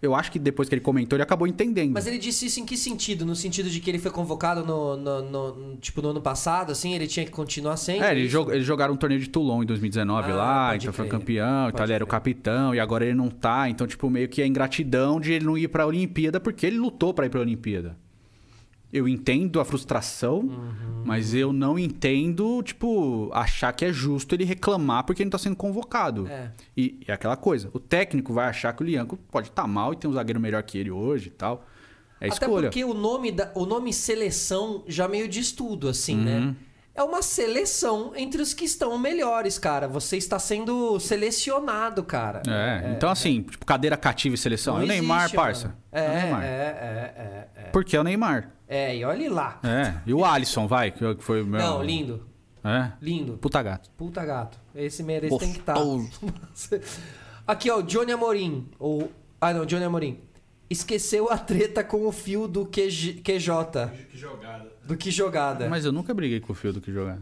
[0.02, 1.92] eu acho que depois que ele comentou, ele acabou entendendo.
[1.94, 3.26] Mas ele disse isso em que sentido?
[3.26, 5.22] No sentido de que ele foi convocado no, no-
[5.54, 8.04] no- tipo, no ano passado, assim, ele tinha que continuar sendo?
[8.04, 8.32] É, eles, isso?
[8.32, 11.72] jog- eles jogaram um torneio de Toulon em 2019 Ah, lá, então foi campeão, então
[11.74, 13.70] Pode ele era o capitão, e agora ele não tá.
[13.70, 17.14] Então, tipo, meio que a ingratidão de ele não ir pra Olimpíada, porque ele lutou
[17.14, 17.96] pra ir pra Olimpíada.
[18.94, 21.04] Eu entendo a frustração, Uhum.
[21.06, 25.38] mas eu não entendo, tipo, achar que é justo ele reclamar porque ele não tá
[25.38, 26.28] sendo convocado.
[26.28, 26.52] É.
[26.76, 29.96] E é aquela coisa, o técnico vai achar que o Lianco pode estar mal e
[29.96, 31.66] tem um zagueiro melhor que ele hoje e tal.
[32.20, 32.68] É Até escolha.
[32.68, 36.24] porque o nome, da, o nome seleção já meio diz tudo, assim, Uhum.
[36.24, 36.56] né?
[36.94, 39.88] É uma seleção entre os que estão melhores, cara.
[39.88, 42.42] Você está sendo selecionado, cara.
[42.48, 44.76] É, então assim, tipo, cadeira cativa e seleção.
[44.76, 45.76] Não é o Neymar, existe, parça.
[45.92, 46.44] É, É, o Neymar.
[46.44, 47.64] é, é, é, é.
[47.70, 48.52] Porque é o Neymar.
[48.68, 49.60] É, e olhe lá.
[49.64, 51.60] É, e o Alisson, vai, que foi meu.
[51.60, 52.26] Não, lindo.
[52.64, 52.92] É?
[53.02, 53.38] Lindo.
[53.38, 53.90] Puta gato.
[53.98, 54.60] Puta gato.
[54.76, 55.74] Esse merece tem que estar.
[55.74, 56.12] Gostoso.
[57.48, 58.70] Aqui, ó, o Johnny Amorim.
[58.78, 59.12] Ou...
[59.40, 60.20] Ah, não, Johnny Amorim.
[60.72, 63.92] Esqueceu a treta com o fio do QG, QJ.
[64.10, 64.72] Que jogada.
[64.86, 65.68] Do que jogada.
[65.70, 67.20] Mas eu nunca briguei com o Fio do que jogar.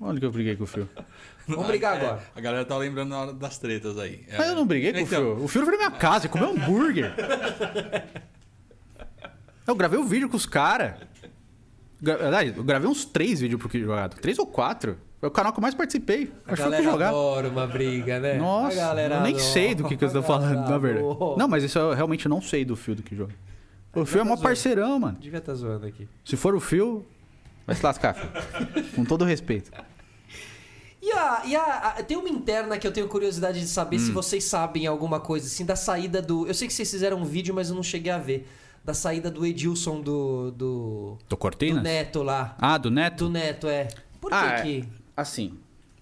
[0.00, 0.88] Onde que eu briguei com o Fio?
[1.46, 2.22] Vamos brigar É, agora.
[2.34, 4.24] A galera tá lembrando na hora das tretas aí.
[4.28, 4.38] É.
[4.38, 5.44] Mas eu não briguei com Então, o Fio.
[5.44, 7.12] O Fio foi na minha casa, ele comeu hambúrguer.
[9.66, 10.94] Eu gravei um vídeo com os caras.
[12.56, 14.18] Eu gravei uns três vídeos pro que jogado.
[14.20, 14.96] Três ou quatro.
[15.20, 16.16] Foi o canal que eu mais participei.
[16.16, 17.08] A Acho que foi o que galera jogar.
[17.08, 18.34] adora uma briga, né?
[18.34, 19.50] Nossa, A galera eu nem adora.
[19.52, 21.06] sei do que, que eu estou A falando, galera na verdade.
[21.36, 23.34] Não, mas isso eu realmente não sei do Fio do que joga.
[23.94, 24.42] O Fio é mó zoando.
[24.42, 25.16] parceirão, mano.
[25.20, 26.06] Devia estar zoando aqui.
[26.24, 27.04] Se for o Fio,
[27.66, 28.14] vai se lascar.
[28.14, 28.84] filho.
[28.94, 29.70] Com todo respeito.
[31.00, 31.62] E, a, e a,
[31.96, 34.00] a- tem uma interna que eu tenho curiosidade de saber Hum.
[34.00, 36.46] se vocês sabem alguma coisa, assim, da saída do.
[36.46, 38.48] Eu sei que vocês fizeram um vídeo, mas eu não cheguei a ver.
[38.84, 40.50] Da saída do Edilson do.
[40.50, 41.82] Do, Do do Cortinas?
[41.84, 42.56] Neto lá.
[42.58, 43.24] Ah, do Neto?
[43.26, 43.86] Do Neto, é.
[44.20, 44.62] Por que Ah, é.
[44.62, 44.88] que.
[45.20, 45.54] Assim,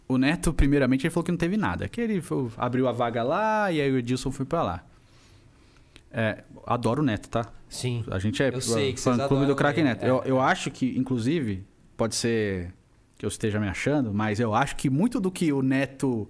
[0.07, 1.89] o Neto, primeiramente, ele falou que não teve nada.
[1.89, 4.85] Que ele foi- abriu a vaga lá e aí o Edilson foi pra lá.
[6.13, 7.47] É, adoro o Neto, tá?
[7.69, 8.05] Sim.
[8.11, 10.05] A gente é Eu sei que fã clube do ele, Neto.
[10.05, 10.11] é.
[10.11, 11.65] Eu, eu acho que, inclusive,
[11.97, 12.73] pode ser
[13.19, 16.29] que eu esteja me achando, mas eu acho que muito do que o Neto.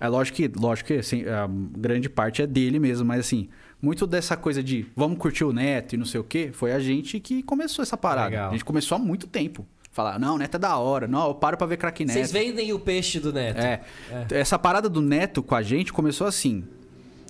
[0.00, 1.46] É lógico que, lógico que assim, a
[1.76, 3.48] grande parte é dele mesmo, mas assim,
[3.82, 6.78] muito dessa coisa de vamos curtir o Neto e não sei o quê, foi a
[6.78, 8.30] gente que começou essa parada.
[8.30, 8.48] Legal.
[8.48, 9.66] A gente começou há muito tempo.
[10.00, 12.14] Falar, não, o Neto é da hora, não, eu paro pra ver craque Neto.
[12.14, 13.58] Vocês vendem o peixe do Neto.
[13.60, 13.82] É.
[14.30, 16.64] Essa parada do Neto com a gente começou assim.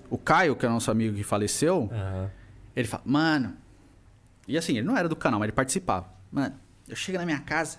[0.09, 2.30] O Caio, que é nosso amigo que faleceu, Aham.
[2.76, 3.56] ele fala, mano.
[4.47, 6.06] E assim, ele não era do canal, mas ele participava.
[6.30, 6.55] Mano,
[6.88, 7.78] eu chego na minha casa,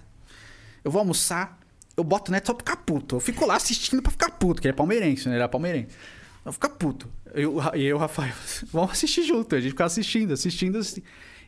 [0.84, 1.58] eu vou almoçar,
[1.96, 3.16] eu boto o neto só pra ficar puto.
[3.16, 5.36] Eu fico lá assistindo pra ficar puto, que ele é palmeirense, né?
[5.36, 5.96] Ele era palmeirense.
[6.44, 7.08] Eu ficar puto.
[7.34, 8.34] Eu, e eu, Rafael,
[8.74, 9.56] vamos assistir junto.
[9.56, 11.06] A gente ficava assistindo, assistindo, assistindo.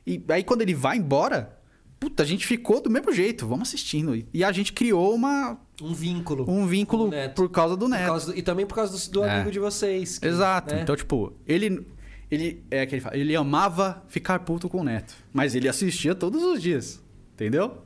[0.07, 1.57] E aí quando ele vai embora,
[2.04, 4.16] puta, a gente ficou do mesmo jeito, vamos assistindo.
[4.34, 6.46] E- a gente criou uma, Um vínculo.
[6.50, 8.06] um vínculo por causa do neto.
[8.08, 9.36] causa do- e também por causa do, do É.
[9.36, 10.20] amigo de vocês.
[10.20, 10.74] que, Exato.
[10.76, 10.82] né?
[10.82, 11.86] Então, tipo, ele.
[12.32, 15.14] Ele, é que ele, fala, ele amava ficar puto com o neto.
[15.32, 17.00] Mas ele assistia todos os dias.
[17.36, 17.78] Entendeu?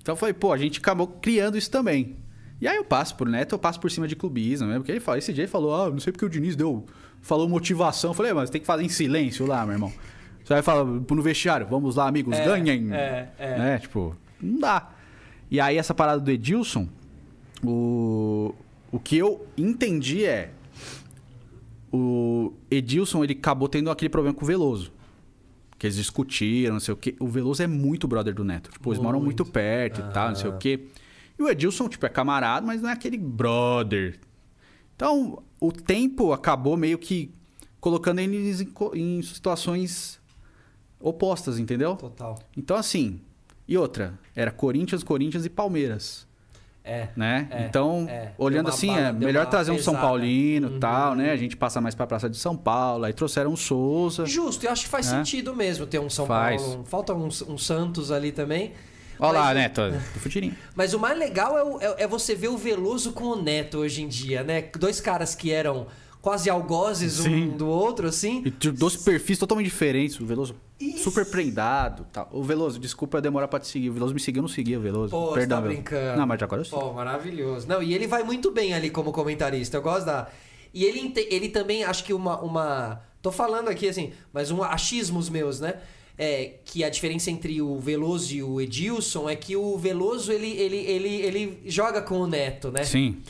[0.00, 2.16] Então foi, pô, a gente acabou criando isso também.
[2.60, 4.76] E aí eu passo por neto, eu passo por cima de clubismo, né?
[4.76, 6.86] Porque ele fala, esse dia ele falou, ah, não sei porque o Diniz deu.
[7.20, 8.10] Falou motivação.
[8.10, 9.92] Eu falei, "É, mas tem que fazer em silêncio lá, meu irmão.
[10.50, 12.92] Você vai falar no vestiário, vamos lá, amigos, É, ganhem.
[12.92, 13.56] é, é.
[13.56, 13.78] Né?
[13.78, 14.90] Tipo, não dá.
[15.48, 16.88] E aí essa parada do Edilson,
[17.62, 18.52] o,
[18.90, 20.50] o que eu entendi é
[21.92, 24.92] o Edilson ele acabou tendo aquele problema com o Veloso.
[25.78, 27.14] Que eles discutiram, não sei o quê.
[27.20, 28.72] O Veloso é muito brother do Neto.
[28.72, 29.52] Tipo, eles moram muito Muito.
[29.52, 30.88] perto e tal, não sei o quê.
[31.38, 34.18] E o Edilson, tipo, é camarada, mas não é aquele brother.
[34.96, 37.30] Então, o tempo acabou meio que
[37.80, 40.19] colocando eles em, em situações
[41.00, 41.96] opostas, entendeu?
[41.96, 42.38] Total.
[42.56, 43.20] Então, assim.
[43.66, 46.26] E outra, era Corinthians, Corinthians e Palmeiras
[46.82, 47.08] É.
[47.14, 47.46] né?
[47.52, 48.32] É, então, é.
[48.36, 50.08] olhando assim, bala- é melhor trazer um São pesada.
[50.08, 50.80] Paulino e Uhum.
[50.80, 51.30] tal, né?
[51.30, 54.26] A gente passa mais pra Praça de São Paulo, aí trouxeram o Souza.
[54.26, 55.10] Justo, eu acho que faz É.
[55.10, 56.60] sentido mesmo ter um São Faz.
[56.60, 56.84] Paulo.
[56.84, 58.72] Falta um, um Santos ali também.
[59.20, 59.82] Olha lá, Neto,
[60.14, 60.56] do futirinho.
[60.74, 63.78] Mas o mais legal é, o- é- é você ver o Veloso com o Neto
[63.78, 64.62] hoje em dia, né?
[64.76, 65.86] Dois caras que eram
[66.20, 67.50] quase algozes Sim.
[67.50, 68.42] um do outro, assim.
[68.44, 70.20] E de dois perfis totalmente diferentes.
[70.20, 71.04] O Veloso Isso.
[71.04, 72.28] super prendado tal.
[72.32, 73.90] O Veloso, desculpa eu demorar pra te seguir.
[73.90, 75.10] O Veloso me seguiu, eu não seguia o Veloso.
[75.10, 76.18] Pô, Perdão, você tá brincando.
[76.18, 76.78] Não, mas agora eu sigo.
[76.78, 77.66] Pô, maravilhoso.
[77.66, 79.76] Não, e ele vai muito bem ali como comentarista.
[79.76, 80.28] Eu gosto da.
[80.72, 83.02] E ele, ele também, acho que uma, uma.
[83.22, 85.74] Tô falando aqui assim, mas um achismos meus, né?
[86.22, 90.50] É que a diferença entre o Veloso e o Edilson é que o Veloso ele,
[90.50, 92.84] ele, ele, ele joga com o Neto, né?
[92.84, 93.22] Sim.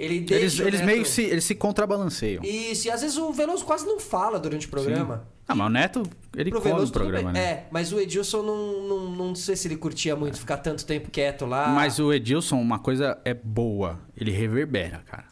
[0.00, 2.42] Ele deixa Eles, eles Neto- meio se, eles se contrabalanceiam.
[2.42, 5.24] Isso, e às vezes o Veloso quase não fala durante o programa.
[5.46, 6.02] Ah, mas o Neto,
[6.36, 7.40] ele Pro come Veloso o programa, né?
[7.40, 11.10] É, mas o Edilson não, não, não sei se ele curtia muito ficar tanto tempo
[11.10, 11.68] quieto lá.
[11.68, 13.98] Mas o Edilson, uma coisa é boa.
[14.16, 15.24] Ele reverbera, cara.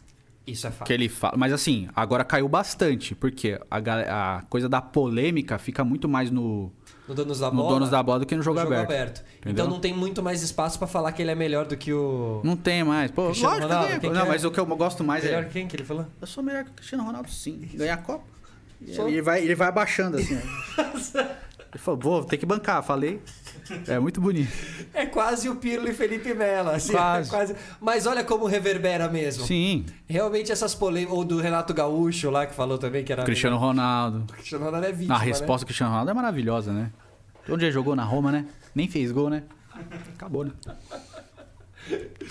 [0.46, 0.86] Isso é fato.
[0.86, 1.36] que ele fala.
[1.36, 6.72] Mas assim, agora caiu bastante, porque a, a coisa da polêmica fica muito mais no,
[7.08, 7.68] No Donos da no Bola.
[7.70, 9.22] Donos da Bola do que no jogo, aberto.
[9.40, 9.66] Então Entendeu?
[9.68, 12.40] não tem muito mais espaço pra falar que ele é melhor do que o.
[12.44, 13.10] Não tem mais.
[13.10, 14.28] Pô, Cristiano lógico Ronaldo, quem Não, é?
[14.28, 15.46] mas o que eu gosto mais melhor é.
[15.46, 16.06] quem que ele falou?
[16.20, 17.66] Eu sou melhor que o Cristiano Ronaldo, sim.
[17.74, 18.24] Ganhar a Copa.
[18.80, 20.34] E Só- Ele vai, ele vai abaixando assim.
[21.18, 23.20] ele falou, vou ter que bancar, falei.
[23.86, 24.50] É muito bonito.
[24.94, 26.70] É quase o Pirlo e Felipe Melo.
[26.70, 27.28] Assim, Quase.
[27.28, 27.56] é quase.
[27.80, 29.44] Mas olha como reverbera mesmo.
[29.44, 29.84] Sim.
[30.06, 31.14] Realmente essas polêmicas.
[31.16, 33.24] Ou do Renato Gaúcho lá que falou também que era.
[33.24, 34.24] Cristiano Ronaldo.
[34.28, 35.14] O Cristiano Ronaldo é vítima.
[35.14, 36.90] A resposta do Cristiano Ronaldo é maravilhosa, né?
[37.48, 38.46] Onde ele jogou na Roma, né?
[38.74, 39.42] Nem fez gol, né?
[40.14, 40.52] Acabou, né?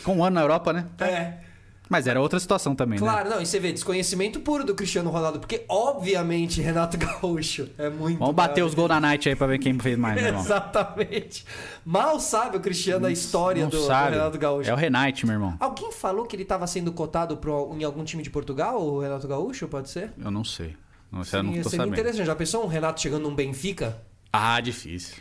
[0.04, 0.86] Com um ano na Europa, né?
[1.00, 1.10] Né?
[1.10, 1.47] É.
[1.90, 3.06] Mas era outra situação também, né?
[3.06, 7.90] Claro, não, e você vê, desconhecimento puro do Cristiano Ronaldo, porque obviamente Renato Gaúcho é
[7.90, 8.20] muito.
[8.20, 10.42] Vamos bater os gols na night aí pra ver quem fez mais, meu irmão.
[10.44, 11.46] Exatamente.
[11.86, 13.88] Mal sabe o Cristiano a história Não do, do.
[13.88, 14.70] Renato Gaúcho.
[14.70, 15.56] É o Renate, meu irmão.
[15.60, 19.28] Alguém falou que ele estava sendo cotado pro, em algum time de Portugal, o Renato
[19.28, 20.12] Gaúcho, pode ser?
[20.18, 20.76] Eu não sei.
[21.12, 21.94] Não sei, eu não tô seria sabendo.
[21.94, 22.26] interessante.
[22.26, 23.98] Já pensou um Renato chegando num Benfica?
[24.32, 25.16] Ah, difícil.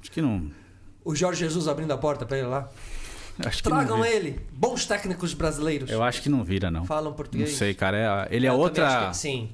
[0.00, 0.50] Acho que não.
[1.04, 2.68] O Jorge Jesus abrindo a porta pra ele lá?
[3.48, 4.40] Acho não Tragam ele.
[4.52, 5.90] Bons técnicos brasileiros.
[5.90, 6.84] Eu acho que não vira, não.
[6.84, 7.50] Falam Não português.
[7.52, 8.26] sei, cara.
[8.30, 9.08] É- ele é Eu outra.
[9.10, 9.50] que- sim.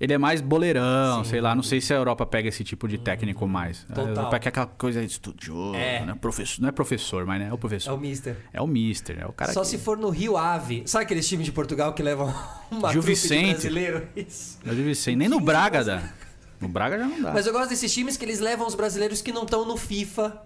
[0.00, 1.28] Ele é mais boleirão, Sim.
[1.30, 1.54] sei lá.
[1.54, 3.84] Não sei se a Europa pega esse tipo de técnico mais.
[3.84, 4.06] Total.
[4.06, 6.06] A Europa quer aquela coisa estudiosa, É.
[6.06, 6.14] né?
[6.18, 7.48] Professor, não é professor, mas né?
[7.48, 7.92] é o É professor.
[7.92, 8.34] o Mister.
[8.50, 9.66] É o mister, é o cara Só que...
[9.66, 10.84] se for no Rio Ave.
[10.86, 12.32] Sabe aqueles times de Portugal que levam
[12.72, 13.50] uma Gil Vicente.
[13.50, 14.08] brasileiro?
[14.16, 14.58] Isso.
[14.64, 15.14] Eu devia ser.
[15.16, 16.02] Nem no Braga dá.
[16.58, 17.32] No Braga já não dá.
[17.34, 20.42] Mas eu gosto desses times que eles levam os brasileiros que não estão no FIFA.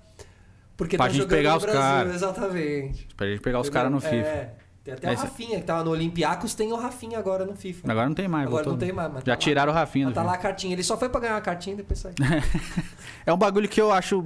[0.76, 1.80] Porque Pra estão gente pegar no os Brasil.
[1.80, 2.14] caras.
[2.14, 3.08] Exatamente.
[3.16, 4.16] Pra gente pegar os caras no FIFA.
[4.16, 4.54] É.
[4.82, 7.90] Tem até Mas- o Rafinha, que tava no Olympiacos, tem o Rafinha agora no FIFA.
[7.90, 8.46] Agora não tem mais.
[8.46, 8.72] Agora voltou.
[8.74, 9.36] não tem mais, mas Já tá lá.
[9.36, 10.74] tiraram o Rafinha Mas tá lá a cartinha.
[10.74, 12.14] Ele só foi pra ganhar a cartinha e depois saiu.
[13.24, 14.22] É um bagulho que eu acho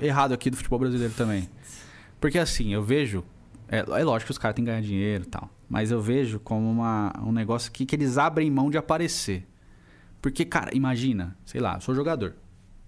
[0.00, 1.48] errado aqui do futebol brasileiro também.
[2.20, 3.22] Porque assim, eu vejo.
[3.68, 5.48] É, é lógico que os caras têm que ganhar dinheiro e tal.
[5.68, 9.46] Mas eu vejo como uma, um negócio aqui que eles abrem mão de aparecer.
[10.20, 12.34] Porque, cara, imagina, sei lá, eu sou jogador.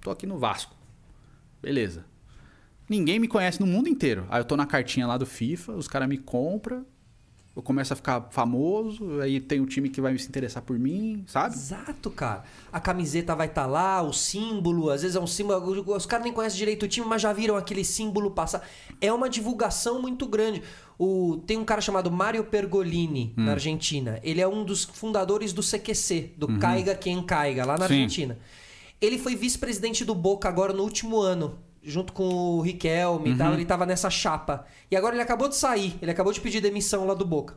[0.01, 0.75] Tô aqui no Vasco.
[1.63, 2.05] Beleza.
[2.89, 4.27] Ninguém me conhece no mundo inteiro.
[4.29, 6.85] Aí eu tô na cartinha lá do FIFA, os caras me compram.
[7.57, 11.25] eu começo a ficar famoso, aí tem um time que vai se interessar por mim,
[11.27, 11.55] sabe?
[11.55, 12.45] Exato, cara.
[12.71, 15.95] A camiseta vai estar tá lá, o símbolo, às vezes é um símbolo.
[15.95, 18.69] Os caras nem conhecem direito o time, mas já viram aquele símbolo passar.
[19.01, 20.63] É uma divulgação muito grande.
[20.99, 23.45] O, tem um cara chamado Mário Pergolini, hum.
[23.45, 24.21] na Argentina.
[24.23, 26.59] Ele é um dos fundadores do CQC, do uhum.
[26.59, 27.95] Caiga Quem Caiga, lá na Sim.
[27.95, 28.39] Argentina.
[29.01, 33.35] Ele foi vice-presidente do Boca agora no último ano junto com o Riquelme uhum.
[33.35, 34.65] e tal, ele tava nessa chapa.
[34.91, 37.57] E agora ele acabou de sair, ele acabou de pedir demissão lá do Boca.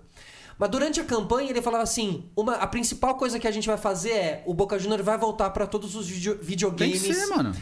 [0.58, 3.78] Mas durante a campanha ele falava assim: uma, a principal coisa que a gente vai
[3.78, 7.02] fazer é o Boca Juniors vai voltar para todos os video, videogames.
[7.02, 7.54] Tem que ser, mano.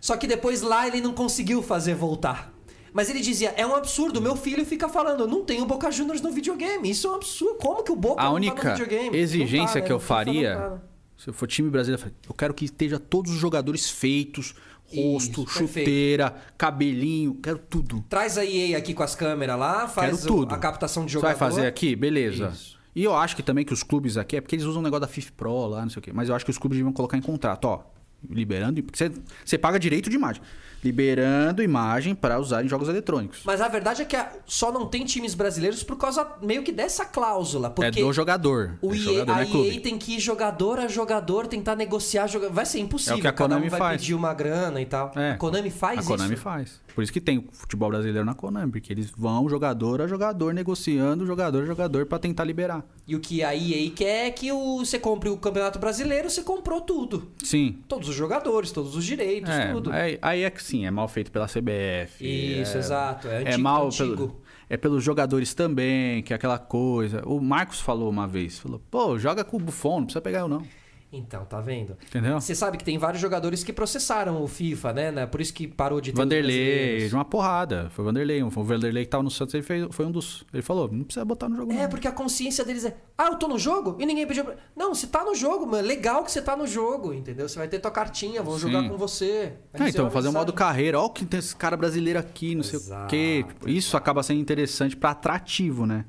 [0.00, 2.52] Só que depois lá ele não conseguiu fazer voltar.
[2.92, 6.20] Mas ele dizia: é um absurdo, meu filho fica falando, não tem o Boca Juniors
[6.20, 6.90] no videogame.
[6.90, 7.54] Isso é um absurdo.
[7.56, 9.16] Como que o Boca a não única tá no videogame?
[9.16, 10.80] exigência tá, que eu faria,
[11.16, 14.54] se eu for time brasileiro, eu quero que esteja todos os jogadores feitos
[14.94, 16.54] rosto, Isso, chuteira, perfeito.
[16.56, 18.04] cabelinho, quero tudo.
[18.08, 21.34] Traz a EA aqui com as câmeras lá, faz a captação de jogador.
[21.34, 21.94] Você vai fazer aqui?
[21.94, 22.50] Beleza.
[22.52, 22.78] Isso.
[22.94, 25.02] E eu acho que também que os clubes aqui, é porque eles usam o negócio
[25.02, 26.92] da FIFA Pro lá, não sei o quê, mas eu acho que os clubes deviam
[26.92, 27.82] colocar em contrato, ó,
[28.28, 29.12] liberando, porque você,
[29.44, 30.42] você paga direito de imagem
[30.82, 33.40] liberando imagem para usar em jogos eletrônicos.
[33.44, 37.04] Mas a verdade é que só não tem times brasileiros por causa meio que dessa
[37.04, 37.70] cláusula.
[37.70, 38.78] Porque é do jogador.
[38.80, 42.26] O é EA, jogador, a é EA tem que ir jogador a jogador, tentar negociar.
[42.26, 42.52] Jogador.
[42.52, 43.16] Vai ser impossível.
[43.16, 44.00] É o que a Konami vai faz.
[44.00, 45.12] pedir uma grana e tal.
[45.16, 45.32] É.
[45.32, 46.08] A Konami faz isso?
[46.08, 46.42] A Konami isso?
[46.42, 46.80] faz.
[46.94, 51.24] Por isso que tem futebol brasileiro na Konami, porque eles vão jogador a jogador negociando
[51.24, 52.84] jogador a jogador para tentar liberar.
[53.06, 56.42] E o que a EA quer é que o, você compre o Campeonato Brasileiro, você
[56.42, 57.28] comprou tudo.
[57.42, 57.78] Sim.
[57.86, 59.90] Todos os jogadores, todos os direitos, é, tudo.
[60.20, 62.22] Aí é que sim, é mal feito pela CBF.
[62.60, 63.28] Isso, é, exato.
[63.28, 64.16] É, antigo, é mal antigo.
[64.16, 67.22] Pelo, é pelos jogadores também, que é aquela coisa.
[67.26, 70.48] O Marcos falou uma vez, falou, pô, joga com o Buffon, não precisa pegar eu
[70.48, 70.62] não.
[71.10, 71.96] Então, tá vendo?
[72.06, 72.38] Entendeu?
[72.38, 75.10] Você sabe que tem vários jogadores que processaram o FIFA, né?
[75.10, 75.26] né?
[75.26, 77.88] Por isso que parou de ter Vanderlei, de uma porrada.
[77.90, 78.42] Foi o Vanderlei.
[78.42, 80.44] O Vanderlei que tava no Santos, ele fez, foi um dos.
[80.52, 81.72] Ele falou: não precisa botar no jogo.
[81.72, 81.88] É, não.
[81.88, 83.96] porque a consciência deles é: ah, eu tô no jogo?
[83.98, 84.44] E ninguém pediu.
[84.44, 84.56] Pra...
[84.76, 85.86] Não, você tá no jogo, mano.
[85.86, 87.48] Legal que você tá no jogo, entendeu?
[87.48, 89.54] Você vai ter tua cartinha, vão jogar com você.
[89.72, 91.00] É, então, fazer um modo carreira.
[91.00, 93.44] Ó, que tem esse cara brasileiro aqui, não Exato, sei o quê.
[93.48, 96.04] Tipo, isso acaba sendo interessante para atrativo, né?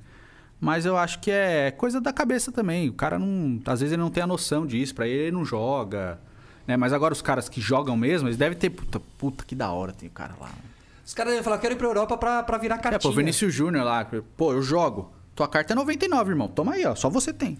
[0.59, 2.89] Mas eu acho que é coisa da cabeça também.
[2.89, 3.59] O cara não.
[3.65, 6.19] Às vezes ele não tem a noção disso, pra ele ele não joga.
[6.67, 6.75] Né?
[6.75, 8.69] Mas agora os caras que jogam mesmo, eles devem ter.
[8.69, 10.51] Puta, puta que da hora tem o cara lá.
[11.05, 12.97] Os caras devem falar, quero ir pra Europa pra, pra virar cartinha.
[12.97, 14.05] É, pô, Vinícius Júnior lá.
[14.35, 15.11] Pô, eu jogo.
[15.33, 16.47] Tua carta é 99, irmão.
[16.47, 16.93] Toma aí, ó.
[16.93, 17.57] Só você tem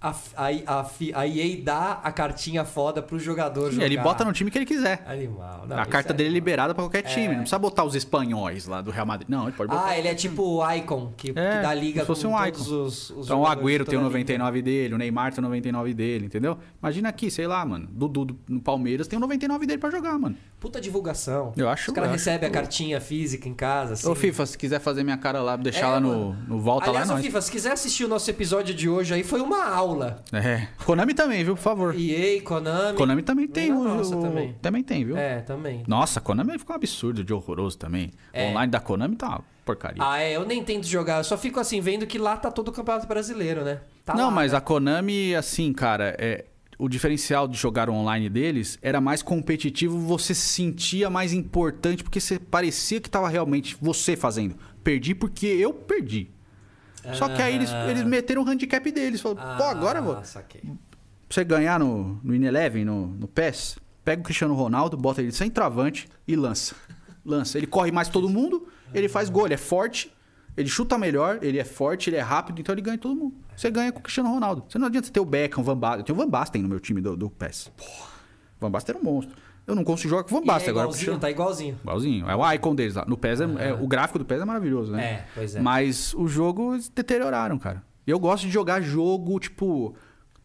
[0.00, 3.84] a, a, a, EA dá a cartinha foda pro jogador jogar.
[3.84, 5.04] Ele bota no time que ele quiser.
[5.04, 5.66] Animal.
[5.66, 7.26] Não, a carta é dele é liberada pra qualquer time.
[7.26, 7.30] É...
[7.30, 9.28] Não precisa botar os espanhóis lá do Real Madrid.
[9.28, 9.86] Não, ele pode botar.
[9.86, 12.66] Ah, ele é tipo o Icon, que, é, que dá liga se fosse um todos
[12.66, 12.84] icon.
[12.84, 16.26] os, os Então o Agüero tem o 99 dele, o Neymar tem o 99 dele,
[16.26, 16.56] entendeu?
[16.80, 17.88] Imagina aqui, sei lá, mano.
[17.90, 20.36] Dudu no Palmeiras tem o 99 dele pra jogar, mano.
[20.60, 21.52] Puta divulgação.
[21.56, 23.92] Eu acho Os caras recebem a cartinha física em casa.
[23.94, 24.08] Assim.
[24.08, 27.08] Ô, FIFA, se quiser fazer minha cara lá, deixar é, lá no, no volta Aliás,
[27.08, 30.24] lá, ô, FIFA, se quiser assistir o nosso episódio de hoje aí, foi uma aula.
[30.32, 30.66] É.
[30.84, 31.94] Konami também, viu, por favor.
[31.96, 32.98] EA, Konami.
[32.98, 33.72] Konami também tem.
[33.72, 34.20] O, nossa, o...
[34.20, 34.56] também.
[34.60, 35.16] Também tem, viu?
[35.16, 35.84] É, também.
[35.86, 38.10] Nossa, Konami ficou um absurdo de horroroso também.
[38.32, 38.46] É.
[38.46, 40.02] O online da Konami tá uma porcaria.
[40.02, 42.68] Ah, é, eu nem tento jogar, eu só fico assim, vendo que lá tá todo
[42.68, 43.80] o campeonato brasileiro, né?
[44.04, 44.58] Tá Não, lá, mas né?
[44.58, 46.46] a Konami, assim, cara, é
[46.78, 52.20] o diferencial de jogar online deles era mais competitivo, você se sentia mais importante porque
[52.20, 54.56] você parecia que estava realmente você fazendo.
[54.84, 56.30] Perdi porque eu perdi.
[57.14, 59.20] Só que aí eles, eles meteram o handicap deles.
[59.20, 60.24] Falaram, pô, agora eu vou.
[60.24, 60.62] Saquei.
[61.28, 65.50] Você ganhar no, no In-Eleven, no, no PES, pega o Cristiano Ronaldo, bota ele sem
[65.50, 66.74] travante e lança.
[67.24, 67.58] Lança.
[67.58, 70.12] Ele corre mais todo mundo, ele faz gol, ele é forte,
[70.56, 73.34] ele chuta melhor, ele é forte, ele é rápido, então ele ganha todo mundo.
[73.58, 74.62] Você ganha com o Cristiano Ronaldo.
[74.68, 75.98] Você não adianta ter o Beckham, o Van Basten.
[75.98, 77.72] Eu tenho o Van Basten no meu time do, do PES.
[77.76, 78.10] Porra.
[78.60, 79.36] Van Basten era um monstro.
[79.66, 80.86] Eu não consigo jogar com o Van Basten é agora.
[80.86, 81.78] Igualzinho, tá igualzinho.
[81.82, 82.30] Igualzinho.
[82.30, 83.04] É o icon deles lá.
[83.04, 85.04] No PES, é, é, o gráfico do PES é maravilhoso, né?
[85.04, 85.60] É, pois é.
[85.60, 87.82] Mas o jogo deterioraram, cara.
[88.06, 89.92] Eu gosto de jogar jogo, tipo,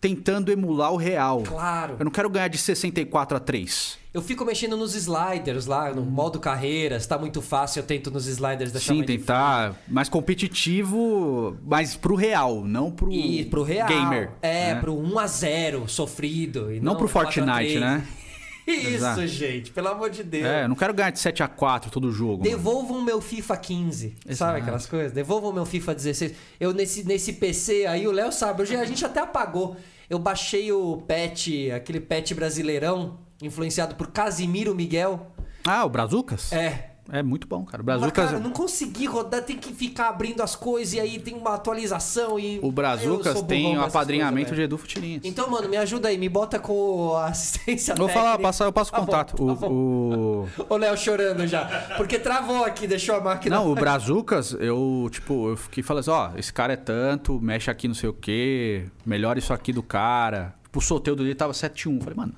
[0.04, 1.44] tentando emular o real.
[1.44, 1.96] Claro.
[1.98, 3.98] Eu não quero ganhar de 64 a 3.
[4.14, 8.28] Eu fico mexendo nos sliders lá, no modo carreiras, tá muito fácil, eu tento nos
[8.28, 13.88] sliders deixar Sim, tentar mais competitivo, mas pro real, não pro, e pro real.
[13.88, 14.32] gamer.
[14.42, 14.82] É, né?
[14.82, 16.70] pro 1 a 0 sofrido.
[16.70, 18.06] E não, não pro Fortnite, né?
[18.68, 19.28] Isso, Exato.
[19.28, 20.46] gente, pelo amor de Deus.
[20.46, 22.44] É, eu não quero ganhar de 7 a 4 todo jogo.
[22.44, 24.16] Devolvam o meu FIFA 15.
[24.26, 24.36] Exato.
[24.36, 25.12] Sabe aquelas coisas?
[25.12, 26.34] Devolvam o meu FIFA 16.
[26.60, 29.78] Eu nesse, nesse PC aí, o Léo sabe, a gente até apagou.
[30.14, 35.32] Eu baixei o patch, aquele patch brasileirão influenciado por Casimiro Miguel.
[35.66, 36.54] Ah, o Brazucas?
[36.54, 36.92] É.
[37.12, 37.84] É muito bom, cara.
[37.84, 38.26] O Mas, Brazucas.
[38.30, 42.40] cara, não consegui rodar, tem que ficar abrindo as coisas e aí tem uma atualização
[42.40, 42.60] e.
[42.64, 45.22] O Brazucas Eu tem nessas apadrinhamento coisas, de Edu Futirinhas.
[45.26, 48.64] Então, mano, me ajuda aí, me bota com a assistência Vou falar, técnica.
[48.64, 49.36] eu passo o Tá bom, contato.
[49.36, 49.68] tá bom.
[49.72, 51.66] o, o- O Léo chorando já.
[51.98, 53.58] Porque travou aqui, deixou a máquina.
[53.58, 57.70] Não, o Brazucas, eu, tipo, eu fiquei falando assim, ó, esse cara é tanto, mexe
[57.70, 60.56] aqui não sei o quê, melhora isso aqui do cara.
[60.64, 62.00] Tipo, o sorteio dele tava 7-1.
[62.02, 62.34] Falei, mano,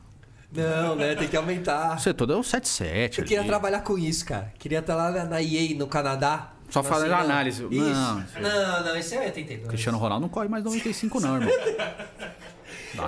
[0.55, 1.15] Não, né?
[1.15, 1.95] Tem que aumentar.
[1.95, 3.17] o setor deu 7-7.
[3.19, 3.47] Eu queria ali.
[3.47, 4.51] trabalhar com isso, cara.
[4.57, 6.51] Queria estar lá na- na EA, no Canadá.
[6.69, 7.17] Só Assim, fazendo não.
[7.19, 7.63] análise.
[7.63, 7.71] Isso.
[7.71, 8.25] Não.
[8.41, 9.67] Não, não, esse é 82.
[9.67, 11.49] Cristiano Ronaldo não corre mais 95 não, irmão.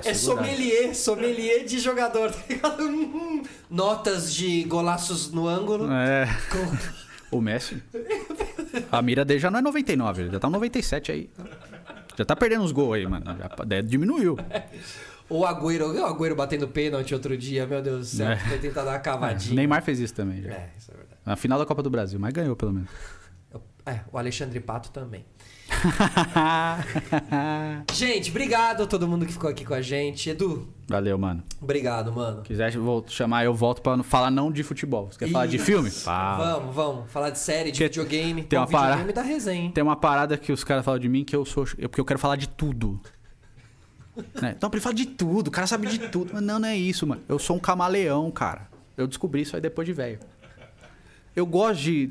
[0.04, 2.76] É sommelier, sommelier de jogador, tá?
[2.78, 5.90] Hum, Notas de golaços no ângulo.
[5.90, 6.76] É, Com-
[7.38, 7.82] o Messi.
[8.92, 11.30] A mira dele já não é 99, ele já tá 97 aí.
[12.16, 13.24] Já tá perdendo os gols aí, mano.
[13.38, 14.36] Já é, diminuiu.
[15.30, 18.30] O Agüero, o Agüero batendo pênalti outro dia, meu Deus do céu.
[18.30, 18.36] É.
[18.36, 19.54] Foi tentar dar uma cavadinha.
[19.54, 20.50] Neymar fez isso também já.
[20.50, 21.20] É, isso é verdade.
[21.26, 22.88] Na final da Copa do Brasil, mas ganhou pelo menos.
[23.84, 25.24] É, o Alexandre Pato também.
[27.92, 30.30] Gente, obrigado a todo mundo que ficou aqui com a gente.
[30.30, 31.42] Edu, Valeu, mano.
[31.60, 32.42] obrigado, mano.
[32.42, 35.08] Quiser vou chamar, eu volto pra não falar não de futebol.
[35.10, 35.64] Você quer falar de Isso.
[35.64, 35.90] filme?
[35.90, 36.58] Fala.
[36.58, 37.10] Vamos, vamos.
[37.10, 38.42] Falar de série, de Que- videogame.
[38.44, 39.70] tem Pô, uma parada- videogame da resenha, hein?
[39.72, 41.64] Tem uma parada que os caras falam de mim que eu sou.
[41.78, 43.00] eu- Porque eu quero falar de tudo.
[44.40, 44.54] né?
[44.56, 46.32] Então, ele fala de tudo, o cara sabe de tudo.
[46.34, 47.22] Mas não, não é isso, mano.
[47.28, 48.68] Eu sou um camaleão, cara.
[48.96, 50.18] Eu descobri isso aí depois de velho.
[51.34, 52.10] Eu gosto de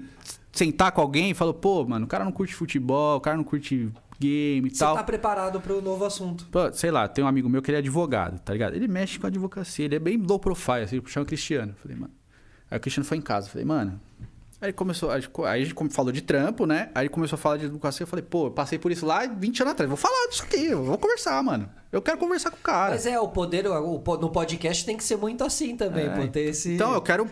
[0.52, 3.44] sentar com alguém e falar, pô, mano, o cara não curte futebol, o cara não
[3.44, 4.96] curte game e Você tal.
[4.96, 6.48] tá preparado pro novo assunto.
[6.52, 8.76] Pô, sei lá, tem um amigo meu que ele é advogado, tá ligado?
[8.76, 11.76] Ele mexe com advocacia, ele é bem low profile, assim, chama Cristiano.
[11.82, 12.14] Falei, mano.
[12.70, 14.00] Aí o Cristiano foi em casa, falei, mano.
[14.60, 16.90] Aí começou, aí a gente falou de trampo, né?
[16.96, 19.26] Aí ele começou a falar de advocacia, eu falei, pô, eu passei por isso lá
[19.28, 21.70] 20 anos atrás, vou falar disso aqui, vou conversar, mano.
[21.92, 22.92] Eu quero conversar com o cara.
[22.92, 26.28] Mas é, o poder, o, no podcast tem que ser muito assim também, É, pô,
[26.28, 26.74] ter esse...
[26.74, 27.30] Então, eu quero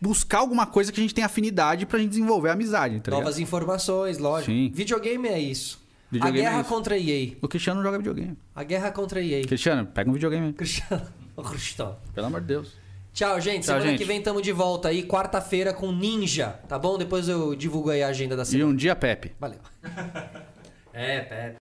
[0.00, 3.10] buscar alguma coisa que a gente tenha afinidade pra gente desenvolver a amizade, tá?
[3.10, 4.52] Novas informações, lógico.
[4.52, 4.70] Sim.
[4.72, 5.80] Videogame é isso.
[6.10, 7.32] Videogame a guerra é contra a EA.
[7.42, 8.38] O Cristiano não joga videogame.
[8.54, 9.42] A guerra contra a EA.
[9.42, 10.52] Cristiano, pega um videogame aí.
[10.52, 11.06] Cristiano.
[11.50, 11.96] Cristiano.
[12.14, 12.87] Pelo amor de Deus.
[13.18, 13.64] Tchau, gente.
[13.64, 13.98] Tchau, Semana gente.
[13.98, 16.96] que vem tamo de volta aí, quarta-feira com Ninja, tá bom?
[16.96, 18.70] Depois eu divulgo aí a agenda da E semana.
[18.70, 19.34] um dia, Pepe.
[19.40, 19.58] Valeu.
[20.94, 21.57] é, Pepe.